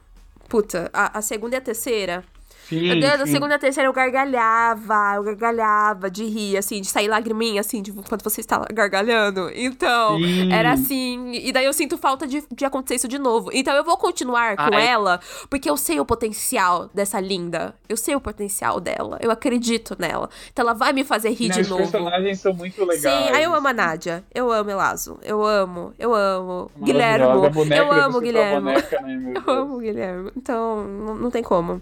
[0.48, 2.24] Puta, a, a segunda e a terceira.
[2.68, 6.86] Sim, Meu Deus, da segunda e terceira eu gargalhava, eu gargalhava de rir, assim, de
[6.88, 9.50] sair lagriminha, assim, de, quando você está gargalhando.
[9.54, 10.52] Então, Sim.
[10.52, 11.32] era assim.
[11.32, 13.50] E daí eu sinto falta de, de acontecer isso de novo.
[13.52, 14.86] Então eu vou continuar com Ah, é?
[14.86, 17.74] ela, porque eu sei o potencial dessa linda.
[17.88, 19.18] Eu sei o potencial dela.
[19.20, 20.28] Eu acredito nela.
[20.52, 21.82] Então ela vai me fazer rir Não, de os novo.
[21.82, 23.00] personagens são muito legais.
[23.02, 24.22] Sim, aí eu amo a Nádia.
[24.34, 25.18] Eu amo Elazo.
[25.22, 26.70] Eu amo, eu amo.
[26.76, 28.60] A boneca, Eu amo Guilhermo.
[28.66, 30.30] boneca, né, Eu amo Guilherme.
[30.36, 31.80] Então, não, não tem como.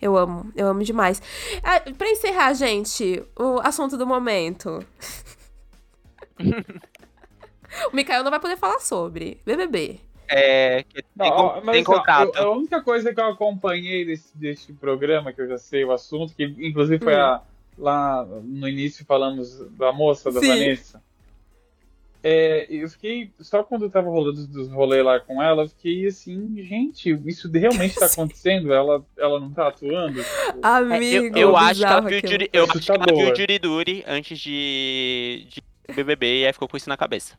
[0.00, 1.20] Eu amo, eu amo demais.
[1.62, 4.84] Ah, pra encerrar, gente, o assunto do momento.
[7.92, 10.00] o Mikael não vai poder falar sobre BBB.
[10.28, 14.72] É, que tem, Não, tem assim, ó, a única coisa que eu acompanhei desse, desse
[14.72, 17.20] programa, que eu já sei o assunto, que inclusive foi Hum.
[17.20, 17.42] a-
[17.78, 20.48] lá no início falamos da moça, da Sim.
[20.48, 21.02] Vanessa.
[22.22, 26.06] É, eu fiquei, só quando eu tava rolando dos rolês lá com ela, eu fiquei
[26.06, 28.72] assim, gente, isso realmente tá acontecendo?
[28.72, 30.20] Ela, ela não tá atuando?
[30.20, 30.24] É,
[30.62, 32.20] Amigo, eu, eu acho que ela viu.
[32.24, 33.36] Juri, eu acho que ela viu Assustador.
[33.36, 35.62] Juriduri antes de, de
[35.94, 37.36] BBB e aí ficou com isso na cabeça.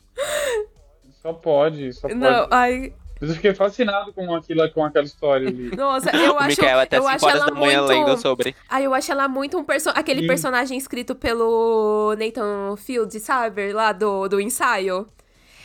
[1.22, 2.20] só pode, só pode.
[2.20, 5.74] Não, ai, Mas eu fiquei fascinado com aquilo, com aquela história ali.
[5.76, 7.90] nossa, eu acho, Mikael até eu 5 acho horas ela da manhã muito...
[7.90, 8.56] lendo sobre.
[8.70, 10.28] Ai, eu acho ela muito um perso aquele Sim.
[10.28, 13.74] personagem escrito pelo Nathan Fields, sabe?
[13.74, 15.08] Lá do, do ensaio.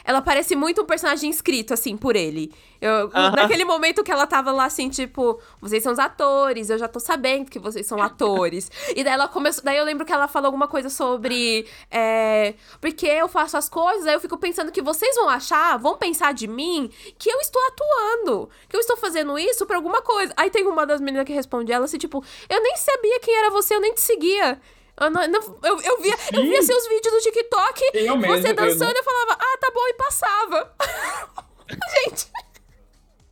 [0.05, 2.53] Ela parece muito um personagem escrito, assim, por ele.
[2.81, 3.37] Eu, Aham.
[3.37, 6.99] Naquele momento que ela tava lá, assim, tipo, vocês são os atores, eu já tô
[6.99, 8.71] sabendo que vocês são atores.
[8.97, 9.63] e daí ela começou.
[9.63, 11.67] Daí eu lembro que ela falou alguma coisa sobre.
[11.91, 15.97] É, porque eu faço as coisas, aí eu fico pensando que vocês vão achar, vão
[15.97, 18.49] pensar de mim que eu estou atuando.
[18.69, 20.33] Que eu estou fazendo isso por alguma coisa.
[20.37, 23.51] Aí tem uma das meninas que responde ela assim, tipo, eu nem sabia quem era
[23.51, 24.61] você, eu nem te seguia.
[25.03, 28.51] Eu, não- não- eu, eu via, eu via seus vídeos do TikTok, Eu mesmo, você
[28.51, 30.75] eu dançando, não- eu falava, ah, tá bom, e passava.
[32.07, 32.27] Gente,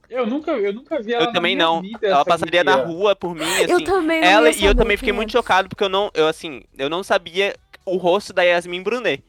[0.09, 1.81] Eu nunca, eu nunca vi ela Eu na também minha não.
[1.81, 3.71] vida, Ela passaria na rua por mim, assim.
[3.71, 5.17] eu também não Ela ia e eu também fiquei era.
[5.17, 7.55] muito chocado porque eu não, eu assim, eu não sabia
[7.87, 9.23] o rosto da Yasmin Brunet.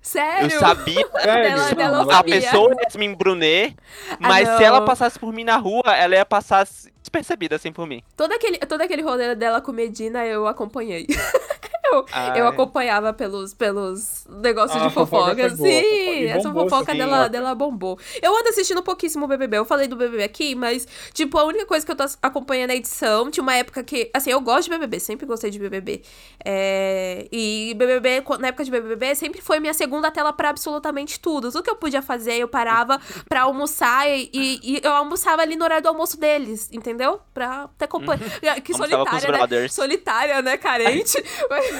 [0.00, 0.50] Sério?
[0.52, 1.42] Eu sabia Sério?
[1.56, 3.76] Dela- dela Não, eu a pessoa Yasmin Brunet,
[4.20, 4.86] mas Ah, se ela não.
[4.86, 6.64] passasse por mim na rua, ela ia passar
[7.02, 8.00] despercebida assim por mim.
[8.16, 11.06] Todo aquele, todo aquele rolê dela com Medina eu acompanhei.
[11.92, 15.56] eu, eu acompanhava pelos, pelos negócios Ah, de a fofoca fofoca.
[15.56, 17.98] Sim, essa fofoca dela, dela bombou.
[18.22, 19.58] Eu ando assistindo pouquíssimo BBB.
[19.58, 22.74] Eu falei do BBB aqui, mas, tipo, a única coisa que eu tô acompanhando é
[22.74, 23.30] a edição.
[23.30, 24.10] Tinha uma época que.
[24.14, 26.02] Assim, eu gosto de BBB, sempre gostei de BBB.
[26.44, 31.50] É, e BBB, na época de BBB, sempre foi minha segunda tela pra absolutamente tudo.
[31.50, 35.64] Tudo que eu podia fazer, eu parava pra almoçar e, e- eu almoçava ali no
[35.64, 37.20] horário do almoço deles, entendeu?
[37.34, 38.20] Pra ter companhia.
[38.60, 39.68] Que com os solitária, né?
[39.68, 40.56] Solitária, né?
[40.56, 41.22] Carente.
[41.48, 41.70] Mas-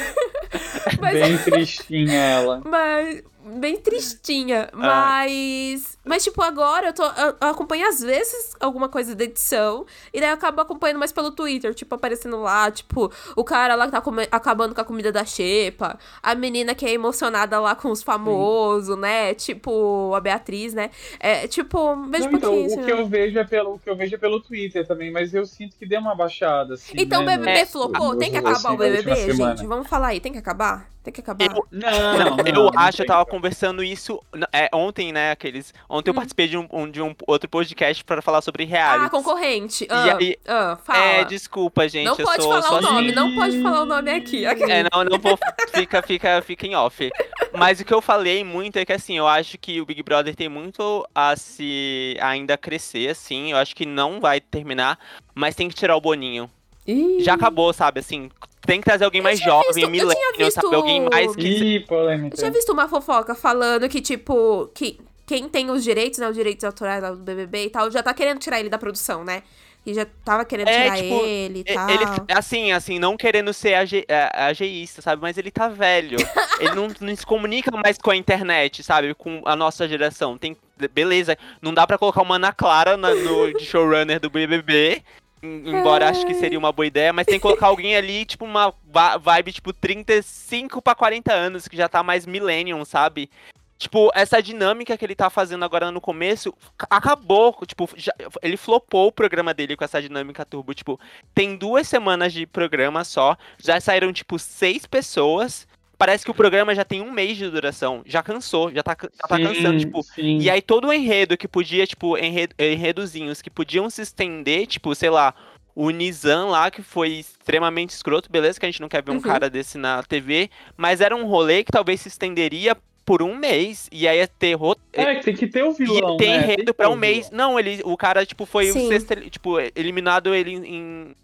[1.01, 2.63] mas, Bem tristinha ela.
[2.65, 3.23] mas
[3.59, 4.69] bem tristinha.
[4.73, 4.77] Ah.
[4.77, 5.99] Mas.
[6.05, 9.85] Mas, tipo, agora eu, tô, eu, eu acompanho às vezes alguma coisa da edição.
[10.13, 13.85] E daí eu acabo acompanhando mais pelo Twitter, tipo, aparecendo lá, tipo, o cara lá
[13.87, 17.75] que tá come- acabando com a comida da Xepa, a menina que é emocionada lá
[17.75, 19.35] com os famosos, né?
[19.35, 20.91] Tipo, a Beatriz, né?
[21.21, 22.81] É, tipo, vejo Não, então, pouquinho.
[22.81, 23.01] o que né?
[23.01, 25.77] eu vejo é pelo, o que eu vejo é pelo Twitter também, mas eu sinto
[25.77, 26.95] que deu uma baixada, assim.
[26.97, 28.17] Então o né, BBB no- flopou?
[28.17, 29.57] Tem que assim, acabar o BBB, semana.
[29.57, 29.67] gente?
[29.67, 30.89] Vamos falar aí, tem que acabar?
[31.03, 31.47] Tem que acabar.
[31.47, 34.21] Eu, não, não, eu acho, eu tava conversando isso
[34.53, 35.31] é, ontem, né?
[35.31, 35.73] Aqueles.
[35.89, 36.13] Ontem hum.
[36.13, 39.07] eu participei de um, de um outro podcast pra falar sobre reality.
[39.07, 39.87] Ah, concorrente.
[39.89, 40.99] Ah, e, ah, fala.
[40.99, 42.05] É, desculpa, gente.
[42.05, 43.15] Não pode sou, falar o nome, assim.
[43.15, 44.45] não pode falar o nome aqui.
[44.45, 44.71] aqui.
[44.71, 45.39] É, não, não vou.
[45.73, 47.11] Fica, fica, fica em off.
[47.57, 50.37] Mas o que eu falei muito é que assim, eu acho que o Big Brother
[50.37, 53.53] tem muito a se ainda crescer, assim.
[53.53, 54.99] Eu acho que não vai terminar,
[55.35, 56.51] mas tem que tirar o Boninho.
[56.87, 57.23] Ih.
[57.23, 58.01] Já acabou, sabe?
[58.01, 58.31] Assim,
[58.71, 60.77] tem que trazer alguém mais jovem, milênio, sabe?
[60.77, 61.49] Alguém mais que.
[61.49, 62.37] Ih, polêmica.
[62.37, 66.29] Eu tinha visto uma fofoca falando que, tipo, que quem tem os direitos, né?
[66.29, 69.43] Os direitos autorais do BBB e tal, já tá querendo tirar ele da produção, né?
[69.85, 71.91] E já tava querendo é, tirar tipo, ele e tal.
[71.91, 75.21] Ele, assim, assim, não querendo ser age, ageísta, sabe?
[75.21, 76.19] Mas ele tá velho.
[76.61, 79.15] ele não, não se comunica mais com a internet, sabe?
[79.15, 80.39] Com a nossa geração.
[80.39, 80.57] Tem,
[80.93, 85.03] beleza, não dá pra colocar uma Ana Clara na, no de showrunner do BBB
[85.43, 88.75] Embora acho que seria uma boa ideia, mas tem que colocar alguém ali, tipo, uma
[89.21, 93.31] vibe, tipo, 35 para 40 anos, que já tá mais millennium, sabe?
[93.79, 96.55] Tipo, essa dinâmica que ele tá fazendo agora no começo
[96.91, 97.57] acabou.
[97.67, 98.13] Tipo, já,
[98.43, 100.75] ele flopou o programa dele com essa dinâmica turbo.
[100.75, 101.01] Tipo,
[101.35, 103.39] tem duas semanas de programa só.
[103.59, 105.67] Já saíram, tipo, seis pessoas
[106.01, 108.01] parece que o programa já tem um mês de duração.
[108.07, 110.03] Já cansou, já tá, já tá sim, cansando, tipo.
[110.03, 110.39] Sim.
[110.39, 114.95] E aí todo o enredo que podia, tipo, enredo, enredozinhos que podiam se estender, tipo,
[114.95, 115.35] sei lá,
[115.75, 119.17] o Nizam lá, que foi extremamente escroto, beleza, que a gente não quer ver um
[119.17, 119.21] uhum.
[119.21, 122.75] cara desse na TV, mas era um rolê que talvez se estenderia
[123.05, 124.57] por um mês, e aí ia ter
[124.95, 126.37] É, tem que ter o vilão, Ia ter né?
[126.45, 127.31] enredo pra um mês.
[127.31, 128.87] Não, ele, o cara, tipo, foi Sim.
[128.87, 131.15] o sexto, tipo, eliminado ele em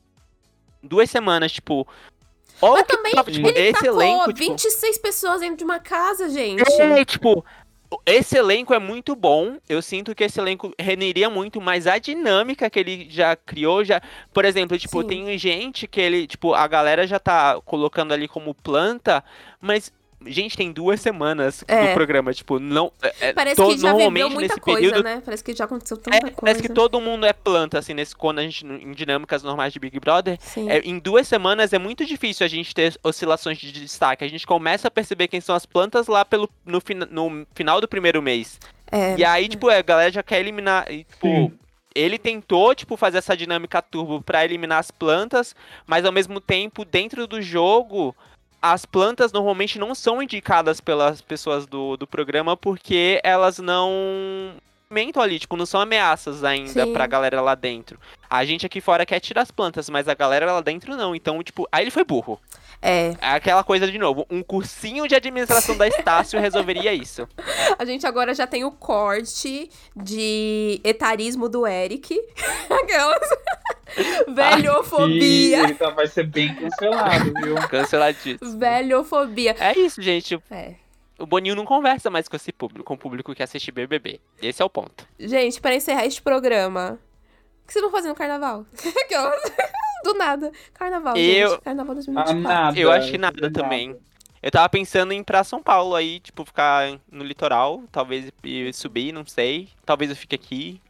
[0.82, 1.86] duas semanas, tipo,
[2.70, 5.02] Olha Mas também top, tipo, ele esse elenco, 26 tipo...
[5.02, 6.62] pessoas dentro de uma casa, gente.
[6.80, 7.44] É, tipo,
[8.04, 9.58] esse elenco é muito bom.
[9.68, 14.00] Eu sinto que esse elenco renderia muito, mas a dinâmica que ele já criou, já.
[14.32, 15.08] Por exemplo, tipo, Sim.
[15.08, 19.22] tem gente que ele, tipo, a galera já tá colocando ali como planta,
[19.60, 19.92] mas
[20.24, 21.88] Gente, tem duas semanas é.
[21.88, 22.92] do programa, tipo, não.
[23.02, 25.22] É, é parece que já viveu muita coisa, período, né?
[25.24, 26.36] Parece que já aconteceu tanta é, coisa.
[26.40, 29.78] Parece que todo mundo é planta, assim, nesse quando a gente, em dinâmicas normais de
[29.78, 30.38] Big Brother.
[30.68, 34.24] É, em duas semanas é muito difícil a gente ter oscilações de destaque.
[34.24, 37.86] A gente começa a perceber quem são as plantas lá pelo, no, no final do
[37.86, 38.58] primeiro mês.
[38.90, 39.16] É.
[39.18, 40.90] E aí, tipo, a galera já quer eliminar.
[40.90, 41.52] E, tipo, Sim
[41.96, 45.56] ele tentou, tipo, fazer essa dinâmica turbo para eliminar as plantas,
[45.86, 48.14] mas ao mesmo tempo, dentro do jogo,
[48.60, 54.54] as plantas normalmente não são indicadas pelas pessoas do, do programa porque elas não
[54.88, 56.92] mentam ali, tipo, não são ameaças ainda Sim.
[56.92, 57.98] pra galera lá dentro.
[58.28, 61.14] A gente aqui fora quer tirar as plantas, mas a galera lá dentro não.
[61.14, 62.40] Então, tipo, aí ele foi burro.
[62.80, 63.14] É.
[63.20, 67.28] é aquela coisa de novo, um cursinho de administração da Estácio resolveria isso.
[67.78, 72.18] A gente agora já tem o corte de etarismo do Eric.
[72.70, 73.28] Aquelas.
[74.28, 75.62] Velhofobia.
[75.62, 77.54] Ele tá, vai ser bem cancelado, viu?
[77.68, 78.58] Canceladíssimo.
[78.58, 79.56] Velhofobia.
[79.58, 80.38] É isso, gente.
[80.50, 80.74] É.
[81.18, 84.20] O Boninho não conversa mais com esse público, com o público que assiste BBB.
[84.40, 85.08] Esse é o ponto.
[85.18, 86.98] Gente, para encerrar este programa,
[87.66, 88.64] que vocês vão fazer no carnaval?
[90.04, 90.52] Do nada.
[90.74, 91.50] Carnaval, eu...
[91.50, 91.60] gente.
[91.62, 92.38] Carnaval 2024.
[92.38, 93.96] Ah, nada, eu acho que nada, nada também.
[94.42, 98.30] Eu tava pensando em ir pra São Paulo aí, tipo, ficar no litoral, talvez
[98.74, 99.68] subir, não sei.
[99.84, 100.80] Talvez eu fique aqui.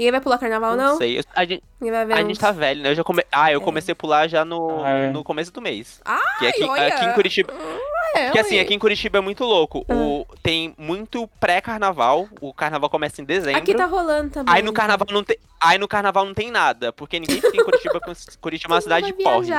[0.00, 0.92] Ninguém vai pular carnaval, não?
[0.92, 1.22] Não sei.
[1.34, 2.90] a gente, a gente tá velho, né?
[2.90, 3.22] Eu já come...
[3.30, 3.62] Ah, eu é.
[3.62, 5.10] comecei a pular já no, ah, é.
[5.10, 6.00] no começo do mês.
[6.06, 6.86] Ah, aqui, olha.
[6.86, 7.52] aqui em Curitiba.
[7.52, 7.78] Hum.
[8.16, 9.84] É, Porque assim, aqui em Curitiba é muito louco.
[9.86, 10.34] O, ah.
[10.42, 12.30] tem muito pré-carnaval.
[12.40, 13.58] O carnaval começa em dezembro.
[13.58, 14.54] Aqui tá rolando também.
[14.54, 16.94] Aí no carnaval não tem, aí no carnaval não tem nada.
[16.94, 18.00] Porque ninguém fica em Curitiba.
[18.40, 19.52] Curitiba é uma cidade de porre.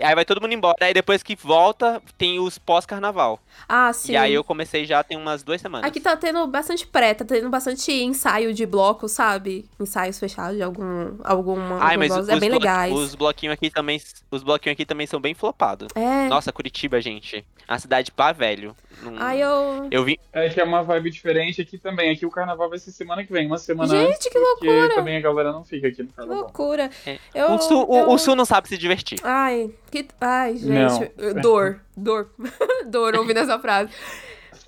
[0.00, 0.76] Aí vai todo mundo embora.
[0.80, 3.40] Aí depois que volta, tem os pós-carnaval.
[3.68, 4.12] Ah, sim.
[4.12, 5.88] E aí eu comecei já tem umas duas semanas.
[5.88, 9.66] Aqui tá tendo bastante pré, tá tendo bastante ensaio de bloco, sabe?
[9.80, 11.16] Ensaios fechados de algum.
[11.24, 12.92] alguma Ai, mas os, é bem legais.
[12.92, 14.00] Os bloquinhos aqui também.
[14.30, 15.88] Os bloquinhos aqui também são bem flopados.
[15.94, 16.28] É.
[16.28, 17.44] Nossa, Curitiba, gente.
[17.68, 18.76] A cidade pá velho.
[19.02, 19.16] Num...
[19.18, 19.88] Ai, eu.
[19.90, 20.18] Eu vi.
[20.32, 22.10] É que é uma vibe diferente aqui também.
[22.10, 24.94] Aqui o carnaval vai ser semana que vem, uma semana Gente, antes, que loucura!
[24.94, 26.36] também a galera não fica aqui no carnaval.
[26.36, 26.90] Que loucura.
[27.04, 27.18] É.
[27.34, 28.10] Eu, o, sul, eu...
[28.10, 29.18] o, Sul não sabe se divertir.
[29.22, 29.70] Ai,
[30.02, 30.14] que.
[30.20, 31.12] Ai, gente.
[31.16, 31.42] Não.
[31.42, 31.80] Dor.
[31.96, 32.30] Dor.
[32.86, 33.90] Dor ouvindo essa frase.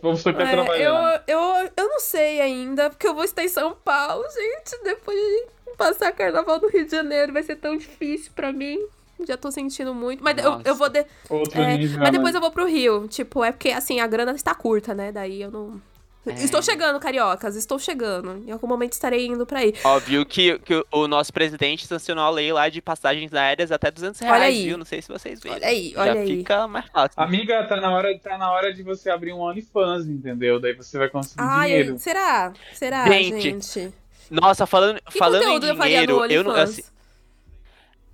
[0.01, 0.31] Vamos é.
[0.79, 0.95] Eu,
[1.27, 4.83] eu, eu não sei ainda, porque eu vou estar em São Paulo, gente.
[4.85, 5.47] Depois de
[5.77, 8.79] passar carnaval no Rio de Janeiro, vai ser tão difícil pra mim.
[9.27, 10.23] Já tô sentindo muito.
[10.23, 10.89] Mas eu, eu vou.
[10.89, 11.01] De...
[11.01, 12.37] É, nível, mas depois né?
[12.37, 13.09] eu vou pro Rio.
[13.09, 15.11] Tipo, é porque assim, a grana está curta, né?
[15.11, 15.81] Daí eu não.
[16.27, 16.33] É.
[16.43, 18.43] Estou chegando, cariocas, estou chegando.
[18.47, 19.73] Em algum momento estarei indo pra aí.
[19.85, 24.21] Óbvio que, que o nosso presidente sancionou a lei lá de passagens aéreas até 200
[24.21, 24.65] reais, olha aí.
[24.65, 24.79] viu?
[24.79, 25.57] Não sei se vocês viram.
[25.57, 26.37] Olha aí, olha Já aí.
[26.39, 27.23] fica mais fácil.
[27.23, 30.61] Amiga, tá na, hora, tá na hora de você abrir um OnlyFans, entendeu?
[30.61, 31.99] Daí você vai conseguir Ai, dinheiro.
[31.99, 32.53] Será?
[32.75, 33.41] Será, gente?
[33.41, 33.95] gente?
[34.31, 36.53] Nossa, falando, falando em dinheiro, eu não...
[36.53, 36.83] Assim,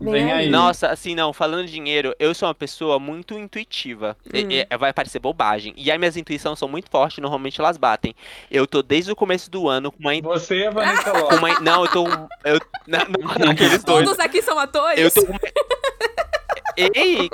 [0.00, 0.50] Vem aí.
[0.50, 4.16] Nossa, assim, não, falando de dinheiro, eu sou uma pessoa muito intuitiva.
[4.26, 4.30] Hum.
[4.34, 5.72] E, e, vai parecer bobagem.
[5.76, 8.14] E as minhas intuições são muito fortes, normalmente elas batem.
[8.50, 10.20] Eu tô desde o começo do ano com uma.
[10.22, 11.38] Você é a Vanessa Lopes.
[11.38, 11.60] Uma...
[11.60, 12.06] Não, eu tô.
[12.44, 12.60] Eu...
[12.86, 12.98] Não,
[13.38, 14.04] não, aqueles dois.
[14.04, 14.98] Todos aqui são atores?
[14.98, 15.32] Eu tô.
[16.76, 17.30] Ei!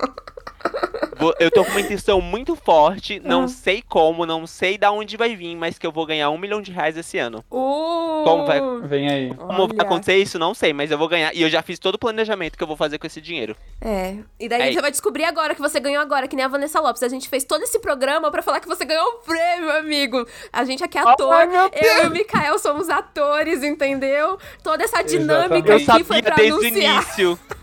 [1.38, 3.48] Eu tô com uma intenção muito forte, não ah.
[3.48, 6.62] sei como, não sei da onde vai vir, mas que eu vou ganhar um milhão
[6.62, 7.44] de reais esse ano.
[7.50, 9.34] Uh, como vai, Vem aí.
[9.34, 9.74] Como Olha.
[9.74, 11.34] vai acontecer isso, não sei, mas eu vou ganhar.
[11.34, 13.54] E eu já fiz todo o planejamento que eu vou fazer com esse dinheiro.
[13.80, 14.16] É.
[14.38, 14.72] E daí é.
[14.72, 17.02] você vai descobrir agora que você ganhou agora, que nem a Vanessa Lopes.
[17.02, 20.26] A gente fez todo esse programa para falar que você ganhou um prêmio, amigo.
[20.52, 21.34] A gente aqui é ator.
[21.34, 24.38] Oh, eu e o Mikael somos atores, entendeu?
[24.62, 25.90] Toda essa dinâmica Exatamente.
[25.90, 26.96] aqui foi pra desde anunciar.
[26.96, 27.38] o início.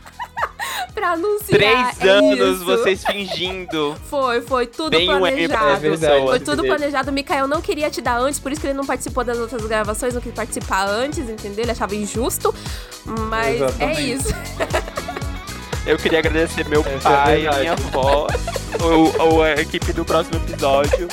[0.98, 1.48] pra anunciar.
[1.48, 2.66] Três é anos isso.
[2.66, 3.96] vocês fingindo.
[4.10, 5.86] Foi, foi tudo Bem planejado.
[5.86, 7.12] É foi tudo planejado.
[7.12, 9.64] O Mikael não queria te dar antes, por isso que ele não participou das outras
[9.66, 11.64] gravações, não quis participar antes, entendeu?
[11.64, 12.54] Ele achava injusto.
[13.06, 14.00] Mas é Exatamente.
[14.00, 14.36] é isso.
[15.86, 18.28] Eu queria agradecer meu Essa é pai, é minha avó,
[19.20, 21.08] ou, a equipe do próximo episódio,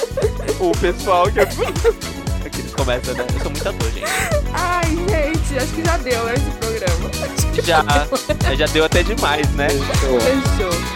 [0.59, 1.39] o pessoal que.
[2.45, 3.25] Aqui eles começam, né?
[3.35, 4.05] Eu sou muito ator, gente.
[4.53, 7.44] Ai, gente, acho que já deu, né, esse programa.
[7.63, 7.85] Já,
[8.57, 9.69] já deu até demais, né?
[9.69, 10.21] Fechou.
[10.21, 10.94] Fechou.